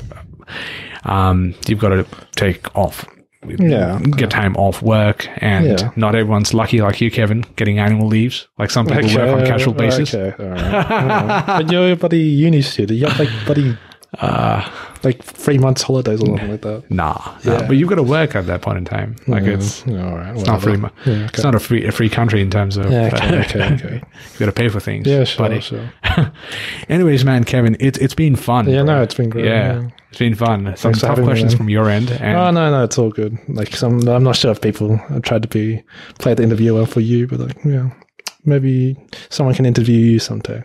um, 1.05 1.53
you've 1.67 1.79
got 1.79 1.89
to 1.89 2.05
take 2.35 2.75
off. 2.75 3.05
Yeah, 3.59 3.99
Get 4.17 4.29
time 4.31 4.57
off 4.57 4.81
work, 4.81 5.27
and 5.37 5.79
Yeah. 5.79 5.91
not 5.95 6.15
everyone's 6.15 6.53
lucky 6.53 6.81
like 6.81 6.99
you, 6.99 7.09
Kevin, 7.09 7.45
getting 7.55 7.79
annual 7.79 8.07
leaves. 8.07 8.47
Like 8.57 8.69
some 8.71 8.85
people 8.87 9.13
work 9.15 9.39
on 9.39 9.45
casual 9.45 9.73
basis. 9.73 10.13
Okay, 10.13 10.43
all 10.43 10.49
right. 10.49 10.63
all 10.91 11.07
right. 11.27 11.45
but 11.47 11.71
you're 11.71 11.91
a 11.91 11.95
bloody 11.95 12.19
uni 12.19 12.61
student. 12.61 12.99
You 12.99 13.07
have 13.07 13.19
like 13.19 13.29
bloody 13.45 13.77
Uh, 14.19 14.67
like 15.07 15.23
three 15.23 15.57
months 15.57 15.81
holidays 15.81 16.21
or 16.21 16.25
something 16.27 16.51
like 16.51 16.61
that. 16.61 16.91
nah, 16.91 17.15
nah. 17.45 17.65
But 17.67 17.77
you've 17.77 17.87
got 17.87 17.95
to 17.95 18.03
work 18.03 18.35
at 18.35 18.45
that 18.47 18.61
point 18.61 18.77
in 18.77 18.85
time. 18.85 19.15
Like 19.27 19.43
it's 19.43 19.87
all 19.87 19.93
right. 19.93 20.35
it's 20.35 20.45
not 20.45 20.61
free. 20.61 20.77
Yeah, 20.77 20.89
okay. 21.01 21.25
It's 21.25 21.43
not 21.43 21.55
a 21.55 21.59
free 21.59 21.85
a 21.85 21.91
free 21.91 22.09
country 22.09 22.41
in 22.41 22.51
terms 22.51 22.75
of. 22.75 22.91
Yeah, 22.91 23.09
uh, 23.13 23.17
okay, 23.17 23.39
okay, 23.39 23.73
okay. 23.73 23.95
you 23.95 24.39
got 24.39 24.47
to 24.47 24.51
pay 24.51 24.67
for 24.67 24.79
things. 24.79 25.07
Yeah, 25.07 25.23
sure, 25.23 25.47
buddy. 25.47 25.61
sure. 25.61 25.89
Anyways, 26.89 27.23
man, 27.23 27.45
Kevin, 27.45 27.77
it's 27.79 27.97
it's 27.99 28.15
been 28.15 28.35
fun. 28.35 28.67
Yeah, 28.67 28.83
bro. 28.83 28.95
no, 28.95 29.03
it's 29.03 29.15
been 29.15 29.29
great. 29.29 29.45
Yeah, 29.45 29.81
yeah. 29.81 29.89
it's 30.09 30.19
been 30.19 30.35
fun. 30.35 30.75
Some 30.75 30.93
for 30.93 30.99
tough 30.99 31.19
me, 31.19 31.23
questions 31.23 31.53
from 31.53 31.69
your 31.69 31.89
end. 31.89 32.11
And 32.11 32.37
Oh 32.37 32.51
no, 32.51 32.69
no, 32.69 32.83
it's 32.83 32.97
all 32.97 33.09
good. 33.11 33.37
Like 33.47 33.75
some, 33.75 34.07
I'm 34.07 34.23
not 34.23 34.35
sure 34.35 34.51
if 34.51 34.61
people 34.61 34.99
I 35.09 35.19
tried 35.19 35.43
to 35.43 35.47
be 35.47 35.83
play 36.19 36.33
the 36.33 36.43
interviewer 36.43 36.85
for 36.85 36.99
you, 36.99 37.27
but 37.27 37.39
like, 37.39 37.57
yeah, 37.63 37.91
maybe 38.43 38.97
someone 39.29 39.55
can 39.55 39.65
interview 39.65 39.97
you 39.97 40.19
someday. 40.19 40.63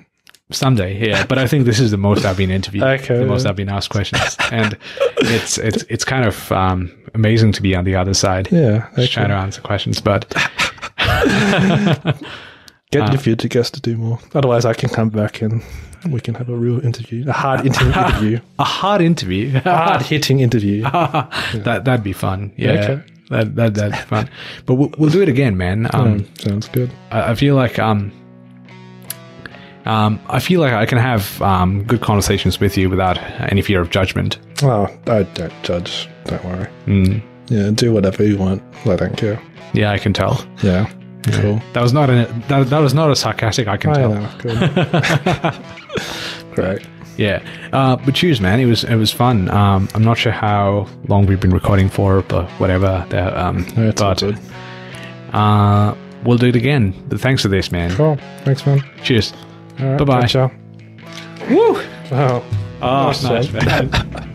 Someday, 0.53 1.09
yeah. 1.09 1.26
But 1.26 1.38
I 1.38 1.46
think 1.46 1.64
this 1.66 1.80
is 1.80 1.90
the 1.90 1.96
most 1.96 2.24
I've 2.24 2.36
been 2.36 2.50
interviewed. 2.50 2.84
Okay, 3.00 3.18
the 3.18 3.26
most 3.26 3.44
yeah. 3.44 3.50
I've 3.50 3.57
been 3.57 3.68
asked 3.68 3.90
questions, 3.90 4.36
and 4.50 4.76
it's 5.18 5.59
it's 5.59 5.84
it's 5.88 6.05
kind 6.05 6.24
of 6.26 6.50
um, 6.53 6.90
amazing 7.14 7.53
to 7.53 7.62
be 7.62 7.74
on 7.74 7.84
the 7.84 7.94
other 7.96 8.14
side, 8.14 8.48
Yeah, 8.53 8.88
just 8.96 9.12
trying 9.12 9.28
to 9.28 9.34
answer 9.34 9.61
questions. 9.61 10.00
But 10.00 10.28
get 12.90 13.09
your 13.11 13.18
future 13.18 13.48
guests 13.48 13.70
to 13.72 13.80
do 13.80 13.96
more. 13.96 14.18
Otherwise, 14.34 14.64
I 14.64 14.74
can 14.74 14.88
come 14.88 15.09
back 15.09 15.42
and 15.42 15.62
we 16.11 16.20
can 16.20 16.34
have 16.34 16.48
a 16.48 16.55
real 16.57 16.84
interview, 16.84 17.28
a 17.28 17.32
hard 17.32 17.64
inter- 17.66 17.86
interview, 17.86 18.40
a 18.59 18.64
hard 18.64 19.00
interview, 19.00 19.57
a 19.64 19.76
hard 19.76 20.03
hitting 20.03 20.40
interview. 20.40 20.82
that 20.82 21.82
that'd 21.84 22.05
be 22.05 22.12
fun. 22.12 22.53
Yeah. 22.57 22.70
Okay. 22.72 23.03
That, 23.30 23.55
that 23.57 23.74
that'd 23.74 23.92
be 23.92 23.98
fun, 23.98 24.28
but 24.66 24.74
we'll, 24.74 24.92
we'll 24.98 25.09
do 25.11 25.22
it 25.22 25.28
again, 25.28 25.57
man. 25.57 25.86
Um, 25.94 26.20
Mm, 26.20 26.40
sounds 26.40 26.68
good. 26.68 26.90
I, 27.11 27.30
I 27.30 27.34
feel 27.34 27.55
like 27.55 27.78
um, 27.78 28.12
um, 29.85 30.20
I 30.28 30.39
feel 30.41 30.61
like 30.61 30.72
I 30.72 30.87
can 30.87 30.99
have 30.99 31.41
um, 31.43 31.83
good 31.85 32.01
conversations 32.01 32.61
with 32.61 32.76
you 32.78 32.89
without 32.91 33.18
any 33.53 33.62
fear 33.62 33.80
of 33.80 33.91
judgment. 33.91 34.39
Oh, 34.62 34.87
I 35.07 35.22
don't 35.24 35.53
judge. 35.62 36.09
Don't 36.24 36.45
worry. 36.45 36.68
Mm. 36.87 37.22
Yeah, 37.49 37.70
do 37.70 37.93
whatever 37.93 38.24
you 38.24 38.39
want. 38.39 38.62
I 38.87 38.97
don't 38.97 39.16
care. 39.16 39.41
Yeah, 39.74 39.91
I 39.91 39.99
can 39.99 40.12
tell. 40.12 40.47
Yeah, 40.62 40.89
cool. 41.33 41.61
That 41.72 41.83
was 41.83 41.93
not 41.93 42.09
a 42.11 42.26
that, 42.49 42.68
that 42.70 42.78
was 42.78 42.95
not 42.95 43.11
a 43.11 43.16
sarcastic. 43.16 43.66
I 43.68 43.76
can 43.76 43.91
I 43.91 43.95
tell. 43.95 44.14
know. 44.14 45.53
Great. 46.55 46.87
Yeah, 47.18 47.43
uh, 47.72 47.97
but 47.97 48.14
cheers, 48.14 48.41
man. 48.41 48.59
It 48.61 48.66
was 48.66 48.85
it 48.85 48.97
was 48.97 49.12
fun. 49.12 49.51
Um, 49.51 49.89
I'm 49.95 50.03
not 50.05 50.16
sure 50.18 50.33
how 50.33 50.87
long 51.09 51.26
we've 51.26 51.41
been 51.41 51.53
recording 51.53 51.89
for, 51.91 52.22
but 52.22 52.49
whatever. 52.53 53.05
The, 53.11 53.39
um, 53.45 53.66
No, 53.76 53.93
but 53.93 54.18
good. 54.20 54.39
uh, 55.33 55.95
we'll 56.24 56.39
do 56.39 56.47
it 56.47 56.57
again. 56.57 56.95
But 57.09 57.20
thanks 57.20 57.43
for 57.43 57.49
this, 57.49 57.70
man. 57.70 57.91
Cool. 57.97 58.16
Thanks, 58.45 58.64
man. 58.66 58.83
Cheers. 59.03 59.33
All 59.80 59.86
right, 59.86 59.98
Bye-bye. 59.98 60.26
Ciao. 60.26 60.50
Woo! 61.50 61.80
ciao. 62.08 62.42
Oh, 62.42 62.42
Oh, 62.82 63.06
Nice 63.08 63.22
nice, 63.22 63.52
man. 63.52 64.28